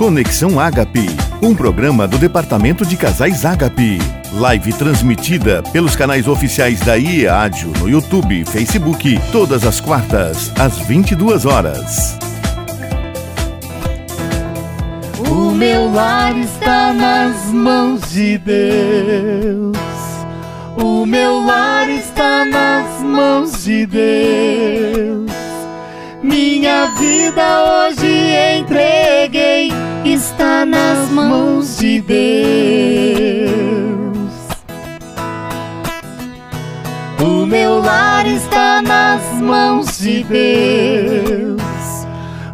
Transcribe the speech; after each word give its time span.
Conexão 0.00 0.58
Ágape, 0.58 1.06
um 1.42 1.54
programa 1.54 2.08
do 2.08 2.16
Departamento 2.16 2.86
de 2.86 2.96
Casais 2.96 3.44
Ágape. 3.44 3.98
Live 4.32 4.72
transmitida 4.72 5.62
pelos 5.74 5.94
canais 5.94 6.26
oficiais 6.26 6.80
da 6.80 6.96
IEADIO 6.96 7.70
no 7.78 7.86
YouTube 7.86 8.40
e 8.40 8.46
Facebook, 8.46 9.20
todas 9.30 9.66
as 9.66 9.78
quartas, 9.78 10.50
às 10.58 10.78
22 10.78 11.44
horas. 11.44 12.18
O 15.18 15.50
meu 15.50 15.92
lar 15.92 16.34
está 16.34 16.94
nas 16.94 17.52
mãos 17.52 18.10
de 18.10 18.38
Deus. 18.38 19.76
O 20.82 21.04
meu 21.04 21.44
lar 21.44 21.90
está 21.90 22.46
nas 22.46 23.02
mãos 23.02 23.64
de 23.64 23.84
Deus. 23.84 25.30
Minha 26.22 26.86
vida 26.98 27.64
hoje 27.64 28.06
entreguei, 28.60 29.70
está 30.12 30.66
nas 30.66 31.08
mãos 31.10 31.78
de 31.78 32.00
Deus. 32.00 32.20
O 37.20 37.46
meu 37.46 37.80
lar 37.80 38.26
está 38.26 38.82
nas 38.82 39.22
mãos 39.40 39.98
de 39.98 40.24
Deus. 40.24 41.62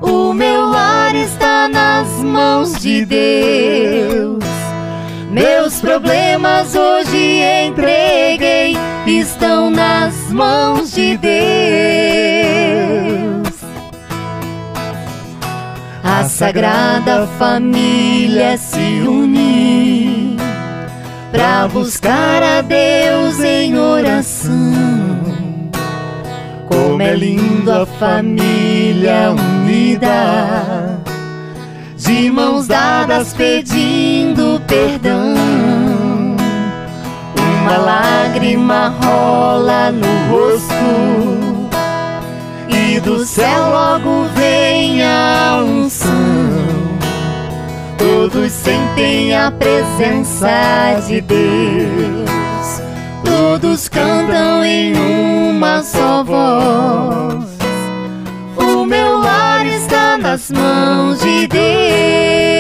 O 0.02 0.34
meu 0.34 0.66
lar 0.66 1.14
está 1.14 1.68
nas 1.68 2.08
mãos 2.22 2.74
de 2.78 3.04
Deus. 3.06 4.44
Meus 5.30 5.80
problemas 5.80 6.74
hoje 6.74 7.42
entreguei, 7.66 8.76
estão 9.06 9.70
nas 9.70 10.14
mãos 10.30 10.92
de 10.92 11.16
Deus 11.16 12.35
a 16.18 16.24
Sagrada 16.24 17.28
Família 17.38 18.56
se 18.56 19.02
unir 19.06 20.36
para 21.30 21.68
buscar 21.68 22.42
a 22.42 22.62
Deus 22.62 23.38
em 23.40 23.78
oração. 23.78 24.50
Como 26.66 27.02
é 27.02 27.14
lindo 27.14 27.70
a 27.70 27.84
família 27.84 29.30
unida, 29.32 30.98
de 31.98 32.30
mãos 32.30 32.66
dadas 32.66 33.34
pedindo 33.34 34.62
perdão. 34.66 35.34
Uma 37.38 37.76
lágrima 37.76 38.88
rola 39.02 39.92
no 39.92 40.06
rosto 40.30 41.68
e 42.70 43.00
do 43.00 43.22
céu 43.26 43.68
logo 43.70 44.35
unção. 45.64 46.10
Todos 47.98 48.52
sentem 48.52 49.34
a 49.34 49.50
presença 49.50 51.00
de 51.06 51.20
Deus. 51.20 52.30
Todos 53.24 53.88
cantam 53.88 54.64
em 54.64 54.94
uma 55.50 55.82
só 55.82 56.22
voz. 56.22 57.46
O 58.56 58.84
meu 58.84 59.18
lar 59.18 59.66
está 59.66 60.16
nas 60.18 60.50
mãos 60.50 61.20
de 61.20 61.46
Deus. 61.46 62.55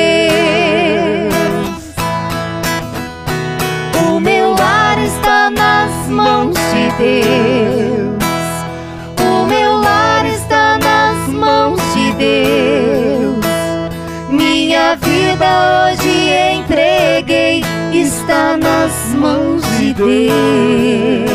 Hoje 15.44 16.30
entreguei, 16.54 17.62
está 17.92 18.56
nas 18.56 18.92
mãos 19.14 19.62
de 19.78 19.92
Deus. 19.92 21.26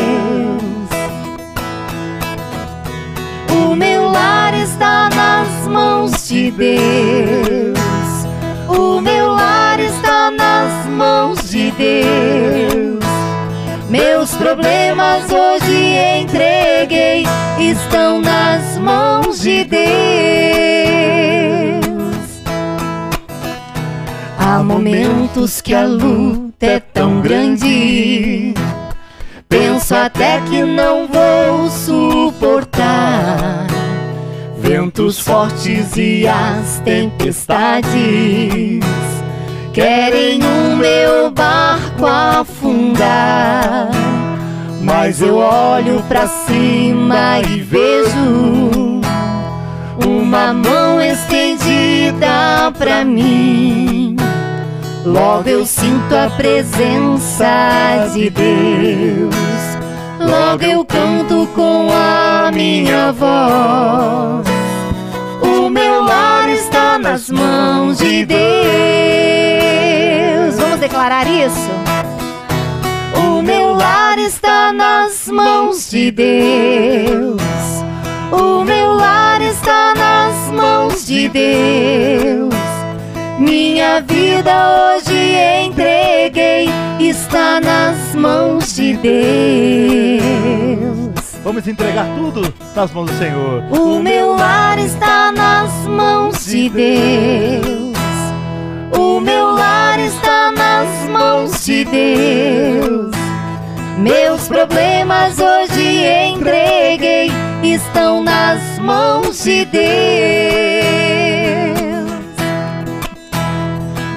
O 3.50 3.74
meu 3.74 4.10
lar 4.10 4.54
está 4.54 5.08
nas 5.14 5.66
mãos 5.68 6.28
de 6.28 6.50
Deus. 6.50 7.78
O 8.68 9.00
meu 9.00 9.32
lar 9.32 9.78
está 9.80 10.30
nas 10.30 10.86
mãos 10.86 11.50
de 11.50 11.70
Deus. 11.72 13.02
Meus 13.88 14.34
problemas 14.34 15.30
hoje 15.30 15.94
entreguei, 16.20 17.26
estão 17.58 18.20
nas 18.20 18.78
mãos 18.78 19.40
de 19.40 19.64
Deus. 19.64 21.21
Há 24.52 24.62
momentos 24.62 25.62
que 25.62 25.74
a 25.74 25.86
luta 25.86 26.66
é 26.66 26.78
tão 26.78 27.22
grande. 27.22 28.52
Penso 29.48 29.94
até 29.94 30.42
que 30.42 30.62
não 30.62 31.08
vou 31.08 31.70
suportar 31.70 33.66
ventos 34.58 35.18
fortes 35.20 35.96
e 35.96 36.28
as 36.28 36.80
tempestades 36.80 37.90
querem 39.72 40.42
o 40.42 40.76
meu 40.76 41.30
barco 41.30 42.04
afundar. 42.04 43.88
Mas 44.82 45.22
eu 45.22 45.36
olho 45.36 46.02
para 46.02 46.26
cima 46.26 47.40
e 47.40 47.58
vejo 47.58 49.00
uma 50.06 50.52
mão 50.52 51.00
estendida 51.00 52.70
para 52.76 53.02
mim 53.02 54.21
Logo 55.04 55.48
eu 55.48 55.66
sinto 55.66 56.14
a 56.14 56.30
presença 56.30 58.08
de 58.12 58.30
Deus. 58.30 59.34
Logo 60.20 60.62
eu 60.62 60.84
canto 60.84 61.48
com 61.56 61.88
a 61.92 62.52
minha 62.52 63.10
voz. 63.12 64.46
O 65.42 65.68
meu 65.68 66.04
lar 66.04 66.48
está 66.48 67.00
nas 67.00 67.28
mãos 67.30 67.98
de 67.98 68.24
Deus. 68.24 68.38
Vamos 70.56 70.78
declarar 70.78 71.26
isso? 71.26 71.70
O 73.16 73.42
meu 73.42 73.74
lar 73.74 74.16
está 74.18 74.72
nas 74.72 75.26
mãos 75.26 75.90
de 75.90 76.12
Deus. 76.12 77.42
O 78.30 78.64
meu 78.64 78.92
lar 78.94 79.42
está 79.42 79.94
nas 79.96 80.52
mãos 80.52 81.04
de 81.04 81.28
Deus. 81.28 82.41
Minha 83.38 84.00
vida 84.00 84.52
hoje 84.94 85.14
entreguei, 85.64 86.68
está 87.00 87.60
nas 87.60 88.14
mãos 88.14 88.74
de 88.76 88.96
Deus. 88.96 90.22
Vamos 91.42 91.66
entregar 91.66 92.06
tudo 92.16 92.54
nas 92.74 92.92
mãos 92.92 93.10
do 93.10 93.18
Senhor. 93.18 93.64
O 93.70 93.98
meu 94.00 94.36
lar 94.36 94.78
está 94.78 95.32
nas 95.32 95.72
mãos 95.86 96.44
de 96.44 96.68
Deus. 96.68 97.92
O 98.96 99.20
meu 99.20 99.50
lar 99.50 99.98
está 99.98 100.52
nas 100.52 101.08
mãos 101.08 101.64
de 101.64 101.84
Deus. 101.84 103.10
Meus 103.98 104.48
problemas 104.48 105.38
hoje 105.38 106.04
entreguei, 106.04 107.30
estão 107.62 108.22
nas 108.22 108.78
mãos 108.78 109.42
de 109.42 109.64
Deus. 109.64 111.21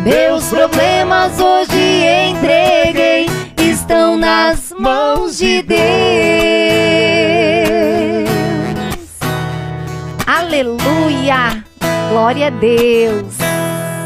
Meus 0.06 0.50
problemas 0.50 1.40
hoje 1.40 2.06
entreguei, 2.30 3.26
estão 3.58 4.16
nas 4.16 4.72
mãos 4.78 5.40
de 5.40 5.64
Deus. 5.64 5.80
Aleluia! 10.28 11.64
Glória 12.12 12.48
a 12.48 12.50
Deus. 12.52 13.36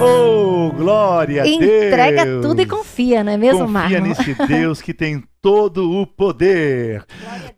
Oh, 0.01 0.71
glória 0.71 1.41
a 1.41 1.43
Deus! 1.43 1.61
Entrega 1.61 2.25
tudo 2.41 2.61
e 2.61 2.65
confia, 2.65 3.21
não 3.21 3.33
é 3.33 3.37
mesmo, 3.37 3.67
Confia 3.67 3.73
Marlon? 3.73 3.99
nesse 3.99 4.33
Deus 4.47 4.81
que 4.81 4.93
tem 4.93 5.21
todo 5.41 5.91
o 5.91 6.07
poder. 6.07 7.03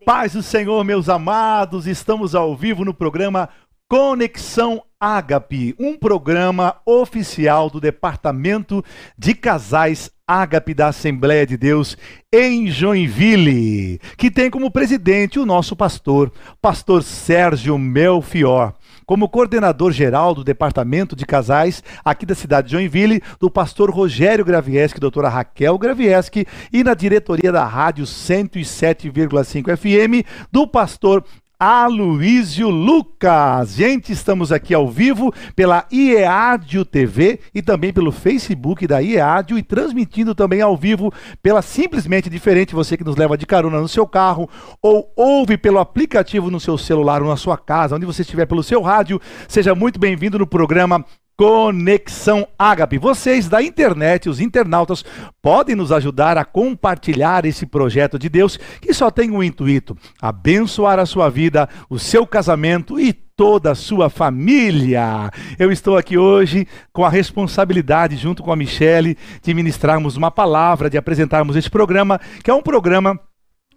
Paz 0.04 0.34
do 0.34 0.42
Senhor, 0.42 0.84
meus 0.84 1.10
amados, 1.10 1.86
estamos 1.86 2.34
ao 2.34 2.56
vivo 2.56 2.84
no 2.84 2.92
programa 2.94 3.50
Conexão 3.92 4.82
Ágape, 4.98 5.76
um 5.78 5.98
programa 5.98 6.78
oficial 6.86 7.70
do 7.70 7.82
Departamento 7.82 8.82
de 9.18 9.34
Casais 9.34 10.10
Ágape 10.26 10.74
da 10.74 10.88
Assembleia 10.88 11.46
de 11.46 11.58
Deus 11.58 11.98
em 12.32 12.68
Joinville, 12.68 14.00
que 14.16 14.32
tem 14.32 14.50
como 14.50 14.72
presidente 14.72 15.38
o 15.38 15.46
nosso 15.46 15.76
pastor, 15.76 16.32
pastor 16.62 17.04
Sérgio 17.04 17.78
Melfior. 17.78 18.74
Como 19.06 19.28
coordenador 19.28 19.92
geral 19.92 20.34
do 20.34 20.42
Departamento 20.42 21.14
de 21.14 21.26
Casais 21.26 21.84
aqui 22.06 22.26
da 22.26 22.34
cidade 22.34 22.68
de 22.68 22.72
Joinville, 22.72 23.22
do 23.42 23.52
pastor 23.52 23.92
Rogério 23.92 24.46
Gravieski, 24.46 25.02
doutora 25.02 25.28
Raquel 25.28 25.78
Gravieski, 25.78 26.46
e 26.72 26.82
na 26.82 26.94
diretoria 26.94 27.52
da 27.52 27.66
Rádio 27.66 28.06
107,5 28.06 29.76
FM, 29.76 30.26
do 30.50 30.66
pastor 30.66 31.26
Aloísio 31.64 32.72
Lucas. 32.72 33.76
Gente, 33.76 34.12
estamos 34.12 34.52
aqui 34.52 34.74
ao 34.74 34.90
vivo 34.90 35.32
pela 35.56 35.86
IEADIO 35.92 36.84
TV 36.84 37.40
e 37.54 37.62
também 37.62 37.94
pelo 37.94 38.12
Facebook 38.12 38.88
da 38.88 39.00
IEADIO 39.00 39.60
e 39.60 39.62
transmitindo 39.62 40.34
também 40.34 40.60
ao 40.60 40.76
vivo 40.76 41.14
pela 41.40 41.62
Simplesmente 41.62 42.32
Diferente, 42.32 42.74
você 42.74 42.98
que 42.98 43.04
nos 43.04 43.16
leva 43.16 43.38
de 43.38 43.46
carona 43.46 43.80
no 43.80 43.88
seu 43.88 44.08
carro 44.08 44.50
ou 44.82 45.14
ouve 45.16 45.56
pelo 45.56 45.78
aplicativo 45.78 46.50
no 46.50 46.60
seu 46.60 46.80
celular 46.80 47.22
ou 47.22 47.30
na 47.30 47.38
sua 47.38 47.60
casa, 47.60 47.96
onde 47.96 48.08
você 48.08 48.24
estiver 48.24 48.48
pelo 48.48 48.64
seu 48.64 48.82
rádio. 48.82 49.22
Seja 49.48 49.76
muito 49.76 50.00
bem-vindo 50.00 50.40
no 50.40 50.48
programa 50.48 51.06
Conexão 51.38 52.48
Ágape. 52.58 52.98
Vocês 52.98 53.50
da 53.50 53.62
internet, 53.64 54.30
os 54.30 54.40
internautas, 54.40 55.04
podem 55.42 55.76
nos 55.76 55.92
ajudar 55.92 56.38
a 56.38 56.46
compartilhar 56.46 57.46
esse 57.46 57.66
projeto 57.66 58.20
de 58.20 58.30
Deus 58.30 58.58
que 58.80 58.94
só 58.94 59.10
tem 59.10 59.32
um 59.32 59.42
intuito: 59.44 59.98
abençoar 60.22 61.00
a 61.00 61.06
sua 61.06 61.30
vida, 61.30 61.68
o 61.90 61.98
seu 61.98 62.28
casamento 62.28 63.00
e 63.00 63.12
toda 63.12 63.72
a 63.72 63.76
sua 63.76 64.10
família. 64.10 65.32
Eu 65.58 65.72
estou 65.72 65.98
aqui 65.98 66.18
hoje 66.18 66.68
com 66.94 67.04
a 67.04 67.10
responsabilidade, 67.10 68.16
junto 68.16 68.44
com 68.44 68.52
a 68.52 68.56
Michele, 68.56 69.18
de 69.42 69.54
ministrarmos 69.54 70.16
uma 70.16 70.30
palavra, 70.30 70.90
de 70.90 70.98
apresentarmos 70.98 71.56
esse 71.56 71.70
programa, 71.70 72.20
que 72.44 72.52
é 72.52 72.54
um 72.54 72.62
programa 72.62 73.20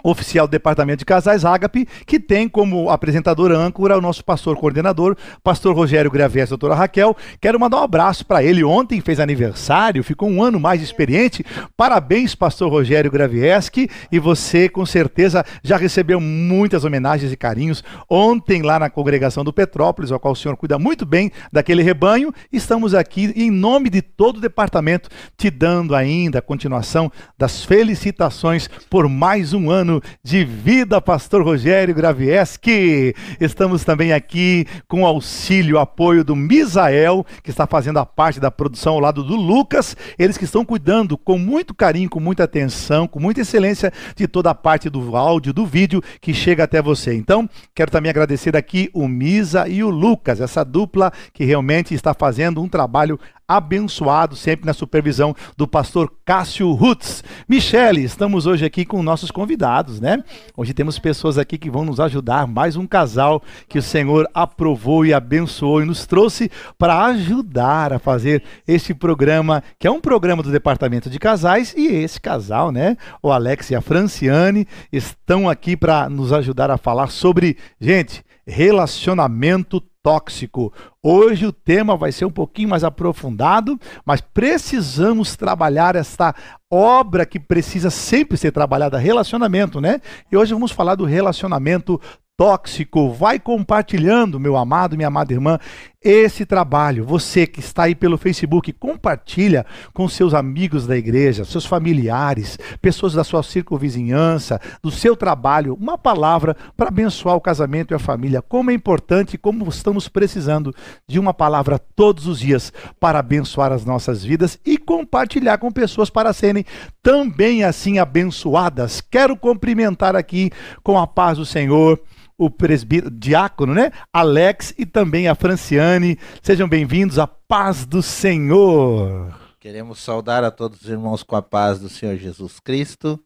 oficial 0.05 0.47
do 0.47 0.51
Departamento 0.51 0.99
de 0.99 1.05
Casais 1.07 1.47
Ágape, 1.47 1.89
que 2.07 2.21
tem 2.21 2.47
como 2.47 2.91
apresentador 2.91 3.51
âncora 3.51 3.97
o 3.97 4.03
nosso 4.03 4.23
pastor 4.23 4.55
coordenador, 4.57 5.17
pastor 5.43 5.75
Rogério 5.75 6.11
Graves, 6.11 6.51
doutora 6.51 6.75
Raquel. 6.75 7.17
Quero 7.41 7.59
mandar 7.59 7.79
um 7.79 7.85
abraço 7.85 8.27
para 8.27 8.45
ele. 8.45 8.63
Ontem 8.63 9.01
fez 9.01 9.19
aniversário, 9.19 10.05
ficou 10.05 10.29
um 10.29 10.43
ano 10.43 10.61
mais 10.61 10.83
experiente. 10.83 11.45
Parabéns, 11.75 12.35
pastor 12.35 12.71
Rogério 12.71 13.11
Gravieski. 13.11 13.89
E 14.13 14.19
você, 14.19 14.69
com 14.69 14.85
certeza, 14.85 15.45
já 15.63 15.79
recebeu 15.79 16.21
muitas 16.21 16.85
homenagens 16.85 17.33
e 17.33 17.37
carinhos 17.37 17.83
ontem 18.09 18.61
lá 18.61 18.79
na 18.79 18.91
congregação 18.91 19.43
do 19.43 19.53
Petrópolis, 19.53 20.13
ao 20.13 20.21
qual 20.21 20.33
o 20.33 20.37
senhor 20.37 20.57
cuida 20.57 20.79
muito 20.79 21.07
bem 21.07 21.33
daquele 21.51 21.83
rebanho. 21.83 22.33
Estamos 22.53 22.95
aqui 22.95 23.33
em 23.35 23.51
nome 23.51 23.89
de 23.89 24.03
todo 24.03 24.37
o 24.37 24.41
departamento, 24.41 25.09
te 25.37 25.49
dando 25.51 25.95
ainda 25.95 26.41
a 26.41 26.43
continuação 26.43 27.11
das 27.39 27.65
felicitações 27.65 28.69
por 28.91 29.09
mais 29.09 29.55
um 29.55 29.71
ano 29.71 29.84
ano 29.85 30.03
de 30.23 30.45
vida, 30.45 31.01
Pastor 31.01 31.45
Rogério 31.45 31.95
Gravieski. 31.95 33.15
Estamos 33.39 33.85
também 33.85 34.15
aqui 34.15 34.67
com 34.89 35.05
auxílio, 35.05 35.79
apoio 35.79 36.25
do 36.25 36.35
Misael, 36.35 37.25
que 37.43 37.51
está 37.51 37.67
fazendo 37.67 37.99
a 37.99 38.07
parte 38.07 38.41
da 38.41 38.51
produção 38.51 38.95
ao 38.95 39.01
lado 39.01 39.23
do 39.23 39.37
Lucas. 39.37 39.95
Eles 40.19 40.39
que 40.39 40.45
estão 40.45 40.65
cuidando 40.65 41.19
com 41.19 41.37
muito 41.37 41.75
carinho, 41.75 42.09
com 42.09 42.19
muita 42.19 42.45
atenção, 42.45 43.07
com 43.07 43.21
muita 43.21 43.43
excelência 43.43 43.93
de 44.17 44.27
toda 44.27 44.51
a 44.51 44.55
parte 44.55 44.89
do 44.89 45.15
áudio, 45.15 45.53
do 45.53 45.67
vídeo 45.67 46.03
que 46.21 46.33
chega 46.33 46.65
até 46.65 46.81
você. 46.81 47.15
Então, 47.15 47.49
quero 47.75 47.91
também 47.91 48.09
agradecer 48.09 48.57
aqui 48.57 48.89
o 48.95 49.07
Misa 49.07 49.69
e 49.69 49.85
o 49.85 49.91
Lucas, 49.91 50.41
essa 50.41 50.65
dupla 50.65 51.13
que 51.35 51.45
realmente 51.45 51.95
está 51.95 52.15
fazendo 52.15 52.63
um 52.63 52.69
trabalho 52.69 53.21
abençoado, 53.47 54.35
sempre 54.37 54.67
na 54.67 54.73
supervisão 54.73 55.35
do 55.57 55.67
pastor 55.67 56.13
Cássio 56.25 56.73
Rutz. 56.73 57.23
Michele, 57.49 58.03
estamos 58.03 58.47
hoje 58.47 58.65
aqui 58.65 58.85
com 58.85 59.03
nossos 59.03 59.31
convidados, 59.31 60.01
né? 60.01 60.23
Hoje 60.57 60.73
temos 60.73 60.99
pessoas 60.99 61.39
aqui 61.39 61.59
que 61.59 61.71
vão 61.71 61.85
nos 61.85 62.01
ajudar, 62.01 62.47
mais 62.47 62.77
um 62.77 62.87
casal 62.87 63.43
que 63.69 63.79
o 63.79 63.83
Senhor 63.83 64.29
aprovou 64.33 65.05
e 65.05 65.13
abençoou 65.13 65.83
e 65.83 65.85
nos 65.85 66.07
trouxe 66.07 66.51
para 66.79 67.05
ajudar 67.07 67.93
a 67.93 67.99
fazer 67.99 68.43
este 68.67 68.95
programa, 68.95 69.63
que 69.79 69.87
é 69.87 69.91
um 69.91 70.01
programa 70.01 70.43
do 70.43 70.51
Departamento 70.51 71.11
de 71.11 71.19
Casais, 71.19 71.75
e 71.77 71.87
esse 71.87 72.21
casal, 72.21 72.73
né? 72.73 72.97
O 73.23 73.31
Alex 73.31 73.71
e 73.71 73.75
a 73.75 73.81
Franciane 73.81 74.67
estão 74.93 75.49
aqui 75.49 75.77
para 75.77 76.09
nos 76.09 76.33
ajudar 76.33 76.71
a 76.71 76.79
falar 76.79 77.09
sobre, 77.09 77.57
gente, 77.81 78.25
relacionamento 78.47 79.83
tóxico. 80.05 80.71
Hoje 81.03 81.47
o 81.47 81.53
tema 81.53 81.97
vai 81.97 82.13
ser 82.13 82.27
um 82.27 82.31
pouquinho 82.31 82.69
mais 82.69 82.85
aprofundado, 82.85 83.81
mas 84.05 84.21
precisamos 84.21 85.35
trabalhar 85.35 85.97
esta 85.97 86.35
obra 86.71 87.25
que 87.25 87.41
precisa 87.41 87.89
sempre 87.89 88.37
ser 88.37 88.53
trabalhada, 88.53 88.99
relacionamento, 88.99 89.81
né? 89.81 90.03
E 90.31 90.37
hoje 90.37 90.53
vamos 90.53 90.73
falar 90.73 90.95
do 90.95 91.07
relacionamento 91.07 91.99
tóxico. 92.37 93.13
Vai 93.13 93.39
compartilhando, 93.39 94.39
meu 94.39 94.57
amado, 94.59 94.95
minha 94.95 95.09
amada 95.09 95.33
irmã, 95.33 95.59
esse 96.05 96.45
trabalho. 96.45 97.05
Você 97.05 97.47
que 97.47 97.61
está 97.61 97.85
aí 97.85 97.95
pelo 97.95 98.19
Facebook, 98.19 98.71
compartilha 98.75 99.65
com 99.95 100.07
seus 100.07 100.35
amigos 100.35 100.87
da 100.87 100.97
igreja, 100.97 101.45
seus 101.45 101.65
familiares, 101.65 102.59
pessoas 102.83 103.15
da 103.15 103.25
sua 103.25 103.43
circunvizinhança, 103.43 104.61
do 104.83 104.91
seu 104.91 105.17
trabalho, 105.17 105.75
uma 105.81 105.97
palavra 105.97 106.55
para 106.77 106.89
abençoar 106.89 107.35
o 107.35 107.41
casamento 107.41 107.93
e 107.93 107.95
a 107.95 107.99
família. 107.99 108.43
Como 108.43 108.71
é 108.71 108.75
importante, 108.75 109.39
como 109.39 109.67
estamos 109.69 110.07
precisando 110.07 110.75
de 111.09 111.19
uma 111.19 111.33
palavra 111.33 111.79
todos 111.79 112.27
os 112.27 112.39
dias 112.39 112.71
para 113.01 113.21
abençoar 113.21 113.73
as 113.73 113.85
nossas 113.85 114.23
vidas 114.23 114.59
e 114.65 114.77
compartilhar 114.77 115.57
com 115.57 115.73
pessoas 115.73 116.11
para 116.11 116.35
serem 116.35 116.67
também 117.03 117.65
assim 117.65 117.99
abençoadas. 117.99 119.01
Quero 119.01 119.37
cumprimentar 119.37 120.15
aqui 120.15 120.51
com 120.83 120.99
a 120.99 121.07
paz 121.07 121.39
do 121.39 121.47
Senhor 121.47 121.99
o 122.37 122.51
presbítero, 122.51 123.11
diácono, 123.11 123.75
né? 123.75 123.93
Alex 124.13 124.75
e 124.77 124.85
também 124.85 125.29
a 125.29 125.35
Franciane. 125.35 126.19
Sejam 126.43 126.69
bem-vindos 126.69 127.19
à 127.19 127.27
paz 127.27 127.87
do 127.87 128.03
Senhor. 128.03 129.35
Queremos 129.61 130.01
saudar 130.01 130.45
a 130.45 130.51
todos 130.51 130.83
os 130.83 130.89
irmãos 130.89 131.23
com 131.23 131.37
a 131.37 131.43
paz 131.43 131.79
do 131.79 131.89
Senhor 131.89 132.17
Jesus 132.17 132.61
Cristo, 132.61 133.23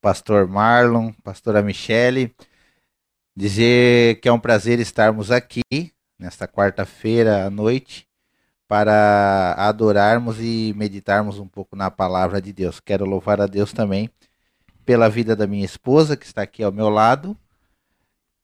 pastor 0.00 0.48
Marlon, 0.48 1.12
pastora 1.22 1.62
Michele. 1.62 2.34
Dizer 3.36 4.20
que 4.20 4.28
é 4.28 4.32
um 4.32 4.40
prazer 4.40 4.80
estarmos 4.80 5.30
aqui 5.30 5.62
nesta 6.18 6.48
quarta-feira 6.48 7.46
à 7.46 7.50
noite 7.50 8.08
para 8.66 9.54
adorarmos 9.56 10.38
e 10.40 10.74
meditarmos 10.76 11.38
um 11.38 11.46
pouco 11.46 11.76
na 11.76 11.90
palavra 11.90 12.42
de 12.42 12.52
Deus. 12.52 12.80
Quero 12.80 13.04
louvar 13.04 13.40
a 13.40 13.46
Deus 13.46 13.72
também 13.72 14.10
pela 14.84 15.08
vida 15.08 15.36
da 15.36 15.46
minha 15.46 15.64
esposa 15.64 16.16
que 16.16 16.26
está 16.26 16.42
aqui 16.42 16.62
ao 16.62 16.72
meu 16.72 16.88
lado 16.88 17.36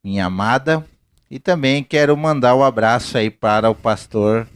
minha 0.04 0.26
amada. 0.26 0.86
E 1.30 1.38
também 1.38 1.82
quero 1.82 2.14
mandar 2.16 2.54
um 2.54 2.62
abraço 2.62 3.16
aí 3.16 3.30
para 3.30 3.70
o 3.70 3.74
pastor 3.74 4.46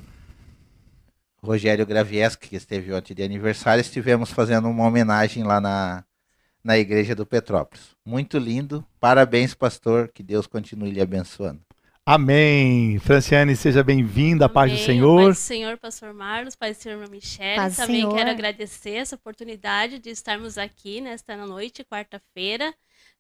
Rogério 1.43 1.87
Gravieski, 1.87 2.51
que 2.51 2.57
esteve 2.57 2.93
ontem 2.93 3.15
de 3.15 3.23
aniversário. 3.23 3.81
Estivemos 3.81 4.31
fazendo 4.31 4.69
uma 4.69 4.87
homenagem 4.87 5.43
lá 5.43 5.61
na, 5.61 6.05
na 6.63 6.79
igreja 6.79 7.15
do 7.15 7.25
Petrópolis. 7.25 7.97
Muito 8.05 8.39
lindo. 8.39 8.85
Parabéns, 9.01 9.55
pastor. 9.55 10.09
Que 10.13 10.23
Deus 10.23 10.47
continue 10.47 10.91
lhe 10.91 11.01
abençoando. 11.01 11.61
Amém. 12.05 12.99
Franciane, 13.01 13.55
seja 13.55 13.83
bem-vinda, 13.83 14.47
à 14.47 14.49
paz 14.49 14.73
do 14.73 14.79
Senhor. 14.79 15.27
Paz 15.27 15.37
do 15.37 15.41
Senhor, 15.41 15.77
pastor 15.77 16.15
Marlos, 16.15 16.57
paz 16.57 16.79
do 16.79 16.83
Senhor, 16.83 17.11
Michelle. 17.11 17.57
Paz 17.57 17.77
Também 17.77 18.01
Senhor. 18.01 18.15
quero 18.15 18.31
agradecer 18.31 18.95
essa 18.95 19.15
oportunidade 19.15 19.99
de 19.99 20.09
estarmos 20.09 20.57
aqui 20.57 21.03
nesta 21.03 21.37
noite, 21.37 21.85
quarta-feira, 21.85 22.73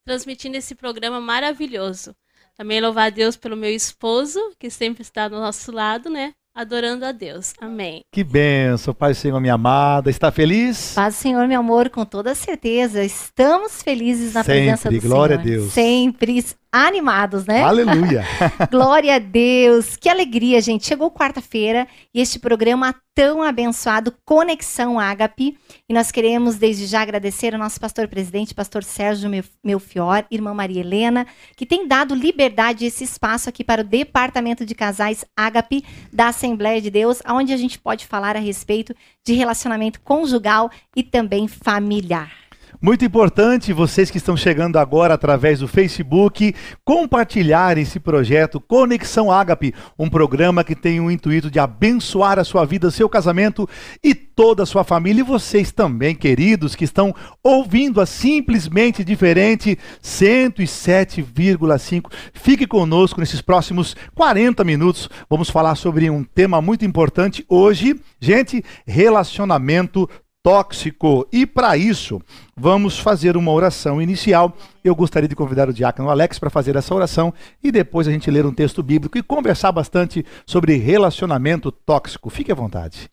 transmitindo 0.04 0.56
esse 0.56 0.74
programa 0.74 1.20
maravilhoso. 1.20 2.14
Também 2.56 2.80
louvar 2.80 3.06
a 3.06 3.10
Deus 3.10 3.36
pelo 3.36 3.56
meu 3.56 3.70
esposo, 3.70 4.40
que 4.58 4.68
sempre 4.68 5.02
está 5.02 5.28
do 5.28 5.36
nosso 5.38 5.70
lado, 5.70 6.10
né? 6.10 6.34
Adorando 6.54 7.04
a 7.06 7.12
Deus. 7.12 7.54
Amém. 7.60 8.02
Que 8.12 8.24
benção, 8.24 8.92
Pai 8.92 9.12
do 9.12 9.14
Senhor, 9.14 9.40
minha 9.40 9.54
amada. 9.54 10.10
Está 10.10 10.32
feliz? 10.32 10.92
Paz 10.92 11.14
do 11.14 11.18
Senhor, 11.18 11.46
meu 11.46 11.60
amor, 11.60 11.88
com 11.88 12.04
toda 12.04 12.34
certeza. 12.34 13.04
Estamos 13.04 13.80
felizes 13.80 14.34
na 14.34 14.42
Sempre, 14.42 14.62
presença 14.62 14.90
do 14.90 15.00
glória 15.00 15.36
Senhor. 15.36 15.40
a 15.40 15.50
Deus. 15.60 15.72
Sempre 15.72 16.44
animados, 16.72 17.46
né? 17.46 17.62
Aleluia. 17.62 18.24
Glória 18.70 19.16
a 19.16 19.18
Deus. 19.18 19.96
Que 19.96 20.08
alegria, 20.08 20.60
gente. 20.60 20.86
Chegou 20.86 21.10
quarta-feira 21.10 21.86
e 22.14 22.20
este 22.20 22.38
programa 22.38 22.94
tão 23.14 23.42
abençoado, 23.42 24.14
Conexão 24.24 25.00
Ágape. 25.00 25.58
E 25.88 25.92
nós 25.92 26.12
queremos, 26.12 26.56
desde 26.56 26.86
já, 26.86 27.02
agradecer 27.02 27.52
ao 27.52 27.58
nosso 27.58 27.80
pastor 27.80 28.06
presidente, 28.06 28.54
pastor 28.54 28.84
Sérgio 28.84 29.28
Melfior, 29.64 30.24
irmã 30.30 30.54
Maria 30.54 30.80
Helena, 30.80 31.26
que 31.56 31.66
tem 31.66 31.88
dado 31.88 32.14
liberdade 32.14 32.86
esse 32.86 33.02
espaço 33.02 33.48
aqui 33.48 33.64
para 33.64 33.80
o 33.80 33.84
Departamento 33.84 34.64
de 34.64 34.74
Casais 34.74 35.24
Ágape 35.36 35.84
da 36.12 36.28
Assembleia 36.28 36.80
de 36.80 36.90
Deus, 36.90 37.20
onde 37.28 37.52
a 37.52 37.56
gente 37.56 37.78
pode 37.78 38.06
falar 38.06 38.36
a 38.36 38.40
respeito 38.40 38.94
de 39.26 39.32
relacionamento 39.32 40.00
conjugal 40.00 40.70
e 40.94 41.02
também 41.02 41.48
familiar. 41.48 42.47
Muito 42.80 43.04
importante 43.04 43.72
vocês 43.72 44.10
que 44.10 44.18
estão 44.18 44.36
chegando 44.36 44.78
agora 44.78 45.14
através 45.14 45.60
do 45.60 45.68
Facebook 45.68 46.54
compartilharem 46.84 47.82
esse 47.82 47.98
projeto 47.98 48.60
Conexão 48.60 49.32
Ágape, 49.32 49.74
um 49.98 50.08
programa 50.08 50.62
que 50.62 50.74
tem 50.74 51.00
o 51.00 51.10
intuito 51.10 51.50
de 51.50 51.58
abençoar 51.58 52.38
a 52.38 52.44
sua 52.44 52.64
vida, 52.64 52.90
seu 52.90 53.08
casamento 53.08 53.68
e 54.02 54.14
toda 54.14 54.62
a 54.62 54.66
sua 54.66 54.84
família. 54.84 55.20
E 55.20 55.24
vocês 55.24 55.72
também, 55.72 56.14
queridos, 56.14 56.76
que 56.76 56.84
estão 56.84 57.14
ouvindo 57.42 58.00
a 58.00 58.06
simplesmente 58.06 59.02
diferente 59.02 59.78
107,5. 60.02 62.12
Fique 62.32 62.66
conosco 62.66 63.20
nesses 63.20 63.40
próximos 63.40 63.96
40 64.14 64.62
minutos. 64.62 65.08
Vamos 65.28 65.50
falar 65.50 65.74
sobre 65.74 66.08
um 66.10 66.22
tema 66.22 66.62
muito 66.62 66.84
importante 66.84 67.44
hoje, 67.48 67.98
gente, 68.20 68.64
relacionamento 68.86 70.08
tóxico. 70.42 71.26
E 71.32 71.46
para 71.46 71.76
isso, 71.76 72.20
vamos 72.56 72.98
fazer 72.98 73.36
uma 73.36 73.52
oração 73.52 74.00
inicial. 74.00 74.56
Eu 74.82 74.94
gostaria 74.94 75.28
de 75.28 75.36
convidar 75.36 75.68
o 75.68 75.72
diácono 75.72 76.10
Alex 76.10 76.38
para 76.38 76.50
fazer 76.50 76.76
essa 76.76 76.94
oração 76.94 77.32
e 77.62 77.70
depois 77.70 78.08
a 78.08 78.10
gente 78.10 78.30
ler 78.30 78.46
um 78.46 78.52
texto 78.52 78.82
bíblico 78.82 79.18
e 79.18 79.22
conversar 79.22 79.72
bastante 79.72 80.24
sobre 80.46 80.76
relacionamento 80.76 81.70
tóxico. 81.70 82.30
Fique 82.30 82.52
à 82.52 82.54
vontade. 82.54 83.10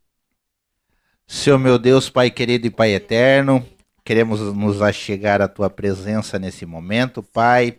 Senhor 1.27 1.57
meu 1.57 1.79
Deus, 1.79 2.09
Pai 2.09 2.29
querido 2.29 2.67
e 2.67 2.69
Pai 2.69 2.93
eterno, 2.93 3.65
queremos 4.03 4.39
nos 4.53 4.81
achegar 4.81 5.41
à 5.41 5.47
tua 5.47 5.71
presença 5.71 6.37
nesse 6.37 6.65
momento, 6.65 7.23
Pai 7.23 7.77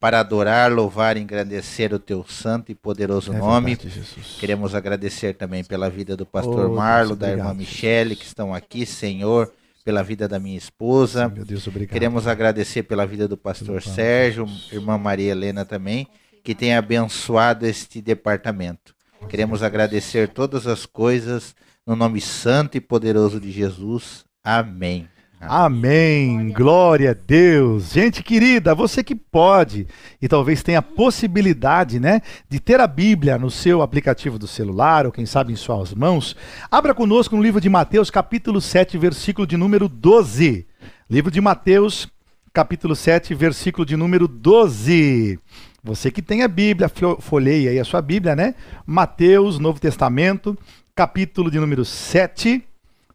para 0.00 0.20
adorar, 0.20 0.72
louvar 0.72 1.16
e 1.16 1.20
engrandecer 1.20 1.92
o 1.92 1.98
teu 1.98 2.24
santo 2.24 2.70
e 2.70 2.74
poderoso 2.74 3.32
é 3.32 3.38
nome. 3.38 3.74
Verdade, 3.74 4.06
Queremos 4.38 4.74
agradecer 4.74 5.34
também 5.34 5.64
pela 5.64 5.90
vida 5.90 6.16
do 6.16 6.24
pastor 6.24 6.70
oh, 6.70 6.74
Marlo, 6.74 7.16
Deus, 7.16 7.18
da 7.18 7.30
irmã 7.30 7.52
Michele, 7.52 8.14
que 8.14 8.24
estão 8.24 8.54
aqui, 8.54 8.86
Senhor, 8.86 9.52
pela 9.84 10.02
vida 10.02 10.28
da 10.28 10.38
minha 10.38 10.56
esposa. 10.56 11.32
Sim, 11.34 11.42
Deus, 11.44 11.68
Queremos 11.90 12.26
agradecer 12.26 12.84
pela 12.84 13.06
vida 13.06 13.26
do 13.26 13.36
pastor 13.36 13.82
Sérgio, 13.82 14.46
irmã 14.70 14.96
Maria 14.96 15.32
Helena 15.32 15.64
também, 15.64 16.06
que 16.44 16.54
tem 16.54 16.76
abençoado 16.76 17.66
este 17.66 18.00
departamento. 18.00 18.94
Queremos 19.28 19.62
agradecer 19.64 20.28
todas 20.28 20.66
as 20.66 20.86
coisas 20.86 21.56
no 21.84 21.96
nome 21.96 22.20
santo 22.20 22.76
e 22.76 22.80
poderoso 22.80 23.40
de 23.40 23.50
Jesus. 23.50 24.24
Amém. 24.44 25.08
Amém. 25.40 26.52
Glória 26.52 27.12
a 27.12 27.14
Deus. 27.14 27.92
Gente 27.92 28.24
querida, 28.24 28.74
você 28.74 29.04
que 29.04 29.14
pode 29.14 29.86
e 30.20 30.26
talvez 30.26 30.64
tenha 30.64 30.80
a 30.80 30.82
possibilidade, 30.82 32.00
né, 32.00 32.22
de 32.48 32.58
ter 32.58 32.80
a 32.80 32.88
Bíblia 32.88 33.38
no 33.38 33.48
seu 33.48 33.80
aplicativo 33.80 34.36
do 34.36 34.48
celular 34.48 35.06
ou 35.06 35.12
quem 35.12 35.24
sabe 35.24 35.52
em 35.52 35.56
suas 35.56 35.94
mãos, 35.94 36.34
abra 36.68 36.92
conosco 36.92 37.36
no 37.36 37.42
livro 37.42 37.60
de 37.60 37.68
Mateus, 37.68 38.10
capítulo 38.10 38.60
7, 38.60 38.98
versículo 38.98 39.46
de 39.46 39.56
número 39.56 39.88
12. 39.88 40.66
Livro 41.08 41.30
de 41.30 41.40
Mateus, 41.40 42.08
capítulo 42.52 42.96
7, 42.96 43.32
versículo 43.32 43.86
de 43.86 43.96
número 43.96 44.26
12. 44.26 45.38
Você 45.84 46.10
que 46.10 46.20
tem 46.20 46.42
a 46.42 46.48
Bíblia, 46.48 46.90
folheia 47.20 47.70
aí 47.70 47.78
a 47.78 47.84
sua 47.84 48.02
Bíblia, 48.02 48.34
né? 48.34 48.56
Mateus, 48.84 49.60
Novo 49.60 49.78
Testamento, 49.78 50.58
capítulo 50.96 51.48
de 51.48 51.60
número 51.60 51.84
7, 51.84 52.64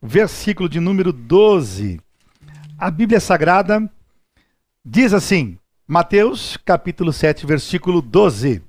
versículo 0.02 0.70
de 0.70 0.80
número 0.80 1.12
12. 1.12 2.00
A 2.84 2.92
Bíblia 2.92 3.22
Sagrada 3.22 3.90
diz 4.84 5.14
assim, 5.14 5.58
Mateus 5.88 6.58
capítulo 6.58 7.14
7, 7.14 7.46
versículo 7.46 8.02
12. 8.02 8.62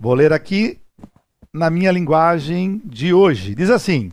Vou 0.00 0.14
ler 0.14 0.32
aqui 0.32 0.80
na 1.52 1.68
minha 1.68 1.92
linguagem 1.92 2.80
de 2.82 3.12
hoje. 3.12 3.54
Diz 3.54 3.68
assim: 3.68 4.10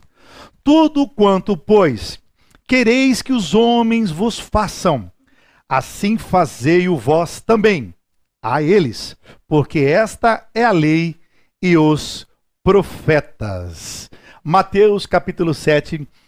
Tudo 0.62 1.08
quanto, 1.08 1.56
pois, 1.56 2.20
quereis 2.68 3.22
que 3.22 3.32
os 3.32 3.54
homens 3.54 4.10
vos 4.10 4.38
façam, 4.38 5.10
assim 5.66 6.18
fazei-o 6.18 6.94
vós 6.94 7.40
também 7.40 7.94
a 8.42 8.60
eles, 8.60 9.16
porque 9.48 9.78
esta 9.78 10.46
é 10.54 10.64
a 10.66 10.70
lei 10.70 11.16
e 11.62 11.78
os 11.78 12.26
profetas. 12.62 14.10
Mateus 14.44 15.06
capítulo 15.06 15.54
7, 15.54 15.96
versículo 15.96 16.25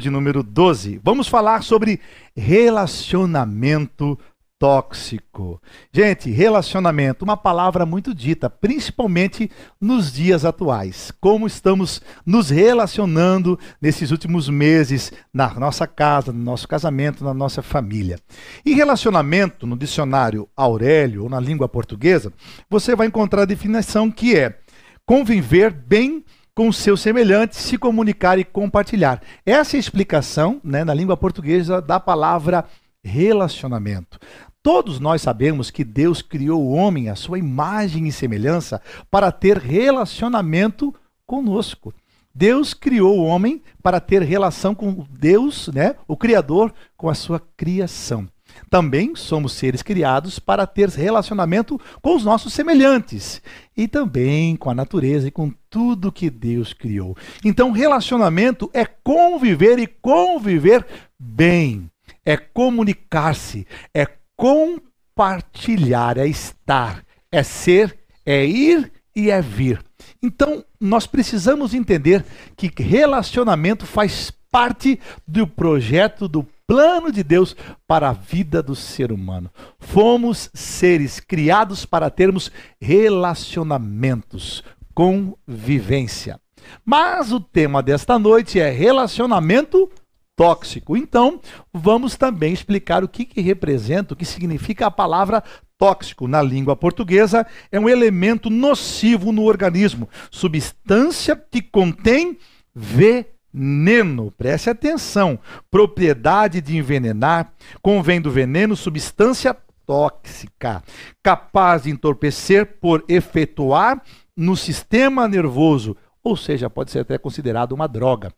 de 0.00 0.08
número 0.08 0.42
12. 0.42 1.00
Vamos 1.02 1.26
falar 1.26 1.64
sobre 1.64 2.00
relacionamento 2.36 4.16
tóxico. 4.58 5.60
Gente, 5.92 6.30
relacionamento, 6.30 7.24
uma 7.24 7.36
palavra 7.36 7.84
muito 7.84 8.14
dita, 8.14 8.48
principalmente 8.48 9.50
nos 9.80 10.12
dias 10.12 10.44
atuais. 10.44 11.12
Como 11.20 11.46
estamos 11.46 12.00
nos 12.24 12.50
relacionando 12.50 13.58
nesses 13.82 14.12
últimos 14.12 14.48
meses 14.48 15.12
na 15.34 15.52
nossa 15.54 15.86
casa, 15.86 16.32
no 16.32 16.42
nosso 16.42 16.68
casamento, 16.68 17.24
na 17.24 17.34
nossa 17.34 17.62
família. 17.62 18.18
E 18.64 18.74
relacionamento, 18.74 19.66
no 19.66 19.76
dicionário 19.76 20.48
Aurélio 20.56 21.24
ou 21.24 21.28
na 21.28 21.40
língua 21.40 21.68
portuguesa, 21.68 22.32
você 22.70 22.94
vai 22.94 23.08
encontrar 23.08 23.42
a 23.42 23.46
definição 23.46 24.10
que 24.10 24.36
é 24.36 24.60
conviver 25.04 25.72
bem 25.72 26.24
com 26.56 26.72
seus 26.72 27.02
semelhantes, 27.02 27.58
se 27.58 27.76
comunicar 27.76 28.38
e 28.38 28.44
compartilhar. 28.44 29.22
Essa 29.44 29.76
é 29.76 29.78
a 29.78 29.80
explicação, 29.80 30.58
né, 30.64 30.84
na 30.84 30.94
língua 30.94 31.14
portuguesa, 31.14 31.82
da 31.82 32.00
palavra 32.00 32.64
relacionamento. 33.04 34.18
Todos 34.62 34.98
nós 34.98 35.20
sabemos 35.20 35.70
que 35.70 35.84
Deus 35.84 36.22
criou 36.22 36.62
o 36.62 36.72
homem 36.72 37.10
à 37.10 37.14
sua 37.14 37.38
imagem 37.38 38.08
e 38.08 38.12
semelhança 38.12 38.80
para 39.10 39.30
ter 39.30 39.58
relacionamento 39.58 40.94
conosco. 41.26 41.92
Deus 42.34 42.72
criou 42.72 43.18
o 43.18 43.24
homem 43.24 43.62
para 43.82 44.00
ter 44.00 44.22
relação 44.22 44.74
com 44.74 45.06
Deus, 45.10 45.68
né, 45.68 45.94
o 46.08 46.16
Criador, 46.16 46.72
com 46.96 47.10
a 47.10 47.14
sua 47.14 47.38
criação. 47.54 48.26
Também 48.70 49.14
somos 49.14 49.52
seres 49.52 49.82
criados 49.82 50.38
para 50.38 50.66
ter 50.66 50.88
relacionamento 50.88 51.80
com 52.02 52.16
os 52.16 52.24
nossos 52.24 52.52
semelhantes 52.52 53.40
e 53.76 53.86
também 53.86 54.56
com 54.56 54.70
a 54.70 54.74
natureza 54.74 55.28
e 55.28 55.30
com 55.30 55.52
tudo 55.70 56.12
que 56.12 56.30
Deus 56.30 56.72
criou. 56.72 57.16
Então, 57.44 57.70
relacionamento 57.70 58.70
é 58.72 58.84
conviver 58.84 59.78
e 59.78 59.86
conviver 59.86 60.86
bem, 61.18 61.90
é 62.24 62.36
comunicar-se, 62.36 63.66
é 63.94 64.06
compartilhar, 64.36 66.18
é 66.18 66.26
estar, 66.26 67.04
é 67.30 67.42
ser, 67.42 67.96
é 68.24 68.44
ir 68.44 68.92
e 69.14 69.30
é 69.30 69.40
vir. 69.40 69.82
Então, 70.22 70.64
nós 70.80 71.06
precisamos 71.06 71.74
entender 71.74 72.24
que 72.56 72.70
relacionamento 72.82 73.86
faz 73.86 74.30
parte 74.50 74.98
do 75.26 75.46
projeto 75.46 76.28
do 76.28 76.46
plano 76.66 77.12
de 77.12 77.22
Deus 77.22 77.56
para 77.86 78.10
a 78.10 78.12
vida 78.12 78.62
do 78.62 78.74
ser 78.74 79.12
humano. 79.12 79.50
Fomos 79.78 80.50
seres 80.52 81.20
criados 81.20 81.86
para 81.86 82.10
termos 82.10 82.50
relacionamentos, 82.80 84.64
convivência. 84.94 86.40
Mas 86.84 87.32
o 87.32 87.38
tema 87.38 87.82
desta 87.82 88.18
noite 88.18 88.58
é 88.58 88.70
relacionamento 88.70 89.88
tóxico. 90.34 90.96
Então, 90.96 91.40
vamos 91.72 92.16
também 92.16 92.52
explicar 92.52 93.04
o 93.04 93.08
que, 93.08 93.24
que 93.24 93.40
representa, 93.40 94.14
o 94.14 94.16
que 94.16 94.24
significa 94.24 94.86
a 94.86 94.90
palavra 94.90 95.42
tóxico 95.78 96.26
na 96.26 96.42
língua 96.42 96.74
portuguesa. 96.74 97.46
É 97.70 97.78
um 97.78 97.88
elemento 97.88 98.50
nocivo 98.50 99.30
no 99.30 99.44
organismo, 99.44 100.08
substância 100.30 101.36
que 101.36 101.62
contém 101.62 102.36
veneno 102.74 103.35
veneno, 103.56 104.30
preste 104.36 104.68
atenção, 104.68 105.38
propriedade 105.70 106.60
de 106.60 106.76
envenenar, 106.76 107.52
convém 107.80 108.20
do 108.20 108.30
veneno 108.30 108.76
substância 108.76 109.56
tóxica, 109.86 110.82
capaz 111.22 111.84
de 111.84 111.90
entorpecer 111.90 112.78
por 112.80 113.02
efetuar 113.08 114.02
no 114.36 114.56
sistema 114.56 115.26
nervoso, 115.26 115.96
ou 116.22 116.36
seja, 116.36 116.68
pode 116.68 116.90
ser 116.90 116.98
até 116.98 117.16
considerado 117.16 117.72
uma 117.72 117.88
droga. 117.88 118.30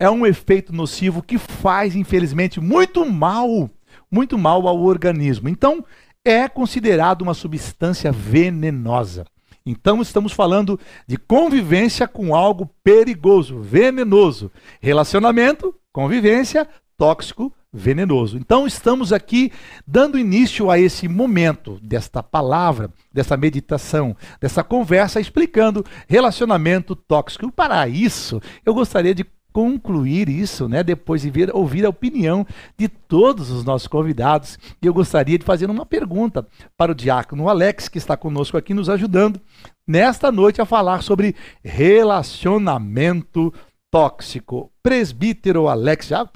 É 0.00 0.08
um 0.08 0.24
efeito 0.24 0.72
nocivo 0.72 1.22
que 1.22 1.36
faz, 1.36 1.94
infelizmente, 1.94 2.58
muito 2.60 3.04
mal, 3.04 3.68
muito 4.10 4.38
mal 4.38 4.66
ao 4.66 4.80
organismo. 4.82 5.48
Então, 5.48 5.84
é 6.24 6.48
considerado 6.48 7.20
uma 7.20 7.34
substância 7.34 8.10
venenosa. 8.10 9.26
Então 9.66 10.02
estamos 10.02 10.32
falando 10.32 10.78
de 11.06 11.16
convivência 11.16 12.06
com 12.06 12.34
algo 12.34 12.70
perigoso, 12.82 13.60
venenoso. 13.60 14.52
Relacionamento, 14.78 15.74
convivência, 15.90 16.68
tóxico, 16.98 17.50
venenoso. 17.72 18.36
Então 18.36 18.66
estamos 18.66 19.10
aqui 19.10 19.50
dando 19.86 20.18
início 20.18 20.70
a 20.70 20.78
esse 20.78 21.08
momento 21.08 21.80
desta 21.82 22.22
palavra, 22.22 22.90
dessa 23.10 23.38
meditação, 23.38 24.14
dessa 24.38 24.62
conversa 24.62 25.18
explicando 25.18 25.84
relacionamento 26.06 26.94
tóxico. 26.94 27.50
Para 27.50 27.88
isso, 27.88 28.42
eu 28.66 28.74
gostaria 28.74 29.14
de 29.14 29.24
concluir 29.54 30.28
isso, 30.28 30.68
né, 30.68 30.82
depois 30.82 31.22
de 31.22 31.30
ver, 31.30 31.54
ouvir 31.54 31.86
a 31.86 31.88
opinião 31.88 32.44
de 32.76 32.88
todos 32.88 33.52
os 33.52 33.64
nossos 33.64 33.86
convidados. 33.86 34.58
Eu 34.82 34.92
gostaria 34.92 35.38
de 35.38 35.44
fazer 35.44 35.70
uma 35.70 35.86
pergunta 35.86 36.44
para 36.76 36.90
o 36.90 36.94
diácono 36.94 37.48
Alex, 37.48 37.88
que 37.88 37.96
está 37.96 38.16
conosco 38.16 38.56
aqui 38.56 38.74
nos 38.74 38.90
ajudando 38.90 39.40
nesta 39.86 40.32
noite 40.32 40.60
a 40.60 40.66
falar 40.66 41.04
sobre 41.04 41.36
relacionamento 41.62 43.54
tóxico. 43.92 44.72
Presbítero 44.82 45.68
Alex, 45.68 46.08
já 46.08 46.28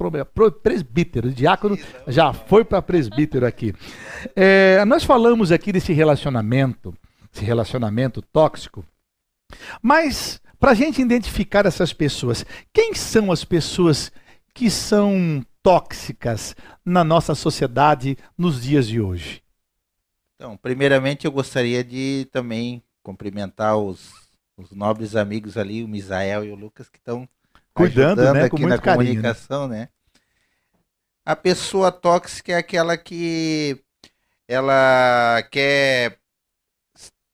presbítero, 0.63 1.33
diácono 1.33 1.77
já 2.07 2.33
foi 2.33 2.65
para 2.65 2.81
presbítero 2.81 3.45
aqui. 3.45 3.75
É, 4.37 4.85
nós 4.85 5.03
falamos 5.03 5.51
aqui 5.51 5.73
desse 5.73 5.93
relacionamento, 5.93 6.95
esse 7.35 7.45
relacionamento 7.45 8.23
tóxico, 8.23 8.85
mas 9.83 10.41
para 10.59 10.73
a 10.73 10.75
gente 10.75 11.01
identificar 11.01 11.67
essas 11.67 11.93
pessoas, 11.93 12.45
quem 12.73 12.95
são 12.95 13.31
as 13.31 13.45
pessoas 13.45 14.11
que 14.53 14.71
são 14.71 15.45
tóxicas 15.63 16.55
na 16.85 17.05
nossa 17.05 17.35
sociedade 17.35 18.17
nos 18.37 18.63
dias 18.63 18.89
de 18.89 19.01
hoje? 19.01 19.43
Então, 20.35 20.57
primeiramente 20.57 21.25
eu 21.27 21.33
gostaria 21.33 21.83
de 21.83 22.29
também 22.33 22.83
cumprimentar 23.03 23.77
os, 23.77 24.13
os 24.57 24.73
nobres 24.73 25.17
amigos 25.17 25.57
ali, 25.57 25.83
o 25.83 25.89
Misael 25.89 26.45
e 26.45 26.51
o 26.51 26.55
Lucas, 26.55 26.89
que 26.89 26.99
estão 26.99 27.29
Cuidando, 27.73 28.33
né, 28.33 28.45
aqui 28.45 28.67
na 28.67 28.79
carinho, 28.79 29.05
né? 29.05 29.23
comunicação, 29.23 29.69
né? 29.69 29.89
A 31.25 31.37
pessoa 31.37 31.93
tóxica 31.93 32.53
é 32.53 32.57
aquela 32.57 32.97
que 32.97 33.81
ela 34.49 35.43
quer 35.51 36.19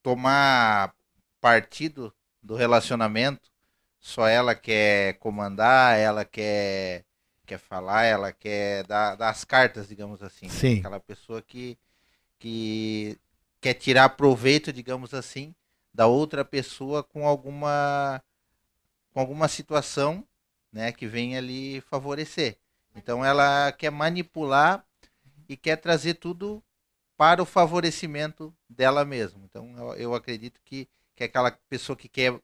tomar 0.02 0.92
partido 1.40 2.13
do 2.44 2.54
relacionamento, 2.54 3.50
só 3.98 4.28
ela 4.28 4.54
quer 4.54 5.14
comandar, 5.18 5.98
ela 5.98 6.24
quer 6.24 7.04
quer 7.46 7.58
falar, 7.58 8.04
ela 8.04 8.32
quer 8.32 8.86
dar, 8.86 9.16
dar 9.16 9.30
as 9.30 9.44
cartas, 9.44 9.88
digamos 9.88 10.22
assim. 10.22 10.46
né? 10.46 10.52
Sim. 10.52 10.78
Aquela 10.78 11.00
pessoa 11.00 11.42
que, 11.42 11.78
que 12.38 13.18
quer 13.60 13.74
tirar 13.74 14.10
proveito, 14.10 14.72
digamos 14.72 15.12
assim, 15.12 15.54
da 15.92 16.06
outra 16.06 16.44
pessoa 16.44 17.02
com 17.02 17.26
alguma 17.26 18.22
com 19.12 19.20
alguma 19.20 19.46
situação, 19.46 20.26
né, 20.72 20.90
que 20.90 21.06
vem 21.06 21.36
ali 21.36 21.80
favorecer. 21.82 22.58
Então 22.96 23.24
ela 23.24 23.70
quer 23.72 23.90
manipular 23.90 24.84
e 25.48 25.56
quer 25.56 25.76
trazer 25.76 26.14
tudo 26.14 26.62
para 27.16 27.40
o 27.40 27.46
favorecimento 27.46 28.52
dela 28.68 29.04
mesma. 29.04 29.40
Então 29.44 29.72
eu, 29.78 29.94
eu 29.94 30.14
acredito 30.14 30.60
que, 30.64 30.88
que 31.14 31.22
é 31.22 31.26
aquela 31.26 31.50
pessoa 31.68 31.96
que 31.96 32.08
quer 32.08 32.34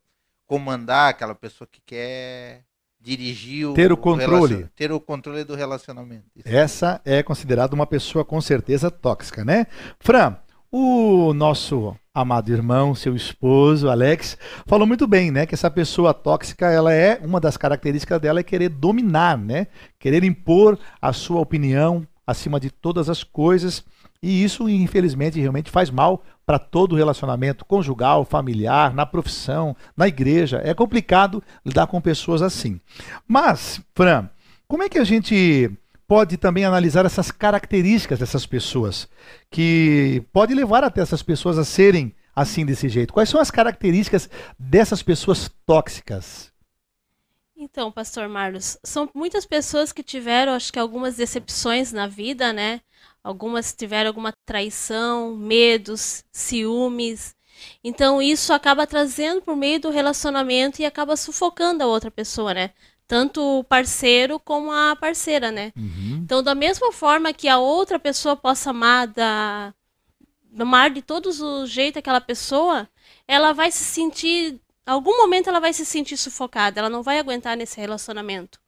comandar, 0.46 1.10
aquela 1.10 1.34
pessoa 1.34 1.68
que 1.70 1.80
quer 1.84 2.62
dirigir 3.00 3.66
o 3.68 3.74
Ter 3.74 3.90
o 3.92 3.96
controle. 3.96 4.54
relacion- 4.54 4.68
ter 4.76 4.92
o 4.92 5.00
controle 5.00 5.44
do 5.44 5.54
relacionamento. 5.54 6.24
Isso. 6.36 6.48
Essa 6.48 7.00
é 7.04 7.22
considerada 7.22 7.74
uma 7.74 7.86
pessoa 7.86 8.24
com 8.24 8.40
certeza 8.40 8.90
tóxica, 8.90 9.44
né? 9.44 9.66
Fran, 9.98 10.36
o 10.70 11.32
nosso 11.32 11.96
amado 12.12 12.52
irmão, 12.52 12.94
seu 12.94 13.16
esposo, 13.16 13.88
Alex, 13.88 14.36
falou 14.66 14.86
muito 14.86 15.06
bem, 15.06 15.30
né? 15.30 15.46
Que 15.46 15.54
essa 15.54 15.70
pessoa 15.70 16.12
tóxica, 16.12 16.70
ela 16.70 16.92
é 16.92 17.18
uma 17.24 17.40
das 17.40 17.56
características 17.56 18.20
dela 18.20 18.40
é 18.40 18.42
querer 18.42 18.68
dominar, 18.68 19.38
né? 19.38 19.66
Querer 19.98 20.22
impor 20.24 20.78
a 21.00 21.12
sua 21.12 21.40
opinião 21.40 22.06
acima 22.26 22.60
de 22.60 22.70
todas 22.70 23.08
as 23.08 23.24
coisas. 23.24 23.82
E 24.22 24.44
isso, 24.44 24.68
infelizmente, 24.68 25.40
realmente 25.40 25.70
faz 25.70 25.88
mal 25.88 26.22
para 26.44 26.58
todo 26.58 26.92
o 26.92 26.96
relacionamento 26.96 27.64
conjugal, 27.64 28.24
familiar, 28.24 28.92
na 28.92 29.06
profissão, 29.06 29.74
na 29.96 30.06
igreja. 30.06 30.60
É 30.62 30.74
complicado 30.74 31.42
lidar 31.64 31.86
com 31.86 32.00
pessoas 32.00 32.42
assim. 32.42 32.78
Mas, 33.26 33.80
Fran, 33.94 34.28
como 34.68 34.82
é 34.82 34.88
que 34.88 34.98
a 34.98 35.04
gente 35.04 35.70
pode 36.06 36.36
também 36.36 36.64
analisar 36.64 37.06
essas 37.06 37.30
características 37.30 38.18
dessas 38.18 38.44
pessoas 38.44 39.08
que 39.50 40.22
pode 40.32 40.54
levar 40.54 40.84
até 40.84 41.00
essas 41.00 41.22
pessoas 41.22 41.56
a 41.56 41.64
serem 41.64 42.14
assim 42.36 42.66
desse 42.66 42.90
jeito? 42.90 43.14
Quais 43.14 43.28
são 43.28 43.40
as 43.40 43.50
características 43.50 44.28
dessas 44.58 45.02
pessoas 45.02 45.50
tóxicas? 45.64 46.52
Então, 47.56 47.92
pastor 47.92 48.28
Marlos, 48.28 48.78
são 48.82 49.08
muitas 49.14 49.46
pessoas 49.46 49.92
que 49.92 50.02
tiveram, 50.02 50.52
acho 50.52 50.72
que 50.72 50.78
algumas 50.78 51.16
decepções 51.16 51.92
na 51.92 52.06
vida, 52.06 52.52
né? 52.52 52.80
Algumas 53.22 53.72
tiveram 53.72 54.08
alguma 54.08 54.32
traição, 54.46 55.36
medos, 55.36 56.24
ciúmes. 56.32 57.34
Então, 57.84 58.22
isso 58.22 58.52
acaba 58.52 58.86
trazendo 58.86 59.42
por 59.42 59.54
meio 59.56 59.80
do 59.80 59.90
relacionamento 59.90 60.80
e 60.80 60.86
acaba 60.86 61.16
sufocando 61.16 61.82
a 61.82 61.86
outra 61.86 62.10
pessoa, 62.10 62.54
né? 62.54 62.70
Tanto 63.06 63.42
o 63.42 63.64
parceiro 63.64 64.38
como 64.38 64.72
a 64.72 64.96
parceira, 64.96 65.50
né? 65.50 65.72
Então, 66.22 66.42
da 66.42 66.54
mesma 66.54 66.92
forma 66.92 67.32
que 67.32 67.48
a 67.48 67.58
outra 67.58 67.98
pessoa 67.98 68.36
possa 68.36 68.70
amar 68.70 69.08
da 69.08 69.74
amar 70.58 70.90
de 70.90 71.02
todos 71.02 71.40
os 71.40 71.70
jeitos 71.70 71.98
aquela 71.98 72.20
pessoa, 72.20 72.88
ela 73.26 73.52
vai 73.52 73.70
se 73.70 73.84
sentir, 73.84 74.60
algum 74.84 75.16
momento 75.16 75.48
ela 75.48 75.60
vai 75.60 75.72
se 75.72 75.86
sentir 75.86 76.16
sufocada, 76.16 76.80
ela 76.80 76.90
não 76.90 77.02
vai 77.02 77.18
aguentar 77.18 77.56
nesse 77.56 77.80
relacionamento. 77.80 78.59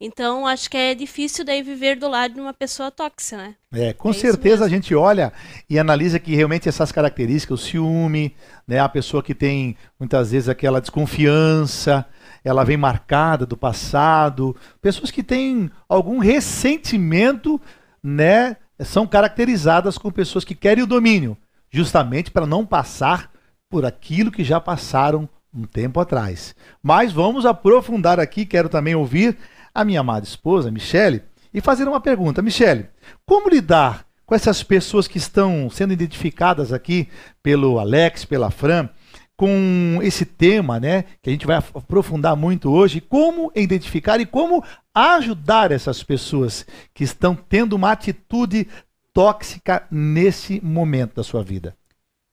Então, 0.00 0.46
acho 0.46 0.70
que 0.70 0.76
é 0.76 0.94
difícil 0.94 1.44
daí 1.44 1.60
viver 1.60 1.96
do 1.96 2.08
lado 2.08 2.34
de 2.34 2.40
uma 2.40 2.54
pessoa 2.54 2.88
tóxica, 2.90 3.36
né? 3.36 3.54
É, 3.72 3.92
com 3.92 4.10
É 4.10 4.12
certeza 4.12 4.64
a 4.64 4.68
gente 4.68 4.94
olha 4.94 5.32
e 5.68 5.76
analisa 5.76 6.20
que 6.20 6.36
realmente 6.36 6.68
essas 6.68 6.92
características, 6.92 7.60
o 7.60 7.64
ciúme, 7.64 8.34
né, 8.66 8.78
a 8.78 8.88
pessoa 8.88 9.22
que 9.22 9.34
tem 9.34 9.76
muitas 9.98 10.30
vezes 10.30 10.48
aquela 10.48 10.80
desconfiança, 10.80 12.06
ela 12.44 12.64
vem 12.64 12.76
marcada 12.76 13.44
do 13.44 13.56
passado, 13.56 14.54
pessoas 14.80 15.10
que 15.10 15.22
têm 15.22 15.68
algum 15.88 16.18
ressentimento, 16.18 17.60
né, 18.00 18.56
são 18.80 19.04
caracterizadas 19.04 19.98
como 19.98 20.14
pessoas 20.14 20.44
que 20.44 20.54
querem 20.54 20.84
o 20.84 20.86
domínio, 20.86 21.36
justamente 21.70 22.30
para 22.30 22.46
não 22.46 22.64
passar 22.64 23.32
por 23.68 23.84
aquilo 23.84 24.30
que 24.30 24.44
já 24.44 24.60
passaram 24.60 25.28
um 25.52 25.64
tempo 25.64 25.98
atrás. 25.98 26.54
Mas 26.82 27.12
vamos 27.12 27.44
aprofundar 27.44 28.20
aqui, 28.20 28.46
quero 28.46 28.68
também 28.68 28.94
ouvir 28.94 29.36
a 29.74 29.84
minha 29.84 30.00
amada 30.00 30.24
esposa, 30.24 30.70
Michele, 30.70 31.22
e 31.52 31.60
fazer 31.60 31.88
uma 31.88 32.00
pergunta. 32.00 32.42
Michele, 32.42 32.88
como 33.26 33.48
lidar 33.48 34.06
com 34.26 34.34
essas 34.34 34.62
pessoas 34.62 35.08
que 35.08 35.18
estão 35.18 35.70
sendo 35.70 35.92
identificadas 35.92 36.72
aqui 36.72 37.08
pelo 37.42 37.78
Alex, 37.78 38.24
pela 38.24 38.50
Fran, 38.50 38.88
com 39.36 40.00
esse 40.02 40.26
tema, 40.26 40.80
né, 40.80 41.04
que 41.22 41.30
a 41.30 41.32
gente 41.32 41.46
vai 41.46 41.56
aprofundar 41.56 42.36
muito 42.36 42.70
hoje, 42.70 43.00
como 43.00 43.52
identificar 43.54 44.20
e 44.20 44.26
como 44.26 44.64
ajudar 44.92 45.70
essas 45.70 46.02
pessoas 46.02 46.66
que 46.92 47.04
estão 47.04 47.36
tendo 47.36 47.74
uma 47.74 47.92
atitude 47.92 48.66
tóxica 49.14 49.86
nesse 49.90 50.60
momento 50.60 51.14
da 51.14 51.22
sua 51.22 51.42
vida. 51.42 51.76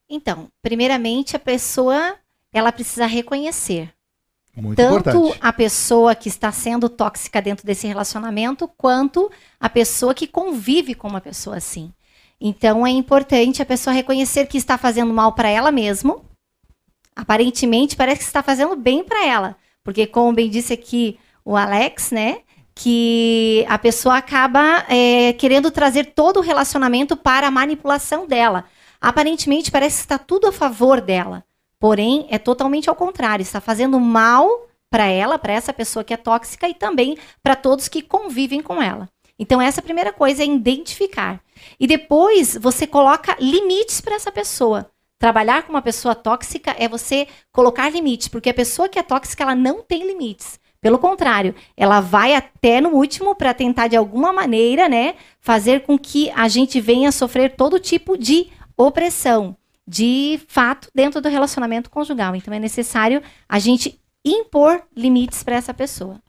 Então, 0.10 0.50
primeiramente, 0.62 1.36
a 1.36 1.40
pessoa 1.40 2.16
ela 2.52 2.72
precisa 2.72 3.06
reconhecer 3.06 3.95
Muito 4.56 4.78
tanto 4.78 5.10
importante. 5.10 5.40
a 5.42 5.54
pessoa 5.54 6.16
que 6.16 6.30
está 6.30 6.52
sendo 6.52 6.88
tóxica 6.88 7.42
dentro 7.42 7.66
desse 7.66 7.86
relacionamento, 7.88 8.68
quanto 8.78 9.30
a 9.60 9.70
pessoa 9.70 10.14
que 10.14 10.28
convive 10.28 10.96
com 10.96 11.08
uma 11.08 11.22
pessoa 11.22 11.58
assim. 11.58 11.92
Então 12.40 12.86
é 12.86 12.90
importante 12.90 13.62
a 13.62 13.66
pessoa 13.66 13.94
reconhecer 13.94 14.48
que 14.48 14.58
está 14.58 14.78
fazendo 14.78 15.14
mal 15.14 15.34
para 15.34 15.50
ela 15.50 15.72
mesmo. 15.72 16.24
Aparentemente 17.16 17.96
parece 17.96 18.20
que 18.20 18.26
está 18.26 18.44
fazendo 18.44 18.76
bem 18.76 19.04
para 19.04 19.26
ela, 19.26 19.56
porque 19.84 20.06
como 20.06 20.34
bem 20.34 20.50
disse 20.50 20.74
aqui 20.74 21.18
o 21.44 21.56
Alex, 21.56 22.12
né, 22.12 22.40
que 22.74 23.66
a 23.70 23.78
pessoa 23.78 24.18
acaba 24.18 24.86
é, 24.90 25.32
querendo 25.34 25.72
trazer 25.72 26.14
todo 26.14 26.38
o 26.38 26.42
relacionamento 26.42 27.16
para 27.16 27.48
a 27.48 27.52
manipulação 27.52 28.28
dela. 28.28 28.66
Aparentemente 29.00 29.72
parece 29.72 29.98
que 29.98 30.04
está 30.04 30.18
tudo 30.18 30.48
a 30.48 30.52
favor 30.52 31.00
dela. 31.00 31.46
Porém, 31.86 32.26
é 32.32 32.40
totalmente 32.40 32.90
ao 32.90 32.96
contrário, 32.96 33.44
está 33.44 33.62
fazendo 33.62 34.00
mal 34.00 34.50
para 34.90 35.06
ela, 35.06 35.38
para 35.38 35.54
essa 35.54 35.72
pessoa 35.72 36.04
que 36.04 36.16
é 36.16 36.18
tóxica 36.18 36.68
e 36.68 36.74
também 36.74 37.16
para 37.44 37.56
todos 37.56 37.88
que 37.88 38.02
convivem 38.02 38.60
com 38.60 38.82
ela. 38.82 39.08
Então, 39.38 39.62
essa 39.62 39.82
é 39.82 39.84
primeira 39.84 40.12
coisa 40.12 40.42
é 40.42 40.48
identificar. 40.48 41.40
E 41.80 41.86
depois 41.86 42.58
você 42.58 42.88
coloca 42.88 43.38
limites 43.40 44.02
para 44.02 44.16
essa 44.16 44.32
pessoa. 44.32 44.90
Trabalhar 45.20 45.62
com 45.62 45.74
uma 45.74 45.82
pessoa 45.84 46.16
tóxica 46.16 46.76
é 46.80 46.88
você 46.88 47.28
colocar 47.52 47.88
limites, 47.92 48.30
porque 48.30 48.50
a 48.50 48.54
pessoa 48.56 48.90
que 48.90 48.98
é 48.98 49.04
tóxica 49.04 49.44
ela 49.44 49.54
não 49.54 49.84
tem 49.84 50.08
limites. 50.08 50.60
Pelo 50.82 50.98
contrário, 50.98 51.54
ela 51.78 52.02
vai 52.02 52.34
até 52.34 52.82
no 52.82 52.90
último 52.90 53.36
para 53.36 53.54
tentar 53.54 53.90
de 53.90 53.96
alguma 53.96 54.34
maneira, 54.34 54.90
né, 54.90 55.14
fazer 55.40 55.82
com 55.82 56.00
que 56.00 56.32
a 56.32 56.48
gente 56.48 56.82
venha 56.82 57.12
sofrer 57.12 57.56
todo 57.56 57.80
tipo 57.80 58.18
de 58.18 58.48
opressão 58.76 59.56
de 59.88 60.40
fato 60.48 60.90
dentro 60.94 61.22
do 61.22 61.30
relacionamento 61.30 61.90
conjugal. 61.90 62.36
Então 62.36 62.54
é 62.54 62.60
necessário 62.60 63.22
a 63.48 63.60
gente 63.60 64.00
impor 64.24 64.82
limites 64.96 65.44
para 65.44 65.56
essa 65.56 65.74
pessoa. 65.74 66.20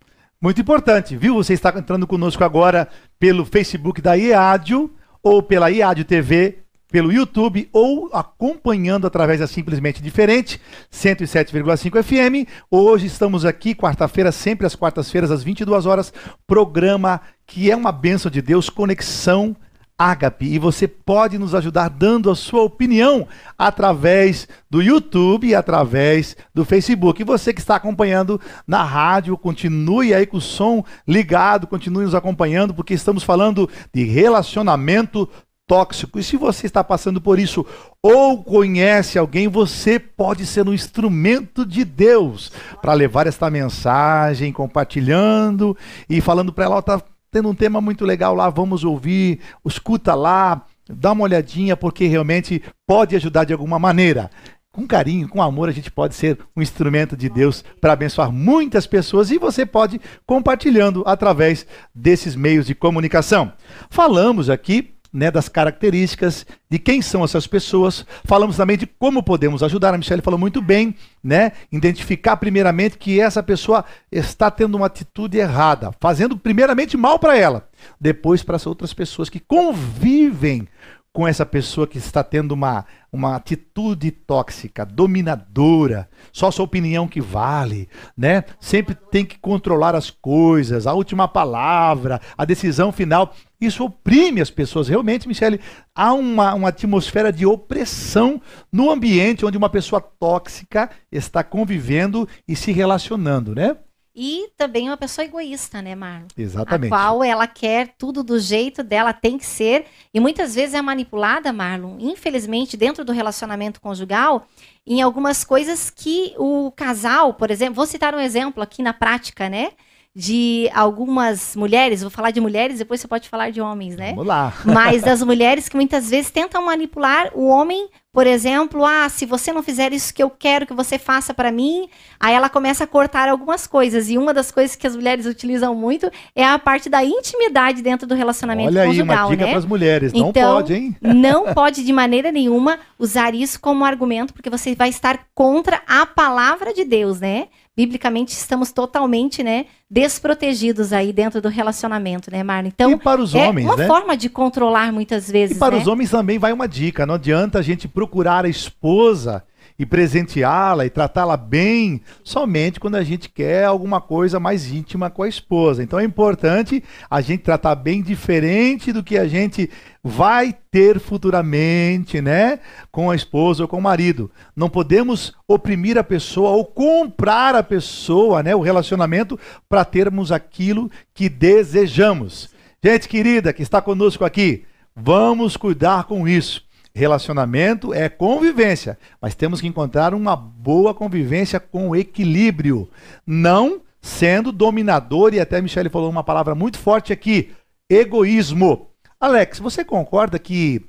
Muito 0.40 0.60
importante, 0.60 1.16
viu? 1.16 1.34
Você 1.34 1.54
está 1.54 1.70
entrando 1.76 2.06
conosco 2.06 2.44
agora 2.44 2.88
pelo 3.18 3.46
Facebook 3.46 4.02
da 4.02 4.14
IADIO 4.14 4.94
ou 5.22 5.42
pela 5.42 5.70
IADIO 5.70 6.04
TV, 6.04 6.58
pelo 6.90 7.10
YouTube 7.10 7.68
ou 7.72 8.10
acompanhando 8.12 9.06
através 9.06 9.40
da 9.40 9.46
Simplesmente 9.46 10.02
Diferente, 10.02 10.60
107,5 10.92 12.02
FM. 12.02 12.48
Hoje 12.70 13.06
estamos 13.06 13.44
aqui, 13.44 13.74
quarta-feira, 13.74 14.30
sempre 14.30 14.66
às 14.66 14.76
quartas-feiras, 14.76 15.30
às 15.30 15.42
22 15.42 15.86
horas, 15.86 16.12
programa 16.46 17.20
que 17.46 17.70
é 17.70 17.76
uma 17.76 17.90
bênção 17.90 18.30
de 18.30 18.42
Deus, 18.42 18.68
Conexão 18.68 19.56
Ágape 19.98 20.44
e 20.44 20.58
você 20.58 20.86
pode 20.86 21.38
nos 21.38 21.54
ajudar 21.54 21.88
dando 21.88 22.30
a 22.30 22.36
sua 22.36 22.62
opinião 22.62 23.26
através 23.56 24.46
do 24.68 24.82
YouTube 24.82 25.48
e 25.48 25.54
através 25.54 26.36
do 26.54 26.64
Facebook. 26.64 27.20
E 27.20 27.24
você 27.24 27.52
que 27.54 27.60
está 27.60 27.76
acompanhando 27.76 28.38
na 28.66 28.82
rádio, 28.82 29.38
continue 29.38 30.12
aí 30.12 30.26
com 30.26 30.36
o 30.36 30.40
som 30.40 30.84
ligado, 31.08 31.66
continue 31.66 32.04
nos 32.04 32.14
acompanhando, 32.14 32.74
porque 32.74 32.92
estamos 32.92 33.22
falando 33.22 33.70
de 33.92 34.04
relacionamento 34.04 35.28
tóxico. 35.66 36.18
E 36.18 36.22
se 36.22 36.36
você 36.36 36.66
está 36.66 36.84
passando 36.84 37.20
por 37.20 37.38
isso 37.38 37.64
ou 38.02 38.44
conhece 38.44 39.18
alguém, 39.18 39.48
você 39.48 39.98
pode 39.98 40.44
ser 40.46 40.68
um 40.68 40.74
instrumento 40.74 41.64
de 41.64 41.84
Deus 41.84 42.52
para 42.80 42.92
levar 42.92 43.26
esta 43.26 43.50
mensagem, 43.50 44.52
compartilhando 44.52 45.76
e 46.08 46.20
falando 46.20 46.52
para 46.52 46.64
ela, 46.64 46.76
ó, 46.76 46.82
tá 46.82 47.02
tendo 47.30 47.48
um 47.48 47.54
tema 47.54 47.80
muito 47.80 48.04
legal 48.04 48.34
lá, 48.34 48.48
vamos 48.50 48.84
ouvir, 48.84 49.40
escuta 49.64 50.14
lá, 50.14 50.64
dá 50.88 51.12
uma 51.12 51.24
olhadinha, 51.24 51.76
porque 51.76 52.06
realmente 52.06 52.62
pode 52.86 53.16
ajudar 53.16 53.44
de 53.44 53.52
alguma 53.52 53.78
maneira. 53.78 54.30
com 54.72 54.86
carinho, 54.86 55.26
com 55.26 55.40
amor, 55.40 55.70
a 55.70 55.72
gente 55.72 55.90
pode 55.90 56.14
ser 56.14 56.38
um 56.54 56.60
instrumento 56.60 57.16
de 57.16 57.30
Deus 57.30 57.64
para 57.80 57.94
abençoar 57.94 58.30
muitas 58.30 58.86
pessoas 58.86 59.30
e 59.30 59.38
você 59.38 59.64
pode 59.64 59.98
compartilhando 60.26 61.02
através 61.06 61.66
desses 61.94 62.36
meios 62.36 62.66
de 62.66 62.74
comunicação. 62.74 63.54
Falamos 63.88 64.50
aqui 64.50 64.95
né, 65.16 65.30
das 65.30 65.48
características 65.48 66.44
de 66.68 66.78
quem 66.78 67.00
são 67.00 67.24
essas 67.24 67.46
pessoas. 67.46 68.04
Falamos 68.26 68.58
também 68.58 68.76
de 68.76 68.86
como 68.86 69.22
podemos 69.22 69.62
ajudar. 69.62 69.94
A 69.94 69.98
Michelle 69.98 70.20
falou 70.20 70.38
muito 70.38 70.60
bem, 70.60 70.94
né? 71.24 71.52
Identificar 71.72 72.36
primeiramente 72.36 72.98
que 72.98 73.18
essa 73.18 73.42
pessoa 73.42 73.82
está 74.12 74.50
tendo 74.50 74.74
uma 74.76 74.88
atitude 74.88 75.38
errada, 75.38 75.90
fazendo 76.00 76.36
primeiramente 76.36 76.98
mal 76.98 77.18
para 77.18 77.34
ela, 77.34 77.66
depois 77.98 78.42
para 78.42 78.56
as 78.56 78.66
outras 78.66 78.92
pessoas 78.92 79.30
que 79.30 79.40
convivem 79.40 80.68
com 81.16 81.26
essa 81.26 81.46
pessoa 81.46 81.86
que 81.86 81.96
está 81.96 82.22
tendo 82.22 82.52
uma, 82.52 82.84
uma 83.10 83.36
atitude 83.36 84.10
tóxica, 84.10 84.84
dominadora, 84.84 86.10
só 86.30 86.50
sua 86.50 86.66
opinião 86.66 87.08
que 87.08 87.22
vale, 87.22 87.88
né? 88.14 88.44
Sempre 88.60 88.94
tem 88.94 89.24
que 89.24 89.38
controlar 89.38 89.94
as 89.94 90.10
coisas, 90.10 90.86
a 90.86 90.92
última 90.92 91.26
palavra, 91.26 92.20
a 92.36 92.44
decisão 92.44 92.92
final. 92.92 93.34
Isso 93.58 93.82
oprime 93.82 94.42
as 94.42 94.50
pessoas. 94.50 94.88
Realmente, 94.88 95.26
Michele, 95.26 95.58
há 95.94 96.12
uma, 96.12 96.52
uma 96.52 96.68
atmosfera 96.68 97.32
de 97.32 97.46
opressão 97.46 98.38
no 98.70 98.90
ambiente 98.90 99.46
onde 99.46 99.56
uma 99.56 99.70
pessoa 99.70 100.02
tóxica 100.02 100.90
está 101.10 101.42
convivendo 101.42 102.28
e 102.46 102.54
se 102.54 102.72
relacionando, 102.72 103.54
né? 103.54 103.74
E 104.18 104.48
também 104.56 104.88
uma 104.88 104.96
pessoa 104.96 105.26
egoísta, 105.26 105.82
né, 105.82 105.94
Marlon? 105.94 106.28
Exatamente. 106.38 106.90
A 106.90 106.96
qual 106.96 107.22
ela 107.22 107.46
quer 107.46 107.94
tudo 107.98 108.22
do 108.22 108.38
jeito 108.38 108.82
dela, 108.82 109.12
tem 109.12 109.36
que 109.36 109.44
ser. 109.44 109.84
E 110.14 110.18
muitas 110.18 110.54
vezes 110.54 110.74
é 110.74 110.80
manipulada, 110.80 111.52
Marlon, 111.52 111.98
infelizmente, 112.00 112.78
dentro 112.78 113.04
do 113.04 113.12
relacionamento 113.12 113.78
conjugal, 113.78 114.46
em 114.86 115.02
algumas 115.02 115.44
coisas 115.44 115.90
que 115.90 116.32
o 116.38 116.72
casal, 116.74 117.34
por 117.34 117.50
exemplo, 117.50 117.74
vou 117.74 117.86
citar 117.86 118.14
um 118.14 118.20
exemplo 118.20 118.62
aqui 118.62 118.82
na 118.82 118.94
prática, 118.94 119.50
né? 119.50 119.72
de 120.16 120.70
algumas 120.72 121.54
mulheres, 121.54 122.00
vou 122.00 122.10
falar 122.10 122.30
de 122.30 122.40
mulheres, 122.40 122.78
depois 122.78 122.98
você 123.02 123.06
pode 123.06 123.28
falar 123.28 123.50
de 123.50 123.60
homens, 123.60 123.96
né? 123.96 124.12
Vamos 124.12 124.26
lá. 124.26 124.50
Mas 124.64 125.02
das 125.02 125.22
mulheres 125.22 125.68
que 125.68 125.76
muitas 125.76 126.08
vezes 126.08 126.30
tentam 126.30 126.64
manipular 126.64 127.30
o 127.34 127.46
homem, 127.48 127.86
por 128.16 128.26
exemplo, 128.26 128.82
ah, 128.82 129.10
se 129.10 129.26
você 129.26 129.52
não 129.52 129.62
fizer 129.62 129.92
isso 129.92 130.14
que 130.14 130.22
eu 130.22 130.30
quero 130.30 130.64
que 130.64 130.72
você 130.72 130.98
faça 130.98 131.34
para 131.34 131.52
mim, 131.52 131.86
aí 132.18 132.34
ela 132.34 132.48
começa 132.48 132.84
a 132.84 132.86
cortar 132.86 133.28
algumas 133.28 133.66
coisas. 133.66 134.08
E 134.08 134.16
uma 134.16 134.32
das 134.32 134.50
coisas 134.50 134.74
que 134.74 134.86
as 134.86 134.96
mulheres 134.96 135.26
utilizam 135.26 135.74
muito 135.74 136.10
é 136.34 136.42
a 136.42 136.58
parte 136.58 136.88
da 136.88 137.04
intimidade 137.04 137.82
dentro 137.82 138.06
do 138.06 138.14
relacionamento 138.14 138.70
Olha 138.70 138.86
conjugal, 138.86 139.16
aí, 139.16 139.22
uma 139.24 139.30
dica 139.32 139.44
né? 139.44 139.50
para 139.50 139.58
as 139.58 139.66
mulheres, 139.66 140.14
não 140.14 140.30
Então, 140.30 140.54
pode, 140.54 140.72
hein? 140.72 140.96
Não 141.02 141.52
pode 141.52 141.84
de 141.84 141.92
maneira 141.92 142.32
nenhuma 142.32 142.78
usar 142.98 143.34
isso 143.34 143.60
como 143.60 143.84
argumento, 143.84 144.32
porque 144.32 144.48
você 144.48 144.74
vai 144.74 144.88
estar 144.88 145.26
contra 145.34 145.82
a 145.86 146.06
palavra 146.06 146.72
de 146.72 146.86
Deus, 146.86 147.20
né? 147.20 147.48
Biblicamente 147.76 148.32
estamos 148.32 148.72
totalmente, 148.72 149.42
né, 149.42 149.66
desprotegidos 149.90 150.94
aí 150.94 151.12
dentro 151.12 151.42
do 151.42 151.48
relacionamento, 151.48 152.30
né, 152.30 152.42
Marlon? 152.42 152.68
Então, 152.68 152.90
e 152.90 152.96
para 152.96 153.20
os 153.20 153.34
é 153.34 153.46
homens, 153.46 153.66
uma 153.66 153.76
né? 153.76 153.86
forma 153.86 154.16
de 154.16 154.30
controlar 154.30 154.92
muitas 154.92 155.30
vezes, 155.30 155.56
E 155.56 155.60
para 155.60 155.76
né? 155.76 155.82
os 155.82 155.86
homens 155.86 156.10
também 156.10 156.38
vai 156.38 156.52
uma 156.52 156.66
dica: 156.66 157.04
não 157.04 157.16
adianta 157.16 157.58
a 157.58 157.62
gente 157.62 157.86
procurar 157.86 158.46
a 158.46 158.48
esposa 158.48 159.44
e 159.78 159.84
presenteá-la 159.84 160.86
e 160.86 160.90
tratá-la 160.90 161.36
bem 161.36 162.00
somente 162.24 162.80
quando 162.80 162.96
a 162.96 163.04
gente 163.04 163.28
quer 163.28 163.64
alguma 163.64 164.00
coisa 164.00 164.40
mais 164.40 164.70
íntima 164.70 165.10
com 165.10 165.22
a 165.22 165.28
esposa. 165.28 165.82
Então 165.82 165.98
é 165.98 166.04
importante 166.04 166.82
a 167.10 167.20
gente 167.20 167.42
tratar 167.42 167.74
bem 167.74 168.02
diferente 168.02 168.92
do 168.92 169.02
que 169.02 169.18
a 169.18 169.28
gente 169.28 169.70
vai 170.02 170.54
ter 170.70 171.00
futuramente, 171.00 172.20
né, 172.20 172.60
com 172.92 173.10
a 173.10 173.16
esposa 173.16 173.64
ou 173.64 173.68
com 173.68 173.78
o 173.78 173.82
marido. 173.82 174.30
Não 174.54 174.68
podemos 174.68 175.34
oprimir 175.48 175.98
a 175.98 176.04
pessoa 176.04 176.50
ou 176.50 176.64
comprar 176.64 177.54
a 177.54 177.62
pessoa, 177.62 178.42
né, 178.42 178.54
o 178.54 178.60
relacionamento 178.60 179.38
para 179.68 179.84
termos 179.84 180.30
aquilo 180.30 180.90
que 181.12 181.28
desejamos. 181.28 182.50
Gente 182.82 183.08
querida 183.08 183.52
que 183.52 183.62
está 183.62 183.82
conosco 183.82 184.24
aqui, 184.24 184.64
vamos 184.94 185.56
cuidar 185.56 186.04
com 186.04 186.28
isso. 186.28 186.65
Relacionamento 186.96 187.92
é 187.92 188.08
convivência, 188.08 188.98
mas 189.20 189.34
temos 189.34 189.60
que 189.60 189.66
encontrar 189.66 190.14
uma 190.14 190.34
boa 190.34 190.94
convivência 190.94 191.60
com 191.60 191.94
equilíbrio, 191.94 192.90
não 193.26 193.82
sendo 194.00 194.50
dominador, 194.50 195.34
e 195.34 195.38
até 195.38 195.58
a 195.58 195.62
Michelle 195.62 195.90
falou 195.90 196.08
uma 196.08 196.24
palavra 196.24 196.54
muito 196.54 196.78
forte 196.78 197.12
aqui: 197.12 197.54
egoísmo. 197.86 198.90
Alex, 199.20 199.58
você 199.58 199.84
concorda 199.84 200.38
que 200.38 200.86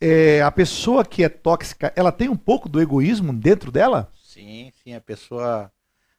é, 0.00 0.42
a 0.42 0.50
pessoa 0.50 1.04
que 1.04 1.22
é 1.22 1.28
tóxica, 1.28 1.92
ela 1.94 2.10
tem 2.10 2.28
um 2.28 2.36
pouco 2.36 2.68
do 2.68 2.82
egoísmo 2.82 3.32
dentro 3.32 3.70
dela? 3.70 4.10
Sim, 4.20 4.72
sim, 4.82 4.92
a 4.92 5.00
pessoa 5.00 5.70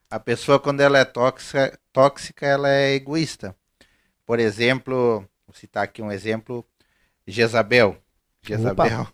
a 0.10 0.18
pessoa 0.18 0.62
quando 0.62 0.80
ela 0.80 0.98
é 0.98 1.04
tóxica, 1.04 1.78
tóxica 1.92 2.46
ela 2.46 2.70
é 2.70 2.94
egoísta. 2.94 3.54
Por 4.26 4.40
exemplo, 4.40 5.28
vou 5.46 5.54
citar 5.54 5.84
aqui 5.84 6.02
um 6.02 6.10
exemplo, 6.10 6.66
Jezabel. 7.28 8.02
Jezabel. 8.44 9.02
Opa. 9.02 9.14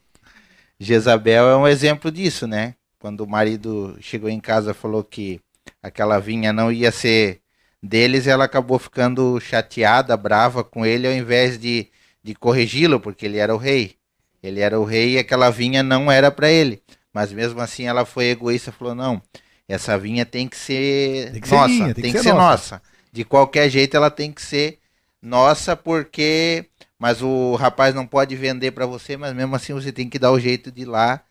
Jezabel 0.79 1.47
é 1.49 1.57
um 1.57 1.67
exemplo 1.67 2.11
disso, 2.11 2.47
né? 2.47 2.75
Quando 2.99 3.21
o 3.21 3.27
marido 3.27 3.97
chegou 4.01 4.29
em 4.29 4.39
casa 4.39 4.71
e 4.71 4.73
falou 4.73 5.03
que 5.03 5.39
aquela 5.81 6.19
vinha 6.19 6.51
não 6.51 6.71
ia 6.71 6.91
ser 6.91 7.41
deles, 7.81 8.27
ela 8.27 8.45
acabou 8.45 8.77
ficando 8.77 9.39
chateada, 9.39 10.17
brava 10.17 10.63
com 10.63 10.85
ele, 10.85 11.07
ao 11.07 11.13
invés 11.13 11.57
de, 11.57 11.87
de 12.23 12.35
corrigi-lo, 12.35 12.99
porque 12.99 13.25
ele 13.25 13.37
era 13.37 13.53
o 13.53 13.57
rei. 13.57 13.95
Ele 14.41 14.59
era 14.59 14.79
o 14.79 14.83
rei 14.83 15.13
e 15.13 15.17
aquela 15.17 15.49
vinha 15.49 15.83
não 15.83 16.11
era 16.11 16.31
para 16.31 16.49
ele. 16.49 16.81
Mas 17.13 17.31
mesmo 17.31 17.59
assim 17.61 17.85
ela 17.85 18.05
foi 18.05 18.25
egoísta, 18.25 18.71
falou: 18.71 18.95
não, 18.95 19.21
essa 19.67 19.97
vinha 19.97 20.25
tem 20.25 20.47
que 20.47 20.57
ser 20.57 21.31
Tem 21.31 21.41
que 21.41 21.47
ser 21.47 21.55
nossa, 21.55 21.73
minha, 21.73 21.93
tem, 21.93 22.11
que, 22.11 22.19
ser, 22.19 22.33
nossa. 22.33 22.41
nossa. 22.75 22.81
De 23.11 23.23
qualquer 23.23 23.69
jeito 23.69 23.95
ela 23.97 24.09
tem 24.09 24.31
que 24.31 24.41
ser 24.41 24.79
nossa, 25.21 25.75
porque. 25.75 26.65
Mas 26.99 27.21
o 27.21 27.55
rapaz 27.55 27.95
não 27.95 28.05
pode 28.05 28.35
vender 28.35 28.71
para 28.71 28.85
você, 28.85 29.15
mas 29.15 29.33
mesmo 29.33 29.55
assim 29.55 29.73
você 29.73 29.91
tem 29.91 30.09
que 30.09 30.19
dar 30.19 30.31
o 30.31 30.39
jeito 30.39 30.69
de 30.69 30.81
ir 30.81 30.85
lá 30.85 31.21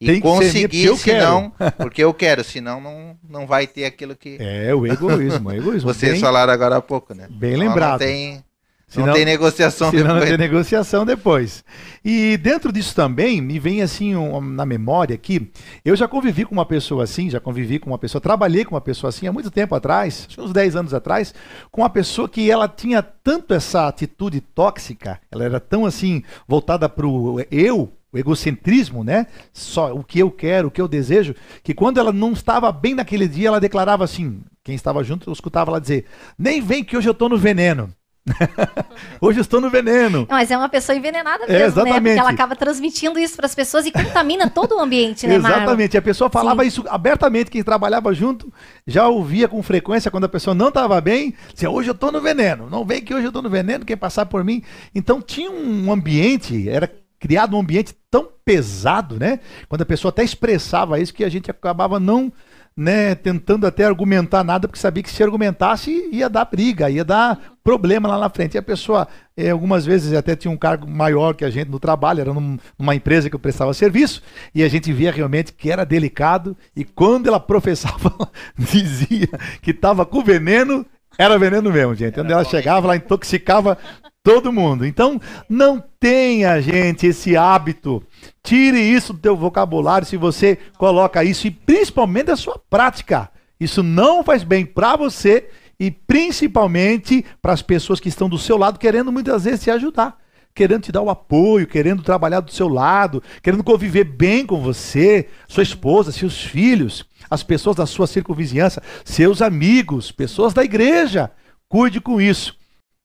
e 0.00 0.06
Tem 0.06 0.20
conseguir, 0.20 0.88
porque 0.88 1.10
senão. 1.10 1.52
Porque 1.76 2.02
eu 2.02 2.14
quero, 2.14 2.42
senão 2.44 2.80
não, 2.80 3.16
não 3.28 3.46
vai 3.46 3.66
ter 3.66 3.84
aquilo 3.84 4.14
que 4.16 4.36
É, 4.40 4.72
o 4.74 4.86
egoísmo, 4.86 5.48
o 5.48 5.52
egoísmo. 5.52 5.92
vocês 5.92 6.12
Bem- 6.12 6.20
falaram 6.20 6.52
agora 6.52 6.76
há 6.76 6.80
pouco, 6.80 7.12
né? 7.14 7.26
Bem 7.28 7.54
Então, 7.54 7.66
lembrado. 7.68 7.90
Não 7.92 7.98
tem, 7.98 8.42
Senão- 8.88 9.08
não 9.08 9.14
tem 9.14 9.24
negociação 9.26 9.90
Senão 9.90 10.06
não 10.06 10.14
depois. 10.14 10.28
tem 10.30 10.38
negociação 10.38 11.04
depois. 11.04 11.62
E 12.02 12.38
dentro 12.38 12.72
disso 12.72 12.94
também, 12.94 13.38
me 13.40 13.58
vem 13.58 13.82
assim 13.82 14.16
um- 14.16 14.40
na 14.40 14.64
memória 14.64 15.14
aqui, 15.14 15.50
eu 15.84 15.94
já 15.94 16.08
convivi 16.08 16.46
com 16.46 16.54
uma 16.54 16.64
pessoa 16.64 17.04
assim, 17.04 17.28
já 17.28 17.38
convivi 17.38 17.78
com 17.78 17.90
uma 17.90 17.98
pessoa, 17.98 18.18
trabalhei 18.20 18.64
com 18.64 18.74
uma 18.74 18.80
pessoa 18.80 19.10
assim 19.10 19.26
há 19.26 19.32
muito 19.32 19.50
tempo 19.50 19.74
atrás, 19.74 20.24
acho 20.26 20.36
que 20.36 20.42
uns 20.42 20.52
10 20.54 20.74
anos 20.74 20.94
atrás, 20.94 21.34
com 21.70 21.82
uma 21.82 21.90
pessoa 21.90 22.26
que 22.28 22.50
ela 22.50 22.66
tinha 22.66 23.02
tanto 23.02 23.52
essa 23.52 23.86
atitude 23.88 24.40
tóxica, 24.40 25.20
ela 25.30 25.44
era 25.44 25.60
tão 25.60 25.84
assim, 25.84 26.22
voltada 26.48 26.88
para 26.88 27.06
o 27.06 27.44
eu, 27.50 27.92
o 28.10 28.16
egocentrismo, 28.16 29.04
né? 29.04 29.26
Só 29.52 29.92
o 29.94 30.02
que 30.02 30.18
eu 30.18 30.30
quero, 30.30 30.68
o 30.68 30.70
que 30.70 30.80
eu 30.80 30.88
desejo, 30.88 31.34
que 31.62 31.74
quando 31.74 31.98
ela 32.00 32.10
não 32.10 32.32
estava 32.32 32.72
bem 32.72 32.94
naquele 32.94 33.28
dia, 33.28 33.48
ela 33.48 33.60
declarava 33.60 34.02
assim, 34.02 34.40
quem 34.64 34.74
estava 34.74 35.04
junto, 35.04 35.28
eu 35.28 35.32
escutava 35.34 35.70
ela 35.70 35.80
dizer, 35.80 36.06
nem 36.38 36.62
vem 36.62 36.82
que 36.82 36.96
hoje 36.96 37.06
eu 37.06 37.12
tô 37.12 37.28
no 37.28 37.36
veneno. 37.36 37.90
hoje 39.20 39.38
eu 39.38 39.42
estou 39.42 39.60
no 39.60 39.70
veneno. 39.70 40.26
Mas 40.28 40.50
é 40.50 40.56
uma 40.56 40.68
pessoa 40.68 40.96
envenenada 40.96 41.46
mesmo, 41.46 41.58
né? 41.58 41.66
exatamente. 41.66 42.02
Porque 42.02 42.18
ela 42.18 42.30
acaba 42.30 42.56
transmitindo 42.56 43.18
isso 43.18 43.36
para 43.36 43.46
as 43.46 43.54
pessoas 43.54 43.86
e 43.86 43.92
contamina 43.92 44.48
todo 44.48 44.76
o 44.76 44.80
ambiente, 44.80 45.26
né, 45.26 45.38
Marlon? 45.38 45.58
Exatamente. 45.58 45.96
A 45.96 46.02
pessoa 46.02 46.30
falava 46.30 46.64
isso 46.64 46.84
abertamente, 46.88 47.50
quem 47.50 47.62
trabalhava 47.62 48.12
junto 48.12 48.52
já 48.86 49.08
ouvia 49.08 49.48
com 49.48 49.62
frequência 49.62 50.10
quando 50.10 50.24
a 50.24 50.28
pessoa 50.28 50.54
não 50.54 50.68
estava 50.68 51.00
bem, 51.00 51.34
dizia, 51.52 51.70
hoje 51.70 51.90
eu 51.90 51.94
estou 51.94 52.12
no 52.12 52.20
veneno, 52.20 52.68
não 52.70 52.84
vem 52.84 53.02
que 53.02 53.14
hoje 53.14 53.24
eu 53.24 53.28
estou 53.28 53.42
no 53.42 53.50
veneno, 53.50 53.84
quem 53.84 53.96
passar 53.96 54.26
por 54.26 54.44
mim. 54.44 54.62
Então 54.94 55.20
tinha 55.20 55.50
um 55.50 55.92
ambiente, 55.92 56.68
era 56.68 56.90
criado 57.18 57.56
um 57.56 57.60
ambiente 57.60 57.94
tão 58.10 58.28
pesado, 58.44 59.18
né? 59.18 59.40
Quando 59.68 59.82
a 59.82 59.86
pessoa 59.86 60.10
até 60.10 60.22
expressava 60.22 61.00
isso 61.00 61.12
que 61.12 61.24
a 61.24 61.28
gente 61.28 61.50
acabava 61.50 61.98
não 61.98 62.32
né, 62.78 63.12
tentando 63.16 63.66
até 63.66 63.84
argumentar 63.84 64.44
nada, 64.44 64.68
porque 64.68 64.78
sabia 64.78 65.02
que 65.02 65.10
se 65.10 65.20
argumentasse 65.20 65.90
ia 66.12 66.30
dar 66.30 66.44
briga, 66.44 66.88
ia 66.88 67.04
dar 67.04 67.56
problema 67.64 68.08
lá 68.08 68.16
na 68.16 68.30
frente. 68.30 68.54
E 68.54 68.58
a 68.58 68.62
pessoa, 68.62 69.08
eh, 69.36 69.50
algumas 69.50 69.84
vezes, 69.84 70.12
até 70.12 70.36
tinha 70.36 70.52
um 70.52 70.56
cargo 70.56 70.88
maior 70.88 71.34
que 71.34 71.44
a 71.44 71.50
gente 71.50 71.68
no 71.68 71.80
trabalho, 71.80 72.20
era 72.20 72.32
num- 72.32 72.56
numa 72.78 72.94
empresa 72.94 73.28
que 73.28 73.34
eu 73.34 73.40
prestava 73.40 73.74
serviço, 73.74 74.22
e 74.54 74.62
a 74.62 74.68
gente 74.68 74.92
via 74.92 75.10
realmente 75.10 75.52
que 75.52 75.72
era 75.72 75.84
delicado, 75.84 76.56
e 76.76 76.84
quando 76.84 77.26
ela 77.26 77.40
professava, 77.40 78.14
dizia 78.56 79.28
que 79.60 79.72
estava 79.72 80.06
com 80.06 80.22
veneno, 80.22 80.86
era 81.18 81.36
veneno 81.36 81.72
mesmo, 81.72 81.96
gente. 81.96 82.14
Quando 82.14 82.30
ela 82.30 82.44
chegava, 82.44 82.86
ela 82.86 82.96
intoxicava 82.96 83.76
todo 84.22 84.52
mundo. 84.52 84.86
Então, 84.86 85.20
não 85.48 85.82
tenha, 85.98 86.60
gente, 86.62 87.08
esse 87.08 87.36
hábito. 87.36 88.02
Tire 88.42 88.78
isso 88.78 89.12
do 89.12 89.18
teu 89.18 89.36
vocabulário 89.36 90.06
se 90.06 90.16
você 90.16 90.56
coloca 90.78 91.24
isso 91.24 91.48
e 91.48 91.50
principalmente 91.50 92.26
da 92.26 92.36
sua 92.36 92.60
prática. 92.70 93.28
Isso 93.58 93.82
não 93.82 94.22
faz 94.22 94.44
bem 94.44 94.64
para 94.64 94.96
você 94.96 95.48
e 95.80 95.90
principalmente 95.90 97.24
para 97.42 97.52
as 97.52 97.62
pessoas 97.62 97.98
que 97.98 98.08
estão 98.08 98.28
do 98.28 98.38
seu 98.38 98.56
lado 98.56 98.78
querendo 98.78 99.10
muitas 99.10 99.44
vezes 99.44 99.64
te 99.64 99.70
ajudar. 99.70 100.16
Querendo 100.58 100.82
te 100.82 100.90
dar 100.90 101.02
o 101.02 101.08
apoio, 101.08 101.68
querendo 101.68 102.02
trabalhar 102.02 102.40
do 102.40 102.50
seu 102.50 102.66
lado, 102.66 103.22
querendo 103.40 103.62
conviver 103.62 104.02
bem 104.02 104.44
com 104.44 104.60
você, 104.60 105.28
sua 105.46 105.62
esposa, 105.62 106.10
seus 106.10 106.42
filhos, 106.42 107.06
as 107.30 107.44
pessoas 107.44 107.76
da 107.76 107.86
sua 107.86 108.08
circunvizinhança, 108.08 108.82
seus 109.04 109.40
amigos, 109.40 110.10
pessoas 110.10 110.52
da 110.52 110.64
igreja. 110.64 111.30
Cuide 111.68 112.00
com 112.00 112.20
isso. 112.20 112.56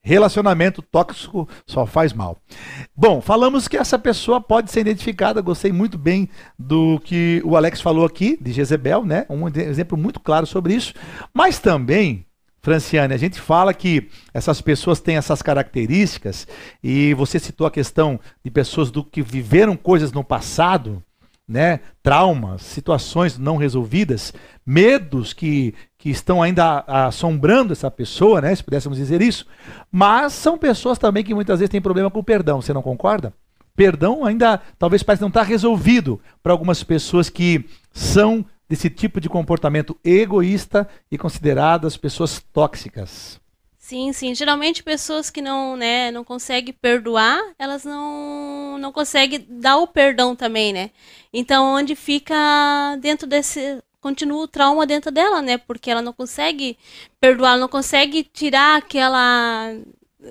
Relacionamento 0.01 0.81
tóxico 0.81 1.47
só 1.67 1.85
faz 1.85 2.11
mal. 2.11 2.39
Bom, 2.95 3.21
falamos 3.21 3.67
que 3.67 3.77
essa 3.77 3.99
pessoa 3.99 4.41
pode 4.41 4.71
ser 4.71 4.79
identificada. 4.79 5.39
Gostei 5.39 5.71
muito 5.71 5.95
bem 5.95 6.27
do 6.57 6.99
que 7.03 7.39
o 7.45 7.55
Alex 7.55 7.81
falou 7.81 8.03
aqui, 8.03 8.35
de 8.41 8.51
Jezebel, 8.51 9.05
né? 9.05 9.27
Um 9.29 9.47
exemplo 9.47 9.95
muito 9.95 10.19
claro 10.19 10.47
sobre 10.47 10.73
isso. 10.73 10.95
Mas 11.31 11.59
também, 11.59 12.25
Franciane, 12.63 13.13
a 13.13 13.17
gente 13.17 13.41
fala 13.41 13.73
que 13.73 14.10
essas 14.34 14.62
pessoas 14.62 15.02
têm 15.02 15.17
essas 15.17 15.41
características, 15.41 16.47
e 16.82 17.13
você 17.13 17.38
citou 17.38 17.67
a 17.67 17.71
questão 17.71 18.17
de 18.43 18.49
pessoas 18.49 18.89
do 18.89 19.04
que 19.04 19.21
viveram 19.21 19.76
coisas 19.76 20.13
no 20.13 20.23
passado 20.23 21.04
né, 21.45 21.82
traumas, 22.02 22.62
situações 22.62 23.38
não 23.38 23.58
resolvidas, 23.58 24.34
medos 24.65 25.34
que, 25.34 25.76
que 25.97 26.10
estão 26.10 26.41
ainda 26.41 26.86
assombrando 26.88 27.73
essa 27.73 27.91
pessoa, 27.91 28.39
né, 28.39 28.56
se 28.56 28.63
pudéssemos 28.63 28.97
dizer 28.97 29.21
isso, 29.21 29.45
mas 29.91 30.32
são 30.32 30.58
pessoas 30.58 30.97
também 30.97 31.21
que 31.21 31.34
muitas 31.34 31.60
vezes 31.60 31.69
têm 31.69 31.82
problema 31.82 32.10
com 32.10 32.19
o 32.19 32.23
perdão, 32.23 32.62
você 32.62 32.71
não 32.71 32.82
concorda? 32.82 33.34
Perdão 33.76 34.23
ainda 34.23 34.62
talvez 34.80 35.04
parece 35.04 35.21
não 35.21 35.28
estar 35.28 35.43
resolvido 35.43 36.17
para 36.41 36.54
algumas 36.54 36.82
pessoas 36.82 37.28
que 37.28 37.65
são 37.91 38.45
desse 38.73 38.89
tipo 38.89 39.21
de 39.21 39.29
comportamento 39.29 39.95
egoísta 40.03 40.89
e 41.12 41.15
consideradas 41.15 41.95
pessoas 41.95 42.43
tóxicas. 42.51 43.39
Sim, 43.77 44.12
sim. 44.12 44.33
Geralmente 44.33 44.81
pessoas 44.81 45.29
que 45.29 45.43
não, 45.43 45.77
né, 45.77 46.09
não 46.09 46.23
conseguem 46.23 46.73
perdoar, 46.73 47.39
elas 47.59 47.86
não, 47.86 48.79
não 48.79 48.91
conseguem 48.91 49.45
dar 49.47 49.77
o 49.77 49.86
perdão 49.86 50.36
também, 50.36 50.73
né? 50.73 50.89
Então, 51.31 51.75
onde 51.75 51.95
fica 51.95 52.33
dentro 52.99 53.27
desse 53.27 53.79
continua 54.01 54.43
o 54.43 54.47
trauma 54.47 54.88
dentro 54.88 55.12
dela, 55.12 55.39
né? 55.39 55.59
Porque 55.59 55.91
ela 55.91 56.01
não 56.01 56.12
consegue 56.12 56.75
perdoar, 57.21 57.59
não 57.59 57.67
consegue 57.67 58.23
tirar 58.23 58.79
aquela 58.79 59.75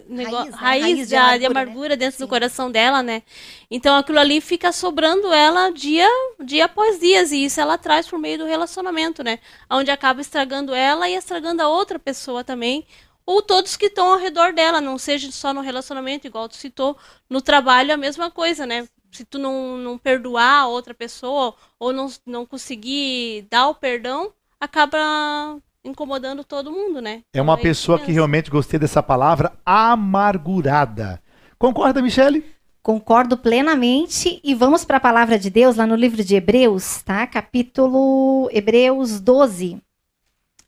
negócio, 0.09 0.53
raiz, 0.53 0.83
né? 0.83 0.89
raiz, 0.89 1.09
de, 1.09 1.17
amargura, 1.17 1.39
de 1.39 1.47
amargura 1.47 1.89
né? 1.91 1.97
dentro 1.97 2.19
Sim. 2.19 2.25
do 2.25 2.29
coração 2.29 2.71
dela, 2.71 3.03
né? 3.03 3.23
Então 3.71 3.97
aquilo 3.97 4.19
ali 4.19 4.41
fica 4.41 4.73
sobrando 4.73 5.33
ela 5.33 5.71
dia, 5.71 6.09
dia 6.43 6.65
após 6.65 6.99
dias 6.99 7.33
e 7.33 7.45
isso 7.45 7.61
ela 7.61 7.77
traz 7.77 8.09
por 8.09 8.19
meio 8.19 8.39
do 8.39 8.47
relacionamento, 8.47 9.23
né? 9.23 9.39
Onde 9.71 9.91
acaba 9.91 10.21
estragando 10.21 10.75
ela 10.75 11.09
e 11.09 11.15
estragando 11.15 11.63
a 11.63 11.69
outra 11.69 11.99
pessoa 11.99 12.43
também, 12.43 12.87
ou 13.25 13.43
todos 13.43 13.77
que 13.77 13.87
estão 13.87 14.13
ao 14.13 14.19
redor 14.19 14.53
dela, 14.53 14.81
não 14.81 14.99
seja 14.99 15.31
só 15.31 15.53
no 15.55 15.61
relacionamento, 15.61 16.27
igual 16.27 16.49
tu 16.49 16.57
citou, 16.57 16.97
no 17.29 17.41
trabalho 17.41 17.95
a 17.95 17.97
mesma 17.97 18.31
coisa, 18.31 18.67
né? 18.67 18.89
Se 19.11 19.25
tu 19.25 19.39
não, 19.39 19.77
não 19.77 19.99
perdoar 19.99 20.63
a 20.63 20.67
outra 20.67 20.95
pessoa 20.95 21.55
ou 21.79 21.93
não, 21.93 22.11
não 22.27 22.47
conseguir 22.47 23.47
dar 23.51 23.69
o 23.69 23.75
perdão, 23.75 24.33
acaba 24.59 25.61
incomodando 25.85 26.45
todo 26.45 26.71
mundo, 26.71 27.01
né? 27.01 27.23
É 27.33 27.43
uma 27.43 27.55
então, 27.55 27.63
pessoa 27.63 27.99
que 27.99 28.13
realmente 28.13 28.51
gostei 28.51 28.79
dessa 28.79 29.03
palavra, 29.03 29.53
amargurada. 29.67 31.21
Concorda, 31.59 32.01
Michele? 32.01 32.45
Concordo 32.83 33.37
plenamente 33.37 34.41
e 34.43 34.55
vamos 34.55 34.85
para 34.85 34.97
a 34.97 35.01
palavra 35.01 35.39
de 35.39 35.51
Deus 35.51 35.77
lá 35.77 35.87
no 35.87 35.95
livro 35.95 36.23
de 36.25 36.35
Hebreus, 36.35 37.03
tá? 37.03 37.27
Capítulo 37.27 38.49
Hebreus 38.53 39.21
12. 39.21 39.81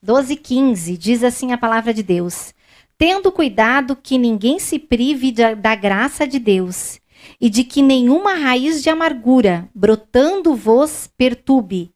12, 0.03 0.37
15, 0.37 0.99
diz 0.99 1.25
assim 1.25 1.53
a 1.53 1.59
palavra 1.59 1.95
de 1.95 2.03
Deus: 2.03 2.53
Tendo 2.99 3.33
cuidado 3.33 3.97
que 3.97 4.19
ninguém 4.19 4.59
se 4.59 4.79
prive 4.79 5.33
de, 5.33 5.55
da 5.55 5.75
graça 5.75 6.27
de 6.27 6.39
Deus, 6.39 7.01
e 7.41 7.49
de 7.49 7.65
que 7.65 7.83
nenhuma 7.83 8.35
raiz 8.35 8.83
de 8.83 8.91
amargura 8.91 9.69
brotando 9.75 10.55
vos 10.55 11.09
perturbe, 11.17 11.91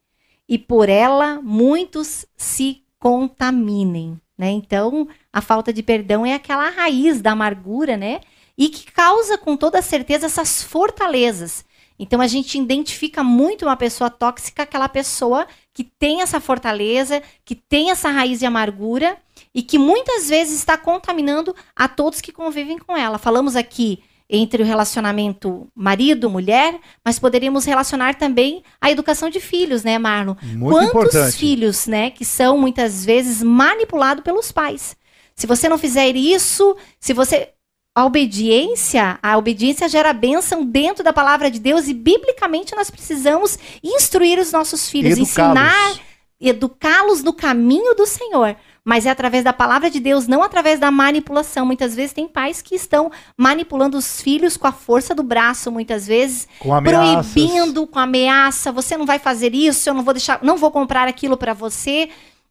e 0.49 0.59
por 0.59 0.89
ela 0.89 1.41
muitos 1.43 2.27
se 2.37 2.83
contaminem. 2.99 4.21
Né? 4.37 4.51
Então, 4.51 5.09
a 5.33 5.41
falta 5.41 5.73
de 5.73 5.83
perdão 5.83 6.25
é 6.25 6.35
aquela 6.35 6.71
raiz 6.71 7.21
da 7.21 7.33
amargura, 7.33 7.97
né? 7.97 8.21
E 8.57 8.69
que 8.69 8.91
causa 8.91 9.37
com 9.37 9.57
toda 9.57 9.83
certeza 9.83 10.27
essas 10.27 10.63
fortalezas. 10.63 11.65
Então 11.99 12.21
a 12.21 12.27
gente 12.27 12.57
identifica 12.57 13.25
muito 13.25 13.65
uma 13.65 13.77
pessoa 13.77 14.09
tóxica, 14.09 14.63
aquela 14.63 14.89
pessoa 14.89 15.47
que 15.75 15.83
tem 15.83 16.23
essa 16.23 16.41
fortaleza, 16.41 17.23
que 17.45 17.57
tem 17.57 17.91
essa 17.91 18.09
raiz 18.09 18.39
de 18.39 18.47
amargura 18.47 19.17
e 19.53 19.63
que 19.63 19.79
muitas 19.79 20.29
vezes 20.29 20.59
está 20.59 20.77
contaminando 20.77 21.55
a 21.75 21.89
todos 21.89 22.21
que 22.21 22.31
convivem 22.31 22.79
com 22.79 22.97
ela. 22.97 23.19
Falamos 23.19 23.57
aqui 23.57 24.03
entre 24.29 24.63
o 24.63 24.67
relacionamento 24.67 25.69
marido-mulher, 25.75 26.79
mas 27.05 27.19
poderíamos 27.19 27.65
relacionar 27.65 28.17
também 28.17 28.63
a 28.81 28.91
educação 28.91 29.31
de 29.31 29.41
filhos, 29.41 29.83
né, 29.83 29.99
Marlon? 29.99 30.35
Muito 30.43 30.73
Quantos 30.73 30.91
importante. 30.91 31.37
filhos, 31.37 31.87
né, 31.87 32.11
que 32.11 32.25
são 32.25 32.59
muitas 32.59 33.05
vezes 33.05 33.43
manipulados 33.43 34.23
pelos 34.23 34.53
pais? 34.53 34.97
Se 35.35 35.47
você 35.47 35.69
não 35.69 35.79
fizer 35.79 36.15
isso, 36.15 36.77
se 37.01 37.13
você 37.13 37.51
a 37.95 38.05
obediência, 38.05 39.19
a 39.21 39.37
obediência 39.37 39.89
gera 39.89 40.13
bênção 40.13 40.65
dentro 40.65 41.03
da 41.03 41.13
palavra 41.13 41.51
de 41.51 41.59
Deus 41.59 41.89
e 41.89 41.95
biblicamente 41.95 42.73
nós 42.77 42.91
precisamos 42.91 43.59
instruir 43.83 44.39
os 44.39 44.53
nossos 44.53 44.89
filhos, 44.89 45.19
ensinar, 45.19 45.99
educá-los 46.41 47.25
no 47.25 47.33
caminho 47.33 47.95
do 47.97 48.07
Senhor. 48.07 48.55
Mas 48.89 49.05
é 49.05 49.11
através 49.11 49.45
da 49.45 49.53
palavra 49.53 49.91
de 49.91 50.01
Deus, 50.01 50.27
não 50.27 50.43
através 50.43 50.81
da 50.81 50.91
manipulação. 50.91 51.67
Muitas 51.67 51.95
vezes 51.95 52.15
tem 52.15 52.27
pais 52.27 52.63
que 52.63 52.75
estão 52.75 53.13
manipulando 53.37 53.99
os 53.99 54.23
filhos 54.23 54.57
com 54.57 54.67
a 54.67 54.73
força 54.73 55.15
do 55.15 55.23
braço, 55.23 55.71
muitas 55.71 56.07
vezes, 56.07 56.49
com 56.59 56.83
proibindo, 56.83 57.87
com 57.87 57.99
ameaça, 57.99 58.73
você 58.73 58.97
não 58.97 59.05
vai 59.05 59.19
fazer 59.19 59.55
isso, 59.55 59.91
eu 59.91 59.93
não 59.93 60.03
vou 60.03 60.15
deixar, 60.15 60.39
não 60.43 60.57
vou 60.57 60.71
comprar 60.71 61.07
aquilo 61.07 61.37
para 61.37 61.53
você. 61.53 62.09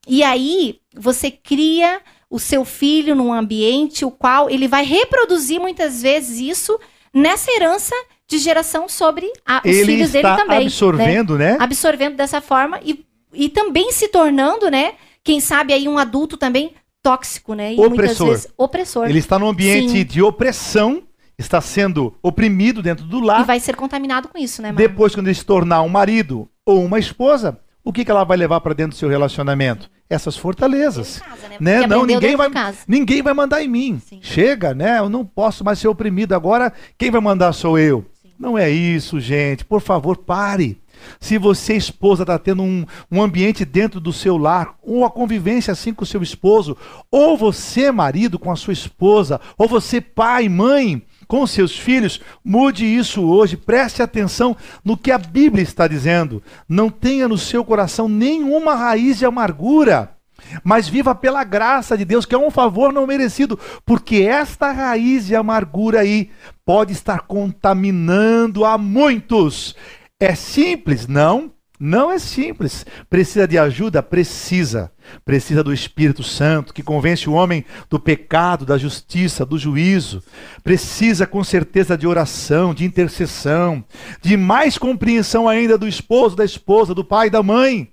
E 0.08 0.22
aí 0.22 0.76
você 0.96 1.32
cria 1.32 2.02
o 2.30 2.38
seu 2.38 2.64
filho 2.64 3.16
num 3.16 3.34
ambiente 3.34 4.06
o 4.06 4.12
qual 4.12 4.48
ele 4.48 4.68
vai 4.68 4.86
reproduzir 4.86 5.60
muitas 5.60 6.04
vezes 6.04 6.40
isso 6.40 6.80
nessa 7.12 7.50
herança 7.52 7.96
de 8.28 8.38
geração 8.38 8.88
sobre 8.88 9.26
a, 9.44 9.58
os 9.66 9.66
ele 9.66 9.86
filhos 9.88 10.12
dele 10.12 10.36
também. 10.36 10.68
Absorvendo, 10.68 11.36
né? 11.36 11.54
né? 11.54 11.58
Absorvendo 11.60 12.16
dessa 12.16 12.42
forma 12.42 12.80
e, 12.86 13.04
e 13.34 13.50
também 13.50 13.92
se 13.92 14.08
tornando, 14.08 14.70
né? 14.70 14.94
Quem 15.28 15.42
sabe 15.42 15.74
aí 15.74 15.90
um 15.90 15.98
adulto 15.98 16.38
também 16.38 16.74
tóxico, 17.04 17.54
né? 17.54 17.74
E 17.74 17.80
opressor. 17.82 18.30
Vezes, 18.30 18.48
opressor. 18.58 19.10
Ele 19.10 19.20
está 19.20 19.38
num 19.38 19.50
ambiente 19.50 19.92
Sim. 19.92 20.06
de 20.06 20.22
opressão, 20.22 21.04
está 21.38 21.60
sendo 21.60 22.16
oprimido 22.24 22.82
dentro 22.82 23.04
do 23.04 23.20
lar. 23.20 23.42
E 23.42 23.44
vai 23.44 23.60
ser 23.60 23.76
contaminado 23.76 24.30
com 24.30 24.38
isso, 24.38 24.62
né, 24.62 24.70
Marcos? 24.70 24.88
Depois, 24.88 25.14
quando 25.14 25.28
ele 25.28 25.36
se 25.36 25.44
tornar 25.44 25.82
um 25.82 25.90
marido 25.90 26.48
ou 26.66 26.82
uma 26.82 26.98
esposa, 26.98 27.60
o 27.84 27.92
que, 27.92 28.06
que 28.06 28.10
ela 28.10 28.24
vai 28.24 28.38
levar 28.38 28.62
para 28.62 28.74
dentro 28.74 28.92
do 28.92 28.98
seu 28.98 29.10
relacionamento? 29.10 29.92
Essas 30.10 30.38
fortalezas. 30.38 31.20
Casa, 31.20 31.50
né? 31.60 31.82
né? 31.82 31.88
Não, 31.88 32.06
ninguém 32.06 32.38
vai, 32.38 32.50
ninguém 32.88 33.22
vai 33.22 33.34
mandar 33.34 33.62
em 33.62 33.68
mim. 33.68 34.02
Sim. 34.08 34.20
Chega, 34.22 34.74
né? 34.74 35.00
Eu 35.00 35.10
não 35.10 35.26
posso 35.26 35.62
mais 35.62 35.78
ser 35.78 35.90
oprimido. 35.90 36.36
Agora, 36.36 36.72
quem 36.98 37.12
vai 37.12 37.20
mandar 37.20 37.52
sou 37.52 37.78
eu. 37.78 38.06
Sim. 38.22 38.30
Não 38.40 38.58
é 38.58 38.70
isso, 38.70 39.20
gente. 39.20 39.66
Por 39.66 39.82
favor, 39.82 40.16
pare. 40.16 40.82
Se 41.20 41.38
você, 41.38 41.76
esposa, 41.76 42.24
está 42.24 42.38
tendo 42.38 42.64
um, 42.64 42.86
um 43.12 43.22
ambiente 43.22 43.66
dentro 43.66 44.00
do 44.00 44.14
seu 44.14 44.38
lar, 44.38 44.76
ou 44.82 45.06
a 45.06 45.12
convivência 45.12 45.72
assim 45.72 45.94
com 45.94 46.04
o 46.04 46.08
seu 46.08 46.22
esposo, 46.22 46.78
ou 47.12 47.38
você, 47.38 47.92
marido, 47.92 48.40
com 48.40 48.52
a 48.52 48.56
sua 48.56 48.74
esposa, 48.74 49.40
ou 49.58 49.68
você, 49.68 50.00
pai, 50.02 50.48
mãe, 50.50 51.02
com 51.28 51.46
seus 51.46 51.78
filhos, 51.78 52.22
mude 52.44 52.86
isso 52.86 53.22
hoje, 53.22 53.58
preste 53.58 54.02
atenção 54.02 54.56
no 54.84 54.98
que 54.98 55.12
a 55.12 55.18
Bíblia 55.18 55.64
está 55.64 55.88
dizendo. 55.88 56.42
Não 56.68 56.90
tenha 56.90 57.28
no 57.28 57.38
seu 57.38 57.66
coração 57.66 58.08
nenhuma 58.08 58.76
raiz 58.76 59.18
de 59.18 59.26
amargura, 59.26 60.18
mas 60.64 60.88
viva 60.88 61.14
pela 61.14 61.44
graça 61.44 61.98
de 61.98 62.06
Deus, 62.06 62.26
que 62.26 62.34
é 62.34 62.38
um 62.38 62.52
favor 62.52 62.94
não 62.94 63.06
merecido, 63.06 63.60
porque 63.86 64.18
esta 64.18 64.72
raiz 64.72 65.26
de 65.26 65.36
amargura 65.36 66.00
aí 66.00 66.30
pode 66.66 66.94
estar 66.94 67.22
contaminando 67.22 68.64
a 68.64 68.78
muitos. 68.78 69.76
É 70.20 70.34
simples? 70.34 71.08
Não. 71.08 71.52
Não 71.80 72.12
é 72.12 72.18
simples. 72.18 72.84
Precisa 73.08 73.48
de 73.48 73.56
ajuda? 73.56 74.02
Precisa. 74.02 74.92
Precisa 75.24 75.64
do 75.64 75.72
Espírito 75.72 76.24
Santo 76.24 76.74
que 76.74 76.82
convence 76.82 77.30
o 77.30 77.34
homem 77.34 77.64
do 77.88 78.00
pecado, 78.00 78.66
da 78.66 78.80
justiça, 78.80 79.46
do 79.46 79.60
juízo. 79.60 80.24
Precisa 80.64 81.28
com 81.28 81.44
certeza 81.44 81.96
de 81.96 82.08
oração, 82.08 82.74
de 82.74 82.84
intercessão, 82.84 83.86
de 84.20 84.36
mais 84.36 84.76
compreensão 84.80 85.48
ainda 85.48 85.78
do 85.78 85.88
esposo, 85.88 86.36
da 86.36 86.44
esposa, 86.44 86.96
do 86.96 87.06
pai 87.06 87.30
da 87.30 87.44
mãe. 87.44 87.92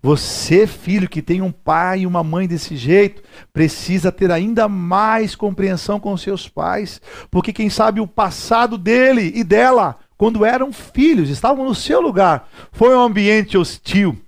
Você, 0.00 0.68
filho 0.68 1.08
que 1.08 1.20
tem 1.20 1.42
um 1.42 1.50
pai 1.50 2.00
e 2.00 2.06
uma 2.06 2.22
mãe 2.22 2.46
desse 2.46 2.76
jeito, 2.76 3.24
precisa 3.52 4.12
ter 4.12 4.30
ainda 4.30 4.68
mais 4.68 5.34
compreensão 5.34 5.98
com 5.98 6.16
seus 6.16 6.48
pais, 6.48 7.00
porque 7.28 7.52
quem 7.52 7.68
sabe 7.68 8.00
o 8.00 8.06
passado 8.06 8.78
dele 8.78 9.32
e 9.34 9.42
dela 9.42 9.98
quando 10.16 10.44
eram 10.44 10.72
filhos, 10.72 11.28
estavam 11.28 11.64
no 11.64 11.74
seu 11.74 12.00
lugar. 12.00 12.48
Foi 12.72 12.94
um 12.94 13.00
ambiente 13.00 13.58
hostil. 13.58 14.18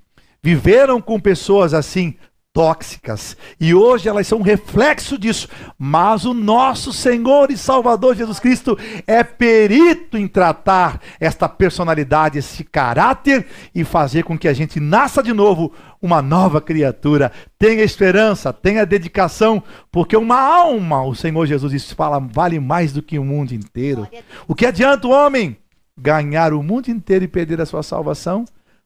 Viveram 0.43 1.01
com 1.01 1.19
pessoas 1.19 1.75
assim, 1.75 2.15
tóxicas. 2.53 3.37
E 3.61 3.73
hoje 3.73 4.09
elas 4.09 4.27
são 4.27 4.39
um 4.39 4.43
reflexo 4.43 5.17
disso. 5.17 5.49
Mas 5.79 6.25
o 6.25 6.35
nosso 6.35 6.93
Senhor 6.93 7.51
e 7.51 7.57
Salvador 7.57 8.17
Jesus 8.17 8.41
Cristo 8.41 8.77
é 9.07 9.23
perito 9.23 10.19
em 10.19 10.27
tratar 10.27 11.01
esta 11.21 11.49
personalidade, 11.49 12.39
esse 12.39 12.65
caráter 12.65 13.47
e 13.75 13.85
fazer 13.85 14.25
com 14.25 14.37
que 14.37 14.49
a 14.49 14.53
gente 14.53 14.81
nasça 14.81 15.23
de 15.23 15.33
novo 15.33 15.73
uma 16.03 16.21
nova 16.21 16.61
criatura. 16.61 17.31
Tenha 17.59 17.85
esperança, 17.85 18.53
tenha 18.53 18.85
dedicação, 18.85 19.63
porque 19.91 20.17
uma 20.17 20.41
alma, 20.41 21.05
o 21.05 21.15
Senhor 21.15 21.47
Jesus 21.47 21.93
fala, 21.93 22.19
vale 22.19 22.59
mais 22.59 22.93
do 22.93 23.03
que 23.03 23.19
o 23.19 23.25
mundo 23.25 23.53
inteiro. 23.53 24.09
O 24.49 24.55
que 24.55 24.67
adianta 24.67 25.07
o 25.07 25.13
homem 25.13 25.57
ganhar 25.99 26.53
o 26.53 26.63
mundo 26.63 26.89
inteiro 26.89 27.25
e 27.25 27.29
perder 27.29 27.61
a 27.61 27.67
sua 27.67 27.83
salvação? 27.83 28.45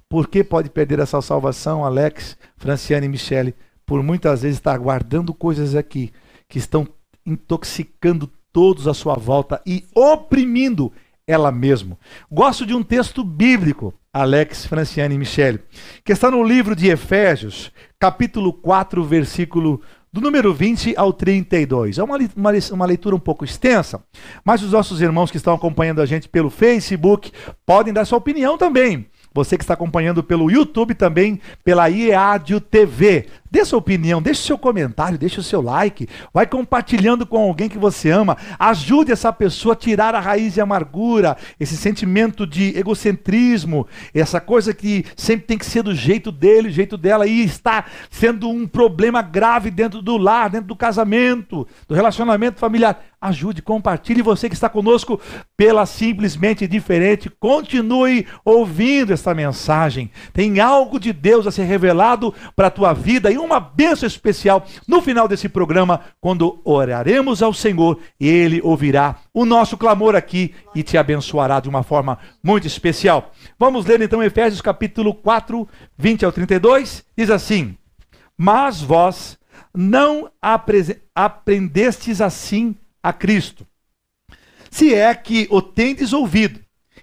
Por 0.09 0.29
que 0.29 0.43
pode 0.43 0.71
perder 0.71 0.99
essa 0.99 1.21
salvação, 1.21 1.85
Alex, 1.85 2.37
Franciane 2.57 3.07
e 3.07 3.09
Michele? 3.09 3.55
Por 3.87 4.03
muitas 4.03 4.43
vezes 4.43 4.59
estar 4.59 4.79
guardando 4.79 5.33
coisas 5.35 5.75
aqui 5.75 6.11
que 6.49 6.59
estão 6.59 6.87
intoxicando 7.25 8.31
todos 8.53 8.87
à 8.87 8.95
sua 8.95 9.15
volta 9.15 9.61
e 9.67 9.85
oprimindo 9.95 10.93
ela 11.27 11.51
mesma. 11.51 11.97
Gosto 12.31 12.67
de 12.67 12.75
um 12.75 12.83
texto 12.83 13.25
bíblico, 13.25 13.95
Alex, 14.13 14.67
Franciane 14.67 15.15
e 15.15 15.19
Michele, 15.19 15.61
que 16.05 16.13
está 16.13 16.31
no 16.31 16.43
livro 16.43 16.77
de 16.77 16.89
Efésios, 16.89 17.73
capítulo 17.99 18.53
4, 18.53 19.03
versículo 19.05 19.81
do 20.13 20.21
número 20.21 20.53
20 20.53 20.95
ao 20.97 21.13
32. 21.13 21.97
É 21.97 22.03
uma, 22.03 22.19
uma, 22.37 22.51
uma 22.73 22.87
leitura 22.87 23.17
um 23.17 23.21
pouco 23.21 23.45
extensa, 23.45 24.03
mas 24.45 24.63
os 24.63 24.73
nossos 24.73 25.01
irmãos 25.01 25.31
que 25.31 25.39
estão 25.39 25.55
acompanhando 25.55 26.03
a 26.03 26.07
gente 26.07 26.29
pelo 26.29 26.51
Facebook 26.51 27.33
podem 27.65 27.95
dar 27.95 28.05
sua 28.05 28.19
opinião 28.19 28.59
também. 28.59 29.07
Você 29.35 29.57
que 29.57 29.65
está 29.65 29.75
acompanhando 29.75 30.23
pelo 30.23 30.51
YouTube 30.51 30.95
também, 30.95 31.41
pela 31.65 31.89
IEADIO 31.89 32.61
TV. 32.61 33.27
Dê 33.51 33.67
sua 33.67 33.79
opinião, 33.79 34.23
deixe 34.23 34.41
seu 34.41 34.57
comentário, 34.57 35.19
deixe 35.19 35.39
o 35.39 35.43
seu 35.43 35.61
like, 35.61 36.09
vai 36.33 36.47
compartilhando 36.47 37.27
com 37.27 37.37
alguém 37.37 37.69
que 37.69 37.77
você 37.77 38.11
ama, 38.11 38.35
ajude 38.59 39.13
essa 39.13 39.31
pessoa 39.31 39.75
a 39.75 39.77
tirar 39.77 40.15
a 40.15 40.21
raiz 40.21 40.55
de 40.55 40.61
amargura, 40.63 41.37
esse 41.61 41.77
sentimento 41.77 42.47
de 42.47 42.75
egocentrismo, 42.79 43.87
essa 44.15 44.41
coisa 44.41 44.73
que 44.73 45.05
sempre 45.15 45.47
tem 45.47 45.59
que 45.59 45.67
ser 45.67 45.83
do 45.83 45.95
jeito 45.95 46.33
dele, 46.33 46.69
do 46.69 46.75
jeito 46.75 46.97
dela, 46.97 47.27
e 47.27 47.45
está 47.45 47.85
sendo 48.11 48.49
um 48.49 48.67
problema 48.67 49.21
grave 49.21 49.71
dentro 49.71 50.01
do 50.01 50.17
lar, 50.17 50.49
dentro 50.49 50.69
do 50.69 50.77
casamento, 50.77 51.69
do 51.87 51.95
relacionamento 51.95 52.59
familiar. 52.59 53.05
Ajude, 53.23 53.63
compartilhe. 53.63 54.21
Você 54.21 54.49
que 54.49 54.55
está 54.57 54.69
conosco 54.69 55.21
pela 55.57 55.87
simplesmente 55.87 56.67
diferente, 56.67 57.31
continue 57.31 58.27
ouvindo 58.45 59.13
esta 59.13 59.33
mensagem. 59.33 60.11
Tem 60.33 60.59
algo 60.59 60.99
de 60.99 61.13
Deus 61.13 61.47
a 61.47 61.53
ser 61.53 61.63
revelado 61.63 62.35
para 62.57 62.67
a 62.67 62.71
tua 62.71 62.93
vida 62.93 63.31
e 63.31 63.39
uma 63.39 63.61
bênção 63.61 64.09
especial 64.09 64.67
no 64.89 65.01
final 65.01 65.29
desse 65.29 65.49
programa, 65.49 66.01
quando 66.21 66.61
oraremos 66.65 67.45
ao 67.45 67.55
Senhor 67.55 68.01
e 68.19 68.27
Ele 68.27 68.61
ouvirá 68.61 69.15
o 69.33 69.45
nosso 69.45 69.77
clamor 69.79 70.17
aqui 70.17 70.53
e 70.75 70.83
te 70.83 70.99
abençoará 70.99 71.61
de 71.61 71.69
uma 71.69 71.85
forma 71.85 72.19
muito 72.43 72.67
especial. 72.67 73.31
Vamos 73.57 73.87
ler 73.87 74.01
então 74.01 74.21
Efésios 74.21 74.61
capítulo 74.61 75.15
4, 75.15 75.69
20 75.97 76.25
ao 76.25 76.33
32. 76.33 77.05
Diz 77.17 77.31
assim: 77.31 77.77
Mas 78.37 78.83
vós 78.83 79.39
não 79.73 80.29
aprendestes 81.15 82.21
assim 82.21 82.75
a 83.03 83.13
Cristo, 83.13 83.67
se 84.71 84.95
é 84.95 85.15
que 85.15 85.47
o 85.51 85.61
tendes 85.61 86.13
ouvido 86.13 86.61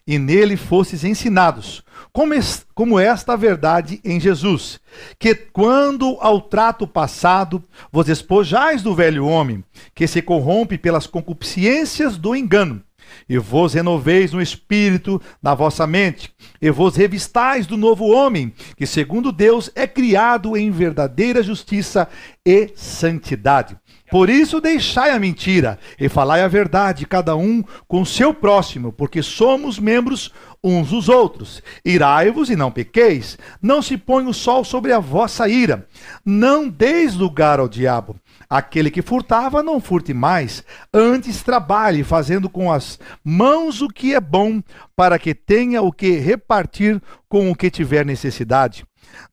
e 0.08 0.18
nele 0.18 0.58
fostes 0.58 1.04
ensinados 1.04 1.84
como, 2.12 2.34
como 2.74 3.00
esta 3.00 3.38
verdade 3.38 4.00
em 4.04 4.20
Jesus, 4.20 4.80
que 5.18 5.36
quando 5.36 6.18
ao 6.20 6.42
trato 6.42 6.88
passado 6.88 7.64
vos 7.92 8.06
despojais 8.06 8.82
do 8.82 8.96
velho 8.96 9.26
homem, 9.26 9.64
que 9.94 10.08
se 10.08 10.22
corrompe 10.22 10.78
pelas 10.78 11.06
concupiscências 11.06 12.18
do 12.18 12.36
engano, 12.36 12.82
e 13.28 13.38
vos 13.38 13.74
renoveis 13.74 14.34
no 14.34 14.42
espírito 14.42 15.22
da 15.42 15.54
vossa 15.54 15.86
mente, 15.88 16.32
e 16.62 16.70
vos 16.70 16.96
revistais 16.96 17.66
do 17.66 17.78
novo 17.78 18.08
homem, 18.08 18.54
que 18.76 18.86
segundo 18.86 19.32
Deus 19.32 19.72
é 19.76 19.88
criado 19.88 20.56
em 20.56 20.72
verdadeira 20.72 21.42
justiça 21.42 22.08
e 22.46 22.72
santidade. 22.76 23.78
Por 24.10 24.30
isso 24.30 24.60
deixai 24.60 25.12
a 25.12 25.19
mentira 25.19 25.78
e 26.00 26.10
falai 26.10 26.41
a 26.41 26.48
verdade, 26.48 27.06
cada 27.06 27.36
um 27.36 27.63
com 27.88 28.04
seu 28.04 28.34
próximo, 28.34 28.91
porque 28.91 29.22
somos 29.22 29.80
membros 29.80 30.32
uns 30.63 30.89
dos 30.89 31.10
outros. 31.10 31.62
Irai-vos 31.86 32.50
e 32.50 32.56
não 32.56 32.72
pequeis. 32.72 33.38
Não 33.62 33.82
se 33.82 33.98
põe 33.98 34.26
o 34.26 34.34
sol 34.34 34.63
sobre 34.63 34.91
a 34.91 35.00
vossa 35.00 35.48
ira. 35.48 35.88
Não 36.26 36.67
deis 36.67 37.15
lugar 37.15 37.60
ao 37.60 37.67
diabo. 37.67 38.15
Aquele 38.50 38.89
que 38.89 39.02
furtava, 39.02 39.62
não 39.62 39.80
furte 39.80 40.13
mais. 40.13 40.63
Antes 40.93 41.43
trabalhe, 41.43 42.04
fazendo 42.04 42.50
com 42.50 42.72
as 42.72 43.00
mãos 43.24 43.82
o 43.82 43.88
que 43.88 44.13
é 44.13 44.19
bom, 44.19 44.62
para 44.95 45.19
que 45.19 45.36
tenha 45.36 45.82
o 45.82 45.91
que 45.91 46.17
repartir 46.17 47.02
com 47.28 47.52
o 47.52 47.56
que 47.56 47.69
tiver 47.69 48.06
necessidade. 48.06 48.84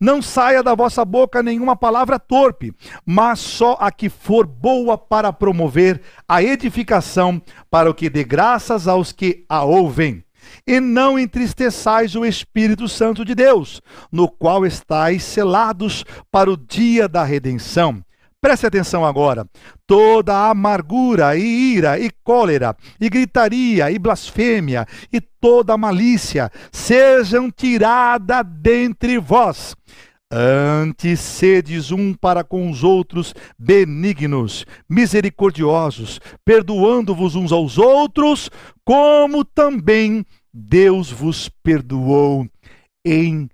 Não 0.01 0.21
saia 0.21 0.63
da 0.63 0.75
vossa 0.75 1.05
boca 1.05 1.43
nenhuma 1.43 1.75
palavra 1.75 2.19
torpe, 2.19 2.73
mas 3.05 3.41
só 3.41 3.77
a 3.81 3.91
que 3.91 4.09
for 4.09 4.47
boa 4.47 4.99
para 4.99 5.33
promover 5.33 6.01
a 6.29 6.43
edificação, 6.43 7.41
para 7.71 7.91
o 7.91 7.95
que 7.95 8.11
dê 8.11 8.23
graças 8.23 8.87
aos 8.87 9.13
que 9.13 9.45
a 9.49 9.65
ouvem. 9.65 10.25
E 10.67 10.79
não 10.81 11.19
entristeçais 11.19 12.15
o 12.15 12.25
Espírito 12.25 12.89
Santo 12.89 13.25
de 13.25 13.35
Deus, 13.35 13.81
no 14.13 14.29
qual 14.29 14.65
estáis 14.65 15.25
selados 15.25 16.05
para 16.31 16.51
o 16.51 16.57
dia 16.57 17.09
da 17.09 17.25
redenção. 17.25 18.06
Preste 18.47 18.65
atenção 18.65 19.05
agora. 19.05 19.45
Toda 19.89 20.49
amargura 20.49 21.37
e 21.37 21.75
ira 21.75 21.99
e 21.99 22.13
cólera 22.23 22.77
e 23.01 23.11
gritaria 23.11 23.91
e 23.91 23.99
blasfêmia 23.99 24.87
e 25.13 25.21
toda 25.21 25.77
malícia 25.77 26.49
sejam 26.71 27.51
tirada 27.51 28.45
dentre 28.45 29.19
vós. 29.19 29.75
Antes 30.31 31.19
sedes 31.19 31.91
um 31.91 32.15
para 32.15 32.45
com 32.45 32.71
os 32.71 32.85
outros 32.85 33.35
benignos, 33.59 34.65
misericordiosos, 34.89 36.21
perdoando-vos 36.45 37.35
uns 37.35 37.51
aos 37.51 37.79
outros, 37.79 38.49
como 38.85 39.45
também 39.45 40.25
Deus 40.55 41.11
vos 41.11 41.51
perdoou 41.65 42.47
em 43.05 43.51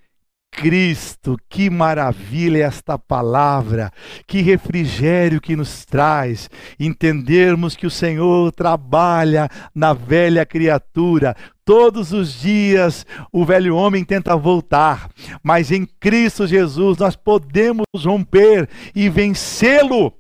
Cristo, 0.53 1.37
que 1.49 1.71
maravilha 1.71 2.67
esta 2.67 2.99
palavra, 2.99 3.91
que 4.27 4.43
refrigério 4.43 5.41
que 5.41 5.57
nos 5.57 5.87
traz, 5.87 6.51
entendermos 6.79 7.75
que 7.75 7.87
o 7.87 7.91
Senhor 7.91 8.53
trabalha 8.53 9.49
na 9.75 9.95
velha 9.95 10.45
criatura. 10.45 11.35
Todos 11.65 12.13
os 12.13 12.41
dias 12.41 13.07
o 13.33 13.45
velho 13.45 13.75
homem 13.75 14.05
tenta 14.05 14.37
voltar, 14.37 15.09
mas 15.43 15.73
em 15.73 15.87
Cristo 15.87 16.47
Jesus 16.47 16.99
nós 16.99 17.17
podemos 17.17 17.87
romper 17.97 18.69
e 18.95 19.09
vencê-lo 19.09 20.13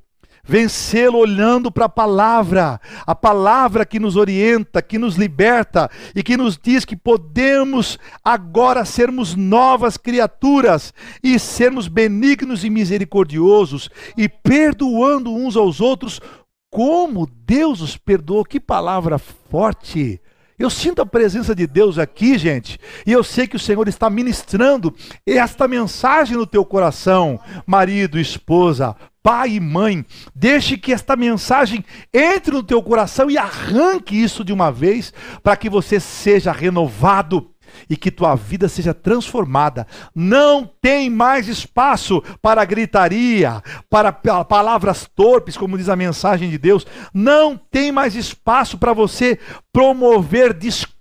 vencê-lo 0.52 1.16
olhando 1.16 1.72
para 1.72 1.86
a 1.86 1.88
palavra, 1.88 2.78
a 3.06 3.14
palavra 3.14 3.86
que 3.86 3.98
nos 3.98 4.16
orienta, 4.16 4.82
que 4.82 4.98
nos 4.98 5.16
liberta 5.16 5.90
e 6.14 6.22
que 6.22 6.36
nos 6.36 6.58
diz 6.62 6.84
que 6.84 6.94
podemos 6.94 7.98
agora 8.22 8.84
sermos 8.84 9.34
novas 9.34 9.96
criaturas 9.96 10.92
e 11.22 11.38
sermos 11.38 11.88
benignos 11.88 12.64
e 12.64 12.68
misericordiosos 12.68 13.88
e 14.14 14.28
perdoando 14.28 15.34
uns 15.34 15.56
aos 15.56 15.80
outros 15.80 16.20
como 16.70 17.26
Deus 17.26 17.80
os 17.80 17.96
perdoou. 17.96 18.44
Que 18.44 18.60
palavra 18.60 19.18
forte! 19.18 20.20
Eu 20.58 20.68
sinto 20.68 21.00
a 21.00 21.06
presença 21.06 21.54
de 21.54 21.66
Deus 21.66 21.98
aqui, 21.98 22.36
gente, 22.36 22.78
e 23.06 23.10
eu 23.10 23.24
sei 23.24 23.48
que 23.48 23.56
o 23.56 23.58
Senhor 23.58 23.88
está 23.88 24.10
ministrando 24.10 24.94
esta 25.26 25.66
mensagem 25.66 26.36
no 26.36 26.46
teu 26.46 26.64
coração, 26.64 27.40
marido, 27.66 28.20
esposa, 28.20 28.94
pai 29.22 29.52
e 29.52 29.60
mãe. 29.60 30.04
Deixe 30.34 30.76
que 30.76 30.92
esta 30.92 31.16
mensagem 31.16 31.84
entre 32.12 32.52
no 32.52 32.62
teu 32.62 32.82
coração 32.82 33.30
e 33.30 33.38
arranque 33.38 34.14
isso 34.14 34.44
de 34.44 34.52
uma 34.52 34.70
vez, 34.70 35.12
para 35.42 35.56
que 35.56 35.70
você 35.70 36.00
seja 36.00 36.52
renovado 36.52 37.48
e 37.88 37.96
que 37.96 38.10
tua 38.10 38.34
vida 38.34 38.68
seja 38.68 38.92
transformada. 38.92 39.86
Não 40.14 40.70
tem 40.80 41.08
mais 41.08 41.48
espaço 41.48 42.22
para 42.40 42.64
gritaria, 42.64 43.62
para 43.88 44.12
palavras 44.12 45.08
torpes, 45.14 45.56
como 45.56 45.78
diz 45.78 45.88
a 45.88 45.96
mensagem 45.96 46.50
de 46.50 46.58
Deus. 46.58 46.86
Não 47.14 47.56
tem 47.56 47.90
mais 47.90 48.14
espaço 48.14 48.76
para 48.76 48.92
você 48.92 49.38
promover 49.72 50.52
discórdia 50.52 50.91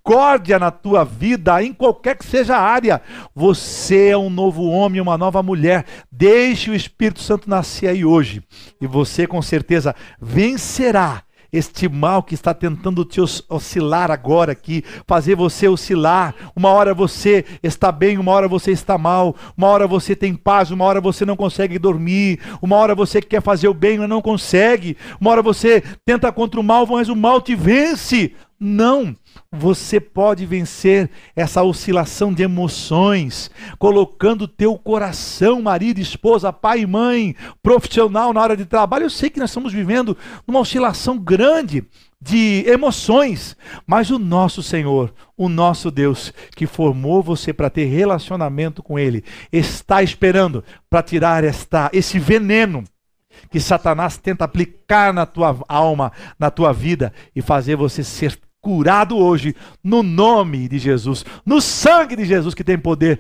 na 0.60 0.72
tua 0.72 1.04
vida, 1.04 1.64
em 1.64 1.74
qualquer 1.74 2.18
que 2.18 2.26
seja 2.26 2.58
a 2.58 2.62
área. 2.62 3.02
Você 3.36 4.08
é 4.10 4.18
um 4.18 4.30
novo 4.30 4.64
homem, 4.64 4.99
uma 4.99 5.18
nova 5.18 5.41
mulher. 5.41 5.86
Deixe 6.12 6.70
o 6.70 6.76
Espírito 6.76 7.22
Santo 7.22 7.49
nascer 7.49 7.88
aí 7.88 8.04
hoje. 8.04 8.43
E 8.80 8.88
você 8.88 9.28
com 9.28 9.41
certeza 9.41 9.95
vencerá 10.20 11.24
este 11.52 11.89
mal 11.89 12.24
que 12.24 12.34
está 12.34 12.54
tentando 12.54 13.04
te 13.04 13.20
oscilar 13.20 14.10
agora 14.10 14.54
aqui, 14.54 14.84
fazer 15.06 15.36
você 15.36 15.68
oscilar. 15.68 16.34
Uma 16.56 16.70
hora 16.70 16.93
você 16.93 17.43
está 17.62 17.91
bem, 17.91 18.18
uma 18.18 18.32
hora 18.32 18.47
você 18.47 18.72
está 18.72 18.97
mal, 18.97 19.36
uma 19.58 19.68
hora 19.68 19.86
você 19.86 20.16
tem 20.16 20.34
paz, 20.34 20.72
uma 20.72 20.86
hora 20.86 21.02
você 21.02 21.26
não 21.26 21.36
consegue 21.36 21.78
dormir, 21.78 22.39
uma 22.62 22.78
hora 22.78 22.95
você 22.95 23.22
quer 23.22 23.41
fazer 23.41 23.68
o 23.68 23.74
bem, 23.74 23.97
mas 23.97 24.08
não 24.08 24.22
consegue, 24.22 24.95
uma 25.20 25.32
hora 25.32 25.41
você 25.41 25.84
tenta 26.06 26.32
contra 26.32 26.60
o 26.60 26.64
mal, 26.64 26.88
mas 26.88 27.10
o 27.10 27.16
mal 27.16 27.41
te 27.41 27.54
vence. 27.54 28.34
Não, 28.64 29.16
você 29.51 29.99
pode 29.99 30.45
vencer 30.45 31.09
essa 31.36 31.64
oscilação 31.64 32.32
de 32.32 32.43
emoções, 32.43 33.49
colocando 33.80 34.47
teu 34.47 34.78
coração, 34.78 35.64
marido, 35.64 35.99
esposa, 35.99 36.53
pai 36.53 36.82
e 36.82 36.86
mãe, 36.86 37.36
profissional 37.64 38.32
na 38.32 38.39
hora 38.39 38.55
de 38.55 38.64
trabalho. 38.66 39.05
Eu 39.05 39.09
sei 39.09 39.32
que 39.32 39.39
nós 39.39 39.49
estamos 39.49 39.74
vivendo 39.74 40.16
numa 40.45 40.59
oscilação 40.59 41.18
grande 41.18 41.84
de 42.22 42.64
emoções, 42.68 43.57
mas 43.88 44.12
o 44.12 44.20
nosso 44.20 44.62
Senhor, 44.62 45.12
o 45.36 45.49
nosso 45.49 45.89
Deus, 45.89 46.32
que 46.55 46.68
formou 46.68 47.24
você 47.24 47.51
para 47.51 47.68
ter 47.68 47.86
relacionamento 47.86 48.84
com 48.84 48.99
Ele, 48.99 49.24
está 49.51 50.03
esperando 50.03 50.64
para 50.88 51.01
tirar 51.01 51.43
esta, 51.43 51.89
esse 51.91 52.20
veneno 52.20 52.84
que 53.49 53.59
Satanás 53.59 54.18
tenta 54.18 54.45
aplicar 54.45 55.12
na 55.12 55.26
tua 55.26 55.57
alma, 55.68 56.12
na 56.38 56.51
tua 56.51 56.72
vida 56.72 57.12
e 57.36 57.41
fazer 57.41 57.76
você 57.76 58.03
ser 58.03 58.38
curado 58.62 59.18
hoje, 59.18 59.55
no 59.84 60.03
nome 60.03 60.68
de 60.68 60.78
Jesus, 60.78 61.26
no 61.45 61.59
sangue 61.59 62.16
de 62.16 62.26
Jesus 62.26 62.53
que 62.53 62.64
tem 62.64 62.78
poder. 62.78 63.20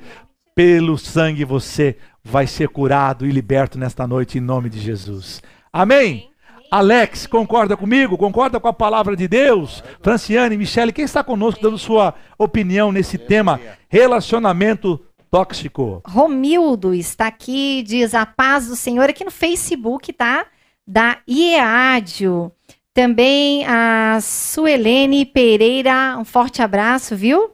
Pelo 0.53 0.97
sangue 0.97 1.45
você 1.45 1.97
vai 2.23 2.45
ser 2.45 2.67
curado 2.67 3.25
e 3.25 3.31
liberto 3.31 3.79
nesta 3.79 4.05
noite 4.05 4.37
em 4.37 4.41
nome 4.41 4.69
de 4.69 4.79
Jesus. 4.79 5.41
Amém? 5.71 6.29
Alex, 6.69 7.25
concorda 7.27 7.75
comigo? 7.75 8.17
Concorda 8.17 8.59
com 8.59 8.67
a 8.67 8.73
palavra 8.73 9.15
de 9.15 9.27
Deus? 9.27 9.83
Franciane, 10.01 10.57
Michele, 10.57 10.93
quem 10.93 11.03
está 11.03 11.23
conosco 11.23 11.61
dando 11.61 11.77
sua 11.77 12.13
opinião 12.37 12.91
nesse 12.91 13.17
tema? 13.17 13.59
Relacionamento 13.89 14.97
tóxico. 15.29 16.01
Romildo 16.05 16.93
está 16.93 17.27
aqui, 17.27 17.83
diz 17.83 18.13
a 18.13 18.25
paz 18.25 18.67
do 18.67 18.75
Senhor 18.75 19.09
aqui 19.09 19.23
no 19.23 19.31
Facebook, 19.31 20.13
tá? 20.13 20.45
Da 20.87 21.19
IEADIO. 21.27 22.51
Também 22.93 23.65
a 23.65 24.19
Suelene 24.21 25.25
Pereira, 25.25 26.17
um 26.19 26.25
forte 26.25 26.61
abraço, 26.61 27.15
viu? 27.15 27.51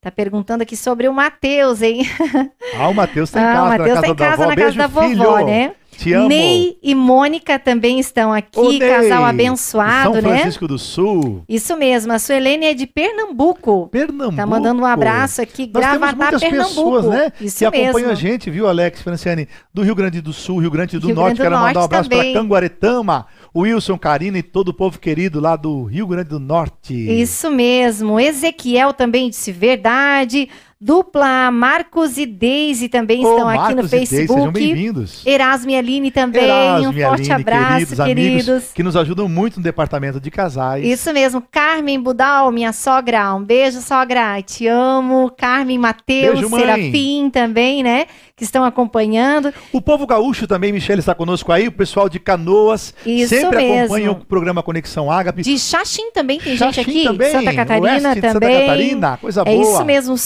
Tá 0.00 0.10
perguntando 0.10 0.62
aqui 0.62 0.74
sobre 0.74 1.06
o 1.06 1.12
Matheus, 1.12 1.82
hein? 1.82 2.00
Ah, 2.78 2.88
o 2.88 2.94
Matheus 2.94 3.30
tá 3.30 3.40
em 3.40 3.44
ah, 3.44 3.52
casa, 3.52 3.60
o 3.60 3.68
Matheus 3.68 3.88
na 3.88 3.94
tá 3.94 4.00
casa 4.00 4.12
em 4.12 4.16
casa 4.16 4.36
da 4.36 4.42
avó. 4.44 4.50
na 4.50 4.56
casa 4.56 4.64
Beijo, 4.64 4.78
da 4.78 4.86
vovó, 4.86 5.36
filho. 5.36 5.46
né? 5.46 5.72
Te 5.98 6.14
amo. 6.14 6.28
Ney 6.28 6.78
e 6.82 6.94
Mônica 6.94 7.58
também 7.58 8.00
estão 8.00 8.30
Ô, 8.30 8.32
aqui, 8.32 8.78
Ney, 8.78 8.78
casal 8.78 9.22
abençoado, 9.22 10.14
São 10.14 10.22
né? 10.22 10.38
Francisco 10.38 10.66
do 10.66 10.78
Sul. 10.78 11.44
Isso 11.46 11.76
mesmo, 11.76 12.10
a 12.12 12.18
Suelene 12.18 12.64
é 12.66 12.72
de 12.74 12.86
Pernambuco. 12.86 13.88
Pernambuco. 13.88 14.36
Tá 14.36 14.46
mandando 14.46 14.80
um 14.80 14.86
abraço 14.86 15.42
aqui, 15.42 15.70
Nós 15.74 15.84
temos 15.84 15.98
Gravatá, 15.98 16.16
muitas 16.16 16.40
Pernambuco. 16.40 16.74
pessoas, 16.74 17.06
né, 17.06 17.32
Isso 17.38 17.58
que 17.58 17.64
acompanham 17.66 17.92
mesmo. 18.08 18.10
a 18.12 18.14
gente, 18.14 18.50
viu, 18.50 18.66
Alex 18.66 19.02
Franciane? 19.02 19.46
Do 19.74 19.82
Rio 19.82 19.94
Grande 19.94 20.22
do 20.22 20.32
Sul, 20.32 20.58
Rio 20.60 20.70
Grande 20.70 20.98
do 20.98 21.06
Rio 21.08 21.16
Norte. 21.16 21.36
Grande 21.36 21.38
do 21.38 21.42
Quero 21.42 21.56
mandar 21.56 21.70
um 21.70 21.82
Norte 21.82 21.84
abraço 21.84 22.08
para. 22.08 22.32
Canguaretama, 22.32 23.26
Wilson, 23.54 23.98
Karina 23.98 24.38
e 24.38 24.42
todo 24.42 24.68
o 24.68 24.74
povo 24.74 24.98
querido 24.98 25.40
lá 25.40 25.56
do 25.56 25.84
Rio 25.84 26.06
Grande 26.06 26.28
do 26.30 26.38
Norte. 26.38 26.94
Isso 26.94 27.50
mesmo. 27.50 28.20
Ezequiel 28.20 28.92
também 28.92 29.28
disse 29.28 29.50
verdade. 29.50 30.48
Dupla 30.82 31.50
Marcos 31.50 32.16
e 32.16 32.24
Deise 32.24 32.88
também 32.88 33.22
Ô, 33.22 33.30
estão 33.30 33.46
aqui 33.50 33.58
no 33.58 33.82
Marcos 33.82 33.92
e 33.92 33.96
Deise, 33.96 34.06
Sejam 34.16 34.34
Facebook. 34.36 34.52
bem-vindos. 34.58 35.26
Erasmo 35.26 35.70
e 35.70 35.76
Aline 35.76 36.10
também. 36.10 36.42
Erasmo 36.44 36.88
um 36.88 36.92
forte 36.94 37.04
Aline, 37.30 37.32
abraço, 37.32 37.68
queridos, 37.86 37.98
queridos. 38.06 38.48
amigos 38.48 38.72
que 38.72 38.82
nos 38.82 38.96
ajudam 38.96 39.28
muito 39.28 39.58
no 39.58 39.62
departamento 39.62 40.18
de 40.18 40.30
casais. 40.30 40.82
Isso 40.82 41.12
mesmo. 41.12 41.42
Carmen 41.50 42.00
Budal, 42.00 42.50
minha 42.50 42.72
sogra. 42.72 43.34
Um 43.34 43.44
beijo, 43.44 43.82
sogra. 43.82 44.40
Te 44.40 44.66
amo. 44.68 45.30
Carmen 45.36 45.78
mãe. 45.78 46.60
Serafim 46.60 47.28
também, 47.30 47.82
né? 47.82 48.06
Que 48.34 48.44
estão 48.44 48.64
acompanhando. 48.64 49.52
O 49.74 49.82
povo 49.82 50.06
gaúcho 50.06 50.46
também, 50.46 50.72
Michele 50.72 51.00
está 51.00 51.14
conosco 51.14 51.52
aí, 51.52 51.68
o 51.68 51.72
pessoal 51.72 52.08
de 52.08 52.18
Canoas, 52.18 52.94
Isso 53.04 53.28
sempre 53.28 53.58
mesmo. 53.58 53.80
acompanha 53.80 54.10
o 54.12 54.24
programa 54.24 54.62
Conexão 54.62 55.10
Ágape. 55.12 55.42
De 55.42 55.58
Xaxim 55.58 56.10
também 56.12 56.40
tem 56.40 56.56
Xaxim 56.56 56.72
gente 56.84 56.88
aqui. 56.90 57.04
também, 57.04 57.32
Santa 57.32 57.52
Catarina 57.54 57.86
oeste 58.08 58.08
de 58.14 58.26
Santa 58.26 58.40
também. 58.40 58.60
Catarina, 58.60 59.16
coisa 59.18 59.42
É 59.42 59.44
boa. 59.44 59.62
isso 59.74 59.84
mesmo. 59.84 60.16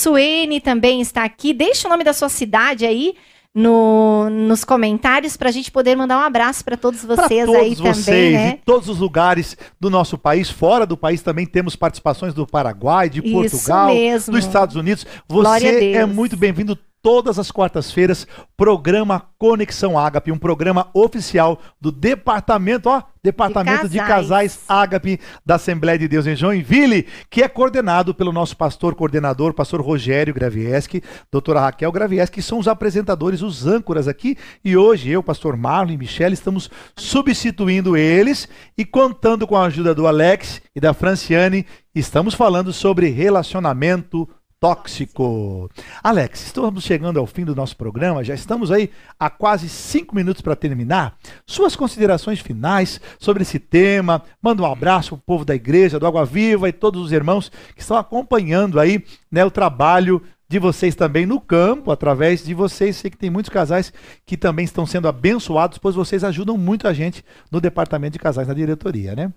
Suene 0.45 0.61
também 0.61 1.01
está 1.01 1.25
aqui. 1.25 1.53
Deixa 1.53 1.89
o 1.89 1.91
nome 1.91 2.05
da 2.05 2.13
sua 2.13 2.29
cidade 2.29 2.85
aí 2.85 3.15
no, 3.55 4.29
nos 4.31 4.65
comentários 4.65 5.37
para 5.37 5.49
a 5.49 5.53
gente 5.53 5.71
poder 5.71 5.97
mandar 5.97 6.19
um 6.19 6.23
abraço 6.23 6.65
para 6.65 6.77
todos 6.77 7.05
vocês 7.05 7.47
todos 7.47 7.55
aí 7.55 7.75
vocês, 7.75 8.05
também, 8.05 8.29
em 8.29 8.33
né? 8.33 8.59
todos 8.65 8.89
os 8.89 8.99
lugares 8.99 9.57
do 9.81 9.89
nosso 9.89 10.19
país, 10.19 10.51
fora 10.51 10.85
do 10.85 10.97
país 10.97 11.23
também 11.23 11.47
temos 11.47 11.77
participações 11.77 12.35
do 12.35 12.47
Paraguai, 12.47 13.09
de 13.09 13.21
Isso 13.21 13.33
Portugal, 13.33 13.95
mesmo. 13.95 14.35
dos 14.35 14.45
Estados 14.45 14.77
Unidos. 14.77 15.07
Você 15.29 15.93
é 15.93 16.05
muito 16.05 16.37
bem-vindo 16.37 16.77
todas 17.05 17.39
as 17.39 17.51
quartas-feiras, 17.51 18.27
programa 18.57 19.27
Conexão 19.39 19.99
Ágape, 19.99 20.33
um 20.33 20.39
programa 20.39 20.89
oficial 20.95 21.61
do 21.79 21.93
departamento, 21.93 22.89
ó, 22.89 23.03
Departamento 23.23 23.89
de 23.89 23.97
casais. 23.97 24.55
Casais 24.57 24.61
Ágape 24.69 25.21
da 25.45 25.55
Assembleia 25.55 25.99
de 25.99 26.07
Deus 26.07 26.27
em 26.27 26.37
Joinville, 26.37 27.07
que 27.31 27.43
é 27.43 27.49
coordenado 27.49 28.15
pelo 28.15 28.33
nosso 28.33 28.55
pastor 28.55 28.95
coordenador, 28.95 29.55
pastor 29.55 29.81
Rogério 29.81 30.35
Gravieski, 30.35 31.03
doutora 31.33 31.61
Raquel 31.61 31.91
Gravieski, 31.91 32.37
que 32.37 32.43
são 32.43 32.59
os 32.59 32.69
apresentadores, 32.69 33.41
os 33.41 33.67
âncoras 33.67 34.09
aqui, 34.09 34.37
e 34.63 34.77
hoje 34.77 35.11
eu, 35.11 35.23
pastor 35.23 35.57
Marlon 35.57 35.93
e 35.93 35.97
Michele, 35.97 36.35
estamos 36.35 36.71
substituindo 36.97 37.97
eles 37.97 38.47
e 38.77 38.85
contando 38.85 39.47
com 39.47 39.57
a 39.57 39.65
ajuda 39.65 39.95
do 39.95 40.07
Alex 40.07 40.61
e 40.77 40.81
da 40.81 40.93
Franciane, 40.93 41.67
estamos 41.95 42.35
falando 42.35 42.75
sobre 42.75 43.09
relacionamento 43.09 44.29
tóxico. 44.65 45.71
Alex, 46.03 46.47
estamos 46.47 46.85
chegando 46.85 47.21
ao 47.21 47.27
fim 47.27 47.45
do 47.45 47.55
nosso 47.55 47.77
programa, 47.77 48.25
já 48.25 48.33
estamos 48.33 48.73
aí 48.73 48.89
há 49.21 49.29
quase 49.29 49.69
cinco 49.69 50.17
minutos 50.17 50.41
para 50.41 50.57
terminar. 50.57 51.19
Suas 51.47 51.77
considerações 51.77 52.41
finais 52.41 52.99
sobre 53.19 53.43
esse 53.43 53.59
tema, 53.59 54.23
manda 54.41 54.63
um 54.63 54.73
abraço 54.73 55.11
para 55.11 55.17
o 55.17 55.23
povo 55.27 55.45
da 55.45 55.55
igreja, 55.55 55.99
do 55.99 56.07
Água 56.07 56.25
Viva 56.25 56.67
e 56.67 56.73
todos 56.73 57.03
os 57.03 57.13
irmãos 57.13 57.53
que 57.75 57.83
estão 57.83 57.99
acompanhando 57.99 58.81
aí 58.81 59.05
né, 59.31 59.45
o 59.45 59.51
trabalho 59.51 60.23
de 60.49 60.59
vocês 60.59 60.95
também 60.95 61.27
no 61.27 61.43
campo, 61.43 61.91
através 61.91 62.43
de 62.43 62.55
vocês. 62.55 62.97
Sei 62.97 63.11
que 63.11 63.19
tem 63.19 63.29
muitos 63.29 63.51
casais 63.51 63.93
que 64.25 64.35
também 64.35 64.65
estão 64.65 64.87
sendo 64.87 65.09
abençoados, 65.09 65.77
pois 65.77 65.95
vocês 65.95 66.25
ajudam 66.25 66.57
muito 66.57 66.89
a 66.89 66.95
gente 66.95 67.23
no 67.53 67.61
departamento 67.61 68.15
de 68.15 68.19
casais 68.19 68.49
na 68.49 68.55
diretoria, 68.55 69.15
né? 69.15 69.31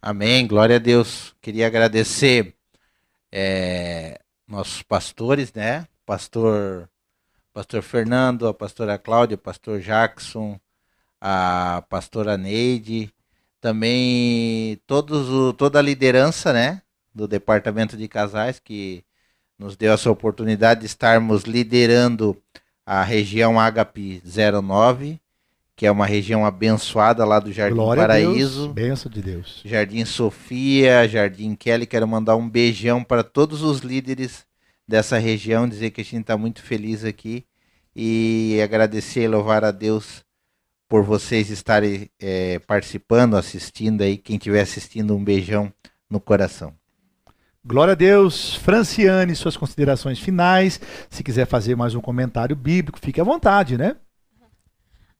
Amém, 0.00 0.46
glória 0.46 0.76
a 0.76 0.78
Deus. 0.78 1.34
Queria 1.42 1.66
agradecer 1.66 2.54
é, 3.30 4.21
nossos 4.52 4.82
pastores, 4.82 5.50
né? 5.54 5.86
Pastor, 6.04 6.88
pastor 7.54 7.82
Fernando, 7.82 8.46
a 8.46 8.52
pastora 8.52 8.98
Cláudia, 8.98 9.38
pastor 9.38 9.80
Jackson, 9.80 10.60
a 11.18 11.82
pastora 11.88 12.36
Neide, 12.36 13.10
também 13.62 14.78
todos 14.86 15.28
o, 15.30 15.54
toda 15.54 15.78
a 15.78 15.82
liderança, 15.82 16.52
né? 16.52 16.82
Do 17.14 17.26
departamento 17.26 17.96
de 17.96 18.06
casais 18.08 18.58
que 18.58 19.02
nos 19.58 19.74
deu 19.74 19.92
essa 19.92 20.10
oportunidade 20.10 20.80
de 20.80 20.86
estarmos 20.86 21.44
liderando 21.44 22.36
a 22.84 23.02
região 23.02 23.58
Agape 23.58 24.22
09, 24.22 25.18
que 25.76 25.86
é 25.86 25.90
uma 25.90 26.06
região 26.06 26.44
abençoada 26.44 27.24
lá 27.24 27.40
do 27.40 27.52
Jardim 27.52 27.76
Glória 27.76 28.02
Paraíso. 28.02 28.68
Benção 28.68 29.10
de 29.10 29.22
Deus. 29.22 29.60
Jardim 29.64 30.04
Sofia, 30.04 31.08
Jardim 31.08 31.54
Kelly, 31.54 31.86
quero 31.86 32.06
mandar 32.06 32.36
um 32.36 32.48
beijão 32.48 33.02
para 33.02 33.22
todos 33.22 33.62
os 33.62 33.80
líderes 33.80 34.44
dessa 34.86 35.18
região, 35.18 35.68
dizer 35.68 35.90
que 35.90 36.00
a 36.00 36.04
gente 36.04 36.20
está 36.20 36.36
muito 36.36 36.62
feliz 36.62 37.04
aqui 37.04 37.44
e 37.94 38.58
agradecer 38.62 39.22
e 39.22 39.28
louvar 39.28 39.64
a 39.64 39.70
Deus 39.70 40.24
por 40.88 41.02
vocês 41.02 41.48
estarem 41.48 42.10
eh, 42.20 42.60
participando, 42.66 43.34
assistindo 43.34 44.02
aí. 44.02 44.18
Quem 44.18 44.36
estiver 44.36 44.60
assistindo, 44.60 45.16
um 45.16 45.24
beijão 45.24 45.72
no 46.10 46.20
coração. 46.20 46.74
Glória 47.64 47.92
a 47.92 47.94
Deus. 47.94 48.56
Franciane, 48.56 49.34
suas 49.34 49.56
considerações 49.56 50.18
finais. 50.18 50.80
Se 51.08 51.22
quiser 51.22 51.46
fazer 51.46 51.76
mais 51.76 51.94
um 51.94 52.00
comentário 52.00 52.54
bíblico, 52.54 52.98
fique 53.00 53.20
à 53.20 53.24
vontade, 53.24 53.78
né? 53.78 53.96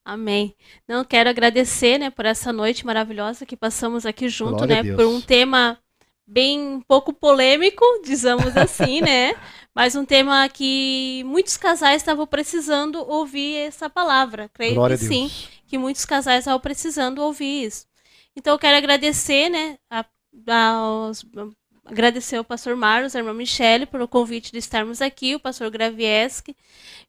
Amém. 0.05 0.55
Não 0.87 1.05
quero 1.05 1.31
agradecer, 1.31 1.99
né, 1.99 2.11
por 2.11 2.27
essa 2.27 2.53
noite 2.53 2.85
maravilhosa 2.85 3.47
que 3.47 3.57
passamos 3.57 4.05
aqui 4.05 4.29
junto, 4.29 4.57
Glória 4.57 4.83
né, 4.83 4.95
por 4.95 5.07
um 5.07 5.21
tema 5.21 5.79
bem 6.27 6.59
um 6.61 6.81
pouco 6.81 7.13
polêmico, 7.13 7.85
dizemos 8.05 8.57
assim, 8.57 9.01
né? 9.01 9.35
Mas 9.75 9.95
um 9.95 10.05
tema 10.05 10.49
que 10.49 11.23
muitos 11.25 11.57
casais 11.57 12.03
estavam 12.03 12.27
precisando 12.27 12.97
ouvir 12.97 13.57
essa 13.57 13.89
palavra. 13.89 14.51
Creio 14.53 14.75
Glória 14.75 14.99
que 14.99 15.05
sim, 15.05 15.31
que 15.67 15.79
muitos 15.79 16.05
casais 16.05 16.41
estavam 16.41 16.61
precisando 16.61 17.21
ouvir 17.21 17.67
isso. 17.67 17.87
Então 18.37 18.55
eu 18.55 18.59
quero 18.59 18.77
agradecer, 18.77 19.49
né, 19.49 19.79
a, 19.91 20.05
aos, 20.49 21.25
agradecer 21.85 22.37
ao 22.37 22.45
pastor 22.45 22.77
Marlos, 22.77 23.15
a 23.15 23.19
irmã 23.19 23.33
Michele, 23.33 23.87
pelo 23.87 24.07
convite 24.09 24.53
de 24.53 24.59
estarmos 24.59 25.01
aqui, 25.03 25.35
o 25.35 25.41
pastor 25.41 25.71
Gravieski 25.71 26.57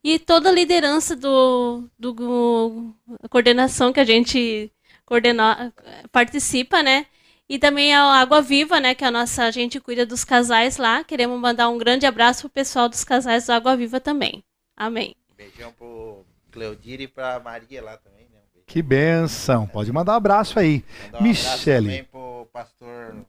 e 0.04 0.18
toda 0.20 0.50
a 0.50 0.52
liderança 0.52 1.16
do, 1.16 1.90
do, 1.98 2.14
do- 2.14 2.96
a 3.22 3.28
coordenação 3.30 3.94
que 3.94 4.00
a 4.00 4.04
gente 4.06 4.72
coordena, 5.06 5.74
participa, 6.12 6.82
né? 6.84 7.06
E 7.48 7.60
também 7.60 7.94
a 7.94 8.02
Água 8.22 8.42
Viva, 8.42 8.80
né, 8.80 8.96
que 8.96 9.04
é 9.04 9.08
a 9.08 9.12
nossa 9.12 9.44
a 9.44 9.52
gente 9.52 9.80
cuida 9.80 10.06
dos 10.06 10.24
casais 10.24 10.78
lá. 10.78 11.04
Queremos 11.04 11.40
mandar 11.40 11.70
um 11.70 11.78
grande 11.78 12.06
abraço 12.06 12.42
pro 12.42 12.50
pessoal 12.50 12.88
dos 12.90 13.04
casais 13.04 13.46
do 13.46 13.52
Água 13.52 13.76
Viva 13.76 14.00
também. 14.00 14.44
Amém. 14.76 15.14
Beijão 15.38 15.72
pro 15.74 16.26
Cleodir 16.52 17.02
e 17.02 17.08
pra 17.08 17.40
Maria 17.42 17.84
lá 17.84 17.98
também, 17.98 18.28
né? 18.32 18.40
Um. 18.56 18.62
Que 18.66 18.82
benção. 18.82 19.68
Pode 19.68 19.92
mandar 19.92 20.14
um 20.14 20.16
abraço 20.16 20.58
aí. 20.58 20.84
Mandar 21.06 21.18
um 21.22 21.30
abraço 21.30 21.58
Michele. 21.58 21.86
também 21.86 22.04
pro 22.06 22.48
pastor, 22.52 23.26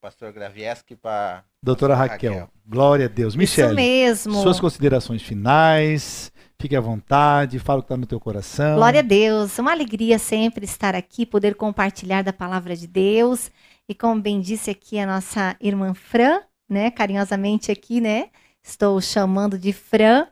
pastor 0.00 0.32
Gravieski 0.32 0.96
pra 0.96 1.44
Doutora 1.62 1.94
pastora 1.94 2.12
Raquel. 2.12 2.50
Glória 2.66 3.06
a 3.06 3.08
Deus. 3.08 3.34
Isso 3.34 3.38
Michele, 3.38 3.74
mesmo. 3.74 4.34
suas 4.42 4.58
considerações 4.58 5.22
finais. 5.22 6.32
Fique 6.58 6.76
à 6.76 6.80
vontade, 6.80 7.58
fala 7.58 7.78
o 7.78 7.82
que 7.82 7.86
está 7.86 7.96
no 7.96 8.06
teu 8.06 8.20
coração. 8.20 8.76
Glória 8.76 9.00
a 9.00 9.02
Deus. 9.02 9.58
Uma 9.58 9.72
alegria 9.72 10.18
sempre 10.18 10.64
estar 10.64 10.94
aqui, 10.94 11.24
poder 11.24 11.54
compartilhar 11.54 12.22
da 12.22 12.32
palavra 12.32 12.76
de 12.76 12.86
Deus. 12.86 13.50
E 13.88 13.94
como 13.94 14.20
bem 14.20 14.40
disse 14.40 14.70
aqui 14.70 14.98
a 14.98 15.06
nossa 15.06 15.56
irmã 15.60 15.94
Fran, 15.94 16.40
né, 16.68 16.90
carinhosamente 16.90 17.72
aqui, 17.72 18.00
né, 18.00 18.28
estou 18.62 19.00
chamando 19.00 19.58
de 19.58 19.72
Fran, 19.72 20.26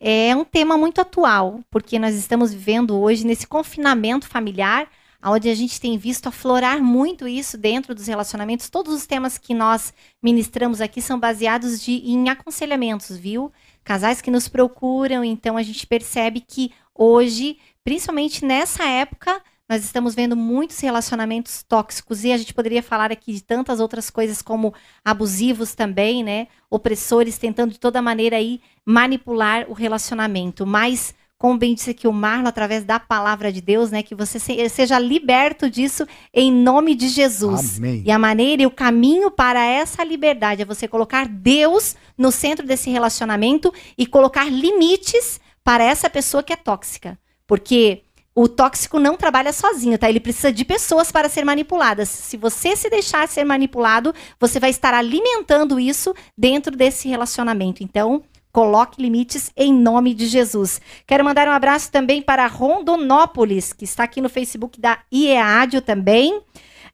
é 0.00 0.34
um 0.34 0.44
tema 0.44 0.76
muito 0.76 1.00
atual, 1.00 1.60
porque 1.70 1.98
nós 1.98 2.14
estamos 2.14 2.52
vivendo 2.52 2.98
hoje 2.98 3.24
nesse 3.24 3.46
confinamento 3.46 4.26
familiar, 4.26 4.88
onde 5.24 5.48
a 5.48 5.54
gente 5.54 5.80
tem 5.80 5.96
visto 5.96 6.28
aflorar 6.28 6.82
muito 6.82 7.26
isso 7.26 7.56
dentro 7.56 7.94
dos 7.94 8.06
relacionamentos. 8.06 8.68
Todos 8.68 8.92
os 8.92 9.06
temas 9.06 9.38
que 9.38 9.54
nós 9.54 9.94
ministramos 10.22 10.80
aqui 10.80 11.00
são 11.00 11.18
baseados 11.18 11.80
de, 11.82 11.92
em 11.92 12.28
aconselhamentos, 12.28 13.16
viu? 13.16 13.52
Casais 13.82 14.20
que 14.20 14.30
nos 14.30 14.48
procuram, 14.48 15.24
então 15.24 15.56
a 15.56 15.62
gente 15.62 15.86
percebe 15.86 16.40
que 16.40 16.72
hoje, 16.94 17.58
principalmente 17.82 18.44
nessa 18.44 18.84
época, 18.84 19.42
nós 19.68 19.82
estamos 19.82 20.14
vendo 20.14 20.36
muitos 20.36 20.78
relacionamentos 20.78 21.62
tóxicos 21.62 22.22
e 22.22 22.32
a 22.32 22.36
gente 22.36 22.52
poderia 22.52 22.82
falar 22.82 23.10
aqui 23.10 23.32
de 23.32 23.42
tantas 23.42 23.80
outras 23.80 24.10
coisas 24.10 24.42
como 24.42 24.74
abusivos 25.02 25.74
também, 25.74 26.22
né? 26.22 26.48
Opressores 26.68 27.38
tentando 27.38 27.72
de 27.72 27.80
toda 27.80 28.02
maneira 28.02 28.36
aí 28.36 28.60
manipular 28.84 29.64
o 29.70 29.72
relacionamento. 29.72 30.66
Mas, 30.66 31.14
como 31.38 31.58
bem 31.58 31.74
disse 31.74 31.90
aqui 31.90 32.06
o 32.08 32.12
Marlon, 32.12 32.46
através 32.48 32.84
da 32.84 32.98
palavra 32.98 33.52
de 33.52 33.60
Deus, 33.60 33.90
né? 33.90 34.02
Que 34.02 34.14
você 34.14 34.38
se- 34.38 34.68
seja 34.68 34.98
liberto 34.98 35.68
disso 35.68 36.06
em 36.32 36.50
nome 36.50 36.94
de 36.94 37.08
Jesus. 37.08 37.78
Amém. 37.78 38.02
E 38.06 38.10
a 38.10 38.18
maneira 38.18 38.62
e 38.62 38.66
o 38.66 38.70
caminho 38.70 39.30
para 39.30 39.62
essa 39.64 40.02
liberdade 40.04 40.62
é 40.62 40.64
você 40.64 40.88
colocar 40.88 41.28
Deus 41.28 41.96
no 42.16 42.30
centro 42.32 42.66
desse 42.66 42.88
relacionamento 42.90 43.72
e 43.98 44.06
colocar 44.06 44.44
limites 44.50 45.40
para 45.62 45.84
essa 45.84 46.08
pessoa 46.08 46.42
que 46.42 46.52
é 46.52 46.56
tóxica. 46.56 47.18
Porque 47.46 48.02
o 48.34 48.48
tóxico 48.48 48.98
não 48.98 49.16
trabalha 49.16 49.52
sozinho, 49.52 49.96
tá? 49.98 50.08
Ele 50.08 50.18
precisa 50.20 50.52
de 50.52 50.64
pessoas 50.64 51.12
para 51.12 51.28
ser 51.28 51.44
manipuladas. 51.44 52.08
Se 52.08 52.36
você 52.36 52.74
se 52.74 52.88
deixar 52.90 53.28
ser 53.28 53.44
manipulado, 53.44 54.14
você 54.40 54.58
vai 54.58 54.70
estar 54.70 54.92
alimentando 54.94 55.78
isso 55.78 56.14
dentro 56.36 56.76
desse 56.76 57.08
relacionamento. 57.08 57.82
Então, 57.82 58.22
coloque 58.54 59.02
limites 59.02 59.50
em 59.56 59.74
nome 59.74 60.14
de 60.14 60.26
Jesus. 60.26 60.80
Quero 61.08 61.24
mandar 61.24 61.48
um 61.48 61.50
abraço 61.50 61.90
também 61.90 62.22
para 62.22 62.46
Rondonópolis, 62.46 63.72
que 63.72 63.84
está 63.84 64.04
aqui 64.04 64.20
no 64.20 64.28
Facebook 64.28 64.80
da 64.80 65.00
IEADIO 65.12 65.82
também. 65.82 66.40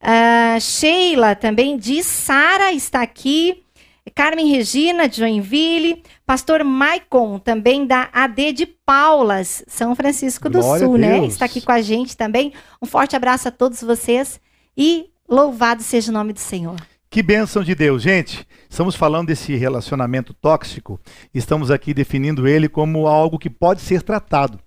Ah, 0.01 0.59
Sheila 0.59 1.37
também 1.37 1.77
diz, 1.77 2.07
Sara 2.07 2.73
está 2.73 3.03
aqui. 3.03 3.63
Carmen 4.15 4.47
Regina, 4.47 5.07
de 5.07 5.19
Joinville. 5.19 6.03
Pastor 6.25 6.65
Maicon, 6.65 7.39
também 7.39 7.87
da 7.87 8.09
AD 8.11 8.53
de 8.53 8.65
Paulas, 8.65 9.63
São 9.69 9.95
Francisco 9.95 10.49
do 10.49 10.61
Glória 10.61 10.87
Sul, 10.87 10.97
né? 10.97 11.27
Está 11.27 11.45
aqui 11.45 11.61
com 11.61 11.73
a 11.73 11.83
gente 11.83 12.17
também. 12.17 12.55
Um 12.81 12.87
forte 12.87 13.15
abraço 13.15 13.49
a 13.49 13.51
todos 13.51 13.83
vocês 13.83 14.41
e 14.75 15.11
louvado 15.29 15.83
seja 15.83 16.11
o 16.11 16.15
nome 16.15 16.33
do 16.33 16.41
Senhor. 16.41 16.77
Que 17.13 17.25
bênção 17.25 17.65
de 17.65 17.75
Deus, 17.75 18.05
gente. 18.05 18.47
Estamos 18.69 18.95
falando 18.95 19.27
desse 19.27 19.57
relacionamento 19.57 20.33
tóxico. 20.33 21.01
Estamos 21.35 21.69
aqui 21.69 21.93
definindo 21.93 22.47
ele 22.47 22.69
como 22.69 23.09
algo 23.09 23.37
que 23.37 23.51
pode 23.51 23.81
ser 23.81 24.01
tratado. 24.01 24.61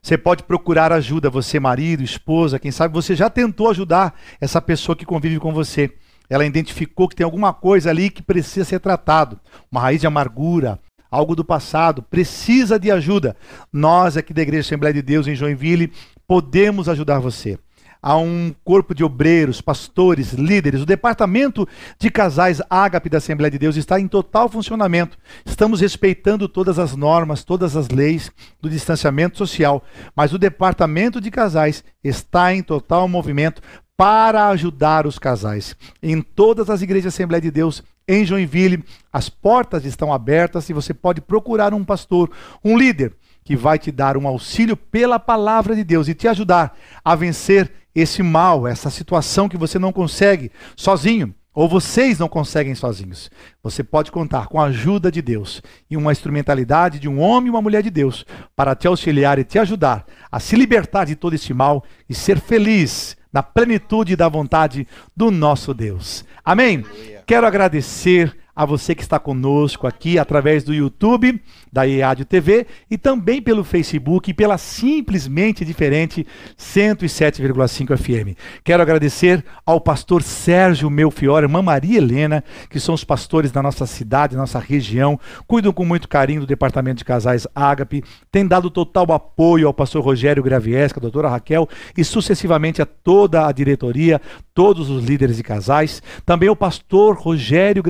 Você 0.00 0.16
pode 0.16 0.44
procurar 0.44 0.92
ajuda, 0.92 1.28
você, 1.28 1.58
marido, 1.58 2.04
esposa, 2.04 2.60
quem 2.60 2.70
sabe 2.70 2.94
você 2.94 3.16
já 3.16 3.28
tentou 3.28 3.68
ajudar 3.68 4.14
essa 4.40 4.62
pessoa 4.62 4.94
que 4.94 5.04
convive 5.04 5.40
com 5.40 5.52
você. 5.52 5.92
Ela 6.30 6.46
identificou 6.46 7.08
que 7.08 7.16
tem 7.16 7.24
alguma 7.24 7.52
coisa 7.52 7.90
ali 7.90 8.10
que 8.10 8.22
precisa 8.22 8.64
ser 8.64 8.78
tratado, 8.78 9.40
uma 9.68 9.80
raiz 9.80 10.00
de 10.00 10.06
amargura, 10.06 10.78
algo 11.10 11.34
do 11.34 11.44
passado, 11.44 12.00
precisa 12.00 12.78
de 12.78 12.92
ajuda. 12.92 13.36
Nós 13.72 14.16
aqui 14.16 14.32
da 14.32 14.42
Igreja 14.42 14.68
Assembleia 14.68 14.94
de 14.94 15.02
Deus 15.02 15.26
em 15.26 15.34
Joinville 15.34 15.90
podemos 16.28 16.88
ajudar 16.88 17.18
você. 17.18 17.58
Há 18.00 18.16
um 18.16 18.54
corpo 18.64 18.94
de 18.94 19.02
obreiros, 19.02 19.60
pastores, 19.60 20.32
líderes. 20.32 20.82
O 20.82 20.86
departamento 20.86 21.66
de 21.98 22.10
casais 22.10 22.60
Ágape 22.70 23.08
da 23.08 23.18
Assembleia 23.18 23.50
de 23.50 23.58
Deus 23.58 23.76
está 23.76 23.98
em 23.98 24.06
total 24.06 24.48
funcionamento. 24.48 25.18
Estamos 25.44 25.80
respeitando 25.80 26.48
todas 26.48 26.78
as 26.78 26.94
normas, 26.94 27.44
todas 27.44 27.76
as 27.76 27.88
leis 27.88 28.30
do 28.60 28.70
distanciamento 28.70 29.36
social. 29.36 29.82
Mas 30.14 30.32
o 30.32 30.38
departamento 30.38 31.20
de 31.20 31.30
casais 31.30 31.82
está 32.02 32.54
em 32.54 32.62
total 32.62 33.08
movimento 33.08 33.60
para 33.96 34.46
ajudar 34.50 35.08
os 35.08 35.18
casais. 35.18 35.74
Em 36.00 36.22
todas 36.22 36.70
as 36.70 36.82
igrejas 36.82 37.12
Assembleia 37.12 37.42
de 37.42 37.50
Deus 37.50 37.82
em 38.06 38.24
Joinville, 38.24 38.84
as 39.12 39.28
portas 39.28 39.84
estão 39.84 40.12
abertas 40.12 40.70
e 40.70 40.72
você 40.72 40.94
pode 40.94 41.20
procurar 41.20 41.74
um 41.74 41.84
pastor, 41.84 42.30
um 42.64 42.78
líder 42.78 43.12
que 43.44 43.56
vai 43.56 43.78
te 43.78 43.90
dar 43.90 44.16
um 44.16 44.28
auxílio 44.28 44.76
pela 44.76 45.18
palavra 45.18 45.74
de 45.74 45.82
Deus 45.82 46.06
e 46.06 46.14
te 46.14 46.28
ajudar 46.28 46.76
a 47.04 47.14
vencer 47.14 47.72
esse 47.94 48.22
mal, 48.22 48.66
essa 48.66 48.90
situação 48.90 49.48
que 49.48 49.56
você 49.56 49.78
não 49.78 49.92
consegue 49.92 50.50
sozinho, 50.76 51.34
ou 51.54 51.68
vocês 51.68 52.20
não 52.20 52.28
conseguem 52.28 52.74
sozinhos. 52.74 53.28
Você 53.62 53.82
pode 53.82 54.12
contar 54.12 54.46
com 54.46 54.60
a 54.60 54.66
ajuda 54.66 55.10
de 55.10 55.20
Deus 55.20 55.60
e 55.90 55.96
uma 55.96 56.12
instrumentalidade 56.12 57.00
de 57.00 57.08
um 57.08 57.18
homem 57.18 57.48
e 57.48 57.50
uma 57.50 57.60
mulher 57.60 57.82
de 57.82 57.90
Deus 57.90 58.24
para 58.54 58.76
te 58.76 58.86
auxiliar 58.86 59.40
e 59.40 59.44
te 59.44 59.58
ajudar 59.58 60.06
a 60.30 60.38
se 60.38 60.54
libertar 60.54 61.04
de 61.04 61.16
todo 61.16 61.34
esse 61.34 61.52
mal 61.52 61.82
e 62.08 62.14
ser 62.14 62.38
feliz 62.38 63.16
na 63.32 63.42
plenitude 63.42 64.14
da 64.14 64.28
vontade 64.28 64.86
do 65.16 65.32
nosso 65.32 65.74
Deus. 65.74 66.24
Amém? 66.44 66.84
Quero 67.26 67.46
agradecer 67.46 68.36
a 68.58 68.64
você 68.64 68.92
que 68.92 69.02
está 69.02 69.20
conosco 69.20 69.86
aqui 69.86 70.18
através 70.18 70.64
do 70.64 70.74
YouTube, 70.74 71.40
da 71.72 71.86
EAD 71.86 72.24
TV 72.24 72.66
e 72.90 72.98
também 72.98 73.40
pelo 73.40 73.62
Facebook 73.62 74.32
e 74.32 74.34
pela 74.34 74.58
simplesmente 74.58 75.64
diferente 75.64 76.26
107,5 76.58 77.96
FM. 77.96 78.36
Quero 78.64 78.82
agradecer 78.82 79.44
ao 79.64 79.80
pastor 79.80 80.24
Sérgio 80.24 80.90
Melfior, 80.90 81.44
irmã 81.44 81.62
Maria 81.62 81.98
Helena, 81.98 82.42
que 82.68 82.80
são 82.80 82.96
os 82.96 83.04
pastores 83.04 83.52
da 83.52 83.62
nossa 83.62 83.86
cidade, 83.86 84.34
nossa 84.34 84.58
região, 84.58 85.20
cuidam 85.46 85.72
com 85.72 85.84
muito 85.84 86.08
carinho 86.08 86.40
do 86.40 86.46
departamento 86.46 86.98
de 86.98 87.04
casais 87.04 87.46
Ágape, 87.54 88.02
têm 88.28 88.44
dado 88.44 88.70
total 88.70 89.12
apoio 89.12 89.68
ao 89.68 89.74
pastor 89.74 90.02
Rogério 90.02 90.42
Graviesca, 90.42 90.98
doutora 90.98 91.28
Raquel 91.28 91.68
e 91.96 92.02
sucessivamente 92.02 92.82
a 92.82 92.86
toda 92.86 93.46
a 93.46 93.52
diretoria, 93.52 94.20
todos 94.52 94.90
os 94.90 95.04
líderes 95.04 95.36
de 95.36 95.44
casais, 95.44 96.02
também 96.26 96.48
o 96.48 96.56
pastor 96.56 97.16
Rogério 97.16 97.84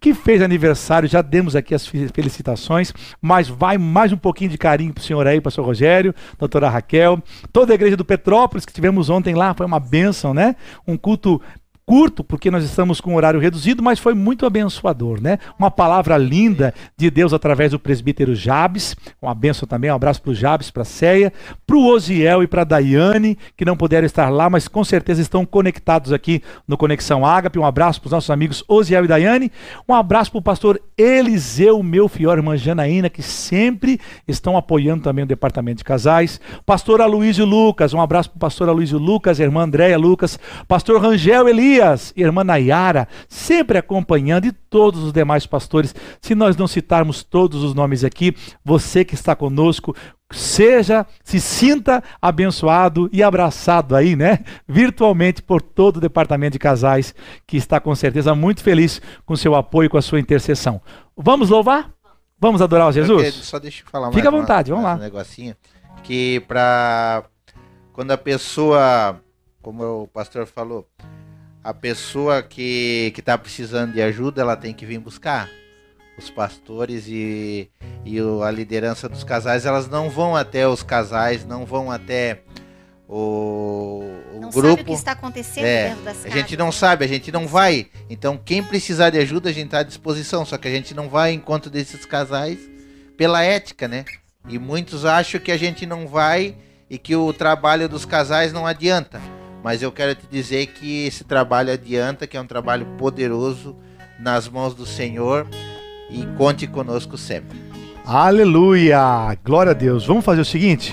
Que 0.00 0.14
fez 0.14 0.42
aniversário, 0.42 1.08
já 1.08 1.22
demos 1.22 1.54
aqui 1.56 1.74
as 1.74 1.86
fe- 1.86 2.08
felicitações, 2.12 2.92
mas 3.20 3.48
vai 3.48 3.78
mais 3.78 4.12
um 4.12 4.16
pouquinho 4.16 4.50
de 4.50 4.58
carinho 4.58 4.92
pro 4.92 5.02
senhor 5.02 5.26
aí, 5.26 5.40
pastor 5.40 5.64
Rogério, 5.64 6.14
doutora 6.38 6.68
Raquel, 6.68 7.22
toda 7.52 7.72
a 7.72 7.74
igreja 7.74 7.96
do 7.96 8.04
Petrópolis 8.04 8.64
que 8.64 8.72
tivemos 8.72 9.10
ontem 9.10 9.34
lá, 9.34 9.54
foi 9.54 9.66
uma 9.66 9.80
bênção, 9.80 10.32
né? 10.34 10.56
Um 10.86 10.96
culto 10.96 11.40
curto, 11.90 12.22
porque 12.22 12.52
nós 12.52 12.62
estamos 12.62 13.00
com 13.00 13.14
um 13.14 13.16
horário 13.16 13.40
reduzido, 13.40 13.82
mas 13.82 13.98
foi 13.98 14.14
muito 14.14 14.46
abençoador, 14.46 15.20
né? 15.20 15.40
Uma 15.58 15.72
palavra 15.72 16.16
linda 16.16 16.72
de 16.96 17.10
Deus 17.10 17.32
através 17.32 17.72
do 17.72 17.80
presbítero 17.80 18.32
Jabes, 18.32 18.94
uma 19.20 19.34
benção 19.34 19.66
também, 19.66 19.90
um 19.90 19.96
abraço 19.96 20.22
para 20.22 20.30
o 20.30 20.34
Jabes, 20.34 20.70
para 20.70 20.82
a 20.82 20.84
Ceia, 20.84 21.32
para 21.66 21.74
o 21.74 21.84
Osiel 21.88 22.44
e 22.44 22.46
para 22.46 22.62
a 22.62 22.64
Daiane, 22.64 23.36
que 23.56 23.64
não 23.64 23.76
puderam 23.76 24.06
estar 24.06 24.28
lá, 24.28 24.48
mas 24.48 24.68
com 24.68 24.84
certeza 24.84 25.20
estão 25.20 25.44
conectados 25.44 26.12
aqui 26.12 26.40
no 26.64 26.76
Conexão 26.76 27.26
Ágape, 27.26 27.58
um 27.58 27.66
abraço 27.66 28.00
para 28.00 28.06
os 28.06 28.12
nossos 28.12 28.30
amigos 28.30 28.62
Osiel 28.68 29.04
e 29.04 29.08
Daiane, 29.08 29.50
um 29.88 29.92
abraço 29.92 30.30
para 30.30 30.38
o 30.38 30.42
pastor 30.42 30.80
Eliseu 30.96 31.82
Melfior, 31.82 32.38
irmã 32.38 32.56
Janaína, 32.56 33.10
que 33.10 33.20
sempre 33.20 33.98
estão 34.28 34.56
apoiando 34.56 35.02
também 35.02 35.24
o 35.24 35.28
departamento 35.28 35.78
de 35.78 35.84
casais, 35.84 36.40
pastor 36.64 37.00
Aloysio 37.00 37.44
Lucas, 37.44 37.92
um 37.92 38.00
abraço 38.00 38.30
para 38.30 38.36
o 38.36 38.40
pastor 38.40 38.68
Aloysio 38.68 38.96
Lucas, 38.96 39.40
irmã 39.40 39.62
Andréia 39.62 39.98
Lucas, 39.98 40.38
pastor 40.68 41.02
Rangel 41.02 41.48
Elias, 41.48 41.79
irmã 42.16 42.44
Nayara, 42.44 43.08
sempre 43.28 43.78
acompanhando, 43.78 44.46
e 44.46 44.52
todos 44.52 45.02
os 45.02 45.12
demais 45.12 45.46
pastores. 45.46 45.94
Se 46.20 46.34
nós 46.34 46.56
não 46.56 46.66
citarmos 46.68 47.22
todos 47.22 47.62
os 47.62 47.74
nomes 47.74 48.04
aqui, 48.04 48.34
você 48.64 49.04
que 49.04 49.14
está 49.14 49.34
conosco, 49.34 49.94
seja, 50.32 51.04
se 51.24 51.40
sinta 51.40 52.02
abençoado 52.22 53.08
e 53.12 53.22
abraçado 53.22 53.96
aí, 53.96 54.14
né? 54.14 54.40
Virtualmente 54.68 55.42
por 55.42 55.60
todo 55.60 55.96
o 55.96 56.00
departamento 56.00 56.52
de 56.52 56.58
casais, 56.58 57.14
que 57.46 57.56
está 57.56 57.80
com 57.80 57.94
certeza 57.94 58.34
muito 58.34 58.62
feliz 58.62 59.00
com 59.26 59.34
seu 59.36 59.54
apoio, 59.54 59.90
com 59.90 59.96
a 59.98 60.02
sua 60.02 60.20
intercessão. 60.20 60.80
Vamos 61.16 61.50
louvar? 61.50 61.90
Vamos 62.38 62.62
adorar 62.62 62.88
o 62.88 62.92
Jesus? 62.92 63.34
só 63.34 63.58
deixa 63.58 63.82
eu 63.82 63.88
falar 63.90 64.10
Fica 64.12 64.28
à 64.28 64.30
uma- 64.30 64.40
vontade, 64.40 64.70
vamos 64.70 64.84
mais 64.84 64.98
lá. 64.98 65.00
Um 65.00 65.04
negocinho. 65.04 65.54
Que 66.02 66.40
pra. 66.48 67.24
Quando 67.92 68.12
a 68.12 68.16
pessoa. 68.16 69.20
Como 69.60 70.04
o 70.04 70.08
pastor 70.08 70.46
falou. 70.46 70.86
A 71.62 71.74
pessoa 71.74 72.42
que 72.42 73.12
está 73.16 73.36
precisando 73.36 73.92
de 73.92 74.00
ajuda, 74.02 74.40
ela 74.42 74.56
tem 74.56 74.72
que 74.72 74.86
vir 74.86 74.98
buscar. 74.98 75.48
Os 76.18 76.28
pastores 76.30 77.06
e, 77.08 77.70
e 78.04 78.20
o, 78.20 78.42
a 78.42 78.50
liderança 78.50 79.08
dos 79.08 79.24
casais, 79.24 79.64
elas 79.64 79.88
não 79.88 80.10
vão 80.10 80.36
até 80.36 80.68
os 80.68 80.82
casais, 80.82 81.46
não 81.46 81.64
vão 81.64 81.90
até 81.90 82.42
o, 83.08 84.02
o 84.34 84.40
Não 84.40 84.50
grupo. 84.50 84.68
sabe 84.68 84.82
o 84.82 84.84
que 84.84 84.92
está 84.92 85.12
acontecendo 85.12 85.64
É, 85.64 85.88
dentro 85.88 86.04
das 86.04 86.18
A 86.18 86.22
casas. 86.24 86.32
gente 86.32 86.56
não 86.56 86.70
sabe, 86.70 87.04
a 87.04 87.08
gente 87.08 87.32
não 87.32 87.46
vai. 87.48 87.88
Então, 88.08 88.38
quem 88.42 88.62
precisar 88.62 89.10
de 89.10 89.18
ajuda, 89.18 89.48
a 89.48 89.52
gente 89.52 89.66
está 89.66 89.78
à 89.78 89.82
disposição. 89.82 90.44
Só 90.44 90.58
que 90.58 90.68
a 90.68 90.70
gente 90.70 90.94
não 90.94 91.08
vai 91.08 91.32
em 91.32 91.36
encontro 91.36 91.70
desses 91.70 92.04
casais 92.04 92.58
pela 93.16 93.42
ética, 93.42 93.88
né? 93.88 94.04
E 94.48 94.58
muitos 94.58 95.04
acham 95.04 95.40
que 95.40 95.50
a 95.52 95.56
gente 95.56 95.86
não 95.86 96.06
vai 96.06 96.54
e 96.88 96.98
que 96.98 97.16
o 97.16 97.32
trabalho 97.32 97.88
dos 97.88 98.04
casais 98.04 98.52
não 98.52 98.66
adianta. 98.66 99.20
Mas 99.62 99.82
eu 99.82 99.92
quero 99.92 100.14
te 100.14 100.26
dizer 100.30 100.66
que 100.66 101.06
esse 101.06 101.24
trabalho 101.24 101.72
adianta, 101.72 102.26
que 102.26 102.36
é 102.36 102.40
um 102.40 102.46
trabalho 102.46 102.86
poderoso 102.98 103.76
nas 104.18 104.48
mãos 104.48 104.74
do 104.74 104.86
Senhor. 104.86 105.46
E 106.10 106.26
conte 106.36 106.66
conosco 106.66 107.16
sempre. 107.16 107.58
Aleluia! 108.04 109.38
Glória 109.44 109.70
a 109.70 109.74
Deus. 109.74 110.04
Vamos 110.04 110.24
fazer 110.24 110.40
o 110.40 110.44
seguinte? 110.44 110.92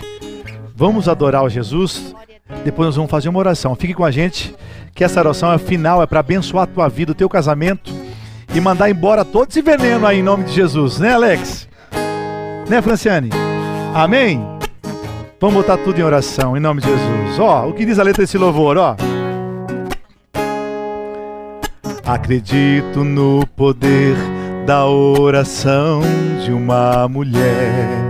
Vamos 0.75 1.09
adorar 1.09 1.43
o 1.43 1.49
Jesus. 1.49 2.13
Depois 2.63 2.87
nós 2.87 2.95
vamos 2.95 3.09
fazer 3.09 3.29
uma 3.29 3.39
oração. 3.39 3.75
Fique 3.75 3.93
com 3.93 4.05
a 4.05 4.11
gente, 4.11 4.55
que 4.93 5.03
essa 5.03 5.19
oração 5.19 5.51
é 5.51 5.57
final, 5.57 6.03
é 6.03 6.05
para 6.05 6.19
abençoar 6.19 6.63
a 6.63 6.67
tua 6.67 6.87
vida, 6.87 7.13
o 7.13 7.15
teu 7.15 7.27
casamento 7.27 7.91
e 8.53 8.61
mandar 8.61 8.89
embora 8.89 9.25
todo 9.25 9.49
esse 9.49 9.61
veneno 9.61 10.05
aí 10.05 10.19
em 10.19 10.23
nome 10.23 10.43
de 10.45 10.53
Jesus, 10.53 10.99
né, 10.99 11.13
Alex? 11.13 11.67
Né, 12.67 12.81
Franciane? 12.81 13.29
Amém? 13.93 14.56
Vamos 15.39 15.55
botar 15.55 15.77
tudo 15.77 15.99
em 15.99 16.03
oração 16.03 16.57
em 16.57 16.59
nome 16.59 16.81
de 16.81 16.87
Jesus. 16.87 17.39
Ó, 17.39 17.67
o 17.67 17.73
que 17.73 17.85
diz 17.85 17.99
a 17.99 18.03
letra 18.03 18.23
desse 18.23 18.37
louvor, 18.39 18.75
ó. 18.77 18.95
Acredito 22.03 23.03
no 23.03 23.45
poder 23.55 24.15
da 24.65 24.87
oração 24.87 26.01
de 26.43 26.51
uma 26.51 27.07
mulher 27.07 28.07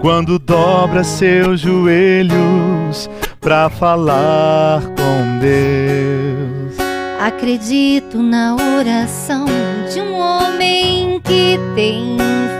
quando 0.00 0.38
dobra 0.38 1.04
seus 1.04 1.60
joelhos 1.60 3.10
pra 3.38 3.68
falar 3.68 4.80
com 4.80 5.38
Deus. 5.38 6.76
Acredito 7.20 8.22
na 8.22 8.56
oração 8.56 9.44
de 9.92 10.00
um 10.00 10.14
homem 10.14 11.20
que 11.20 11.58
tem 11.74 12.16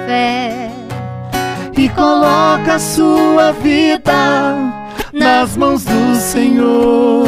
fé 0.06 0.71
E 1.82 1.88
coloca 1.88 2.78
sua 2.78 3.50
vida 3.50 4.12
nas 5.12 5.56
mãos 5.56 5.84
do 5.84 6.14
Senhor. 6.14 7.26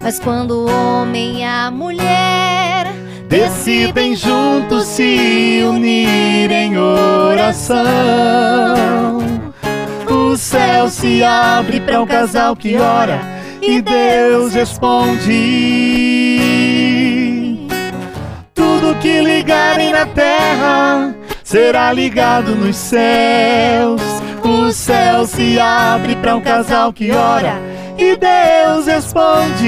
Mas 0.00 0.18
quando 0.18 0.66
o 0.66 0.70
homem 0.70 1.38
e 1.40 1.44
a 1.44 1.70
mulher 1.70 2.92
Decidem 3.28 4.14
juntos 4.14 4.84
se 4.84 5.60
unir 5.68 6.50
em 6.50 6.78
oração. 6.78 7.76
O 10.08 10.36
céu 10.36 10.88
se 10.88 11.24
abre 11.24 11.80
para 11.80 12.00
um 12.00 12.06
casal 12.06 12.54
que 12.54 12.76
ora 12.76 13.20
e 13.60 13.82
Deus 13.82 14.54
responde. 14.54 15.32
Tudo 18.54 18.94
que 19.00 19.20
ligarem 19.20 19.92
na 19.92 20.06
terra 20.06 21.12
será 21.46 21.92
ligado 21.92 22.54
nos 22.56 22.76
céus. 22.76 24.02
O 24.42 24.70
céu 24.72 25.24
se 25.26 25.58
abre 25.58 26.16
para 26.16 26.36
um 26.36 26.40
casal 26.40 26.92
que 26.92 27.12
ora 27.12 27.54
e 27.96 28.16
Deus 28.16 28.86
responde. 28.86 29.64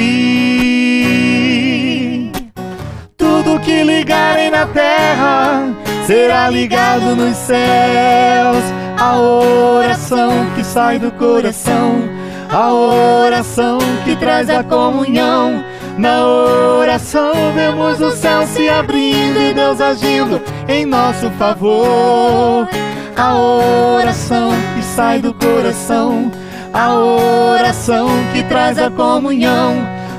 Tudo 3.17 3.61
que 3.61 3.85
ligarem 3.85 4.51
na 4.51 4.67
terra 4.67 5.73
será 6.05 6.51
ligado 6.51 7.15
nos 7.15 7.37
céus. 7.37 8.65
A 8.99 9.17
oração 9.17 10.51
que 10.57 10.65
sai 10.65 10.99
do 10.99 11.13
coração, 11.13 12.03
a 12.51 12.73
oração 12.73 13.79
que 14.05 14.17
traz 14.17 14.51
a 14.51 14.65
comunhão. 14.65 15.65
Na 15.99 16.25
oração 16.25 17.33
vemos 17.53 18.01
o 18.01 18.13
céu 18.13 18.47
se 18.47 18.69
abrindo 18.69 19.41
e 19.41 19.53
Deus 19.53 19.81
agindo 19.81 20.41
em 20.69 20.87
nosso 20.87 21.29
favor. 21.33 22.69
A 23.17 23.37
oração 23.37 24.53
que 24.77 24.83
sai 24.85 25.21
do 25.21 25.35
coração, 25.35 26.31
a 26.73 26.95
oração 26.95 28.07
que 28.33 28.45
traz 28.45 28.79
a 28.79 28.89
comunhão. 28.89 29.75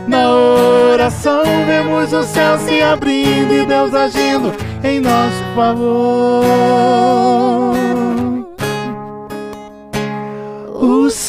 Na 0.05 0.29
oração 0.29 1.43
vemos 1.65 2.11
o 2.11 2.23
céu 2.23 2.59
se 2.59 2.81
abrindo 2.81 3.53
e 3.53 3.65
Deus 3.65 3.93
agindo 3.93 4.51
em 4.83 4.99
nosso 4.99 5.41
favor. 5.55 6.99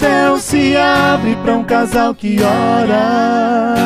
Céu 0.01 0.39
se 0.39 0.75
abre 0.77 1.37
para 1.37 1.59
um 1.59 1.63
casal 1.63 2.15
que 2.15 2.39
ora. 2.43 3.85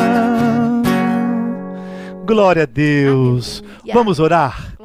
Glória 2.25 2.63
a 2.63 2.65
Deus. 2.65 3.61
Aleluia. 3.61 3.93
Vamos 3.93 4.19
orar? 4.21 4.75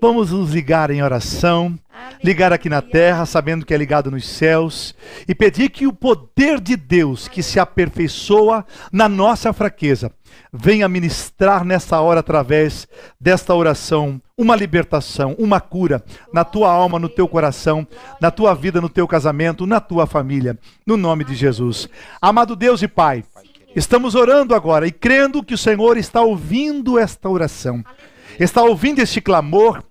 Vamos 0.00 0.30
nos 0.30 0.52
ligar 0.52 0.90
em 0.90 1.02
oração, 1.02 1.78
ligar 2.24 2.52
aqui 2.52 2.70
na 2.70 2.80
terra, 2.80 3.26
sabendo 3.26 3.66
que 3.66 3.74
é 3.74 3.76
ligado 3.76 4.10
nos 4.10 4.26
céus, 4.26 4.94
e 5.26 5.34
pedir 5.34 5.68
que 5.68 5.86
o 5.86 5.92
poder 5.92 6.60
de 6.60 6.74
Deus, 6.76 7.28
que 7.28 7.42
se 7.42 7.60
aperfeiçoa 7.60 8.64
na 8.90 9.08
nossa 9.08 9.52
fraqueza, 9.52 10.10
venha 10.52 10.88
ministrar 10.88 11.64
nessa 11.64 12.00
hora 12.00 12.20
através 12.20 12.88
desta 13.20 13.54
oração 13.54 14.20
uma 14.36 14.54
libertação, 14.54 15.34
uma 15.36 15.60
cura 15.60 16.02
na 16.32 16.44
tua 16.44 16.70
alma, 16.70 16.98
no 16.98 17.08
teu 17.08 17.26
coração, 17.26 17.86
na 18.20 18.30
tua 18.30 18.54
vida, 18.54 18.80
no 18.80 18.88
teu 18.88 19.06
casamento, 19.08 19.66
na 19.66 19.80
tua 19.80 20.06
família, 20.06 20.56
no 20.86 20.96
nome 20.96 21.24
de 21.24 21.34
Jesus. 21.34 21.88
Amado 22.22 22.54
Deus 22.54 22.80
e 22.80 22.88
Pai, 22.88 23.24
estamos 23.74 24.14
orando 24.14 24.54
agora 24.54 24.86
e 24.86 24.92
crendo 24.92 25.42
que 25.42 25.54
o 25.54 25.58
Senhor 25.58 25.96
está 25.96 26.22
ouvindo 26.22 26.98
esta 26.98 27.28
oração, 27.28 27.84
está 28.38 28.62
ouvindo 28.62 29.00
este 29.00 29.20
clamor. 29.20 29.82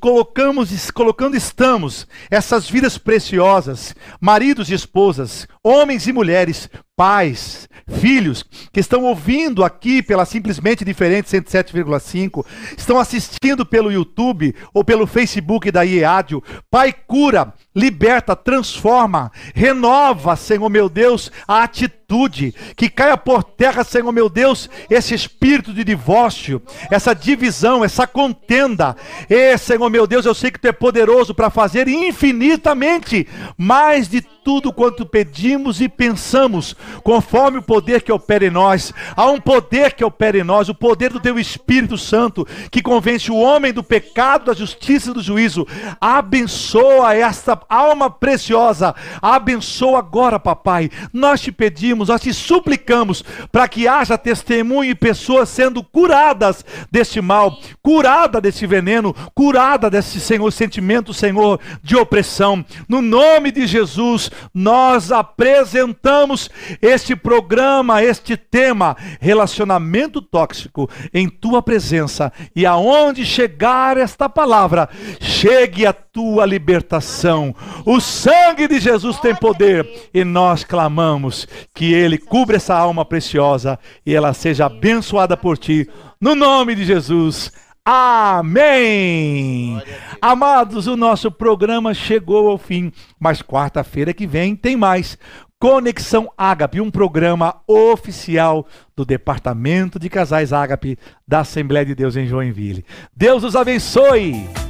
Colocamos, 0.00 0.90
colocando 0.92 1.36
estamos 1.36 2.06
essas 2.30 2.70
vidas 2.70 2.96
preciosas, 2.96 3.94
maridos 4.20 4.70
e 4.70 4.74
esposas, 4.74 5.46
homens 5.68 6.06
e 6.06 6.12
mulheres, 6.12 6.70
pais, 6.96 7.68
filhos, 7.88 8.44
que 8.72 8.80
estão 8.80 9.04
ouvindo 9.04 9.62
aqui 9.62 10.02
pela 10.02 10.24
simplesmente 10.24 10.84
diferente 10.84 11.28
107,5, 11.28 12.44
estão 12.76 12.98
assistindo 12.98 13.64
pelo 13.64 13.92
YouTube 13.92 14.54
ou 14.74 14.82
pelo 14.82 15.06
Facebook 15.06 15.70
da 15.70 15.82
IEADIO. 15.82 16.42
Pai, 16.70 16.92
cura, 16.92 17.54
liberta, 17.74 18.34
transforma, 18.34 19.30
renova, 19.54 20.34
Senhor 20.34 20.68
meu 20.68 20.88
Deus, 20.88 21.30
a 21.46 21.62
atitude, 21.62 22.54
que 22.74 22.90
caia 22.90 23.16
por 23.16 23.44
terra, 23.44 23.84
Senhor 23.84 24.10
meu 24.10 24.28
Deus, 24.28 24.68
esse 24.90 25.14
espírito 25.14 25.72
de 25.72 25.84
divórcio, 25.84 26.60
essa 26.90 27.14
divisão, 27.14 27.84
essa 27.84 28.06
contenda. 28.06 28.96
E, 29.28 29.56
Senhor 29.56 29.88
meu 29.88 30.06
Deus, 30.06 30.26
eu 30.26 30.34
sei 30.34 30.50
que 30.50 30.58
Tu 30.58 30.66
é 30.66 30.72
poderoso 30.72 31.34
para 31.34 31.50
fazer 31.50 31.86
infinitamente 31.86 33.28
mais 33.56 34.08
de 34.08 34.20
tudo 34.20 34.72
quanto 34.72 35.04
pedimos 35.04 35.57
e 35.80 35.88
pensamos, 35.88 36.76
conforme 37.02 37.58
o 37.58 37.62
poder 37.62 38.02
que 38.02 38.12
opera 38.12 38.46
em 38.46 38.50
nós. 38.50 38.92
Há 39.16 39.26
um 39.30 39.40
poder 39.40 39.92
que 39.94 40.04
opera 40.04 40.38
em 40.38 40.44
nós, 40.44 40.68
o 40.68 40.74
poder 40.74 41.12
do 41.12 41.20
Teu 41.20 41.38
Espírito 41.38 41.98
Santo, 41.98 42.46
que 42.70 42.82
convence 42.82 43.30
o 43.30 43.36
homem 43.36 43.72
do 43.72 43.82
pecado, 43.82 44.46
da 44.46 44.54
justiça 44.54 45.10
e 45.10 45.14
do 45.14 45.22
juízo. 45.22 45.66
Abençoa 46.00 47.14
esta 47.14 47.60
alma 47.68 48.10
preciosa. 48.10 48.94
Abençoa 49.20 49.98
agora, 49.98 50.38
papai. 50.38 50.90
Nós 51.12 51.40
te 51.40 51.50
pedimos, 51.50 52.08
nós 52.08 52.20
te 52.20 52.32
suplicamos 52.32 53.24
para 53.50 53.68
que 53.68 53.88
haja 53.88 54.16
testemunho 54.16 54.90
e 54.90 54.94
pessoas 54.94 55.48
sendo 55.48 55.82
curadas 55.82 56.64
deste 56.90 57.20
mal, 57.20 57.58
curada 57.82 58.40
desse 58.40 58.66
veneno, 58.66 59.14
curada 59.34 59.90
desse 59.90 60.20
Senhor 60.20 60.50
sentimento, 60.52 61.14
Senhor, 61.14 61.60
de 61.82 61.96
opressão. 61.96 62.64
No 62.88 63.00
nome 63.00 63.50
de 63.50 63.66
Jesus, 63.66 64.30
nós 64.52 65.10
apresentamos 65.38 66.50
este 66.82 67.14
programa, 67.14 68.02
este 68.02 68.36
tema, 68.36 68.96
relacionamento 69.20 70.20
tóxico, 70.20 70.90
em 71.14 71.28
tua 71.28 71.62
presença. 71.62 72.32
E 72.56 72.66
aonde 72.66 73.24
chegar 73.24 73.96
esta 73.96 74.28
palavra, 74.28 74.88
chegue 75.20 75.86
a 75.86 75.92
tua 75.92 76.44
libertação. 76.44 77.54
O 77.86 78.00
sangue 78.00 78.66
de 78.66 78.80
Jesus 78.80 79.20
tem 79.20 79.34
poder 79.34 80.10
e 80.12 80.24
nós 80.24 80.64
clamamos 80.64 81.46
que 81.72 81.94
ele 81.94 82.18
cubra 82.18 82.56
essa 82.56 82.74
alma 82.74 83.04
preciosa 83.04 83.78
e 84.04 84.16
ela 84.16 84.34
seja 84.34 84.66
abençoada 84.66 85.36
por 85.36 85.56
ti. 85.56 85.88
No 86.20 86.34
nome 86.34 86.74
de 86.74 86.84
Jesus. 86.84 87.52
Amém! 87.90 89.82
Amados, 90.20 90.86
o 90.86 90.94
nosso 90.94 91.30
programa 91.30 91.94
chegou 91.94 92.50
ao 92.50 92.58
fim, 92.58 92.92
mas 93.18 93.40
quarta-feira 93.40 94.12
que 94.12 94.26
vem 94.26 94.54
tem 94.54 94.76
mais. 94.76 95.16
Conexão 95.58 96.30
Ágape, 96.36 96.82
um 96.82 96.90
programa 96.90 97.62
oficial 97.66 98.66
do 98.94 99.06
Departamento 99.06 99.98
de 99.98 100.10
Casais 100.10 100.52
Ágape 100.52 100.98
da 101.26 101.40
Assembleia 101.40 101.86
de 101.86 101.94
Deus 101.94 102.14
em 102.14 102.26
Joinville. 102.26 102.84
Deus 103.16 103.42
os 103.42 103.56
abençoe! 103.56 104.67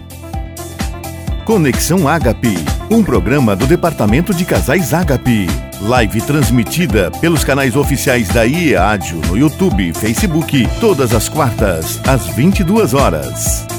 Conexão 1.49 2.07
Ágape, 2.07 2.55
um 2.91 3.03
programa 3.03 3.57
do 3.57 3.67
Departamento 3.67 4.35
de 4.35 4.45
Casais 4.45 4.93
Ágape. 4.93 5.47
Live 5.81 6.21
transmitida 6.21 7.11
pelos 7.23 7.43
canais 7.43 7.75
oficiais 7.75 8.29
da 8.29 8.45
IEADIO 8.45 9.23
no 9.29 9.35
YouTube 9.35 9.89
e 9.89 9.95
Facebook, 9.95 10.69
todas 10.79 11.15
as 11.15 11.27
quartas, 11.27 11.99
às 12.07 12.27
22 12.27 12.93
horas. 12.93 13.78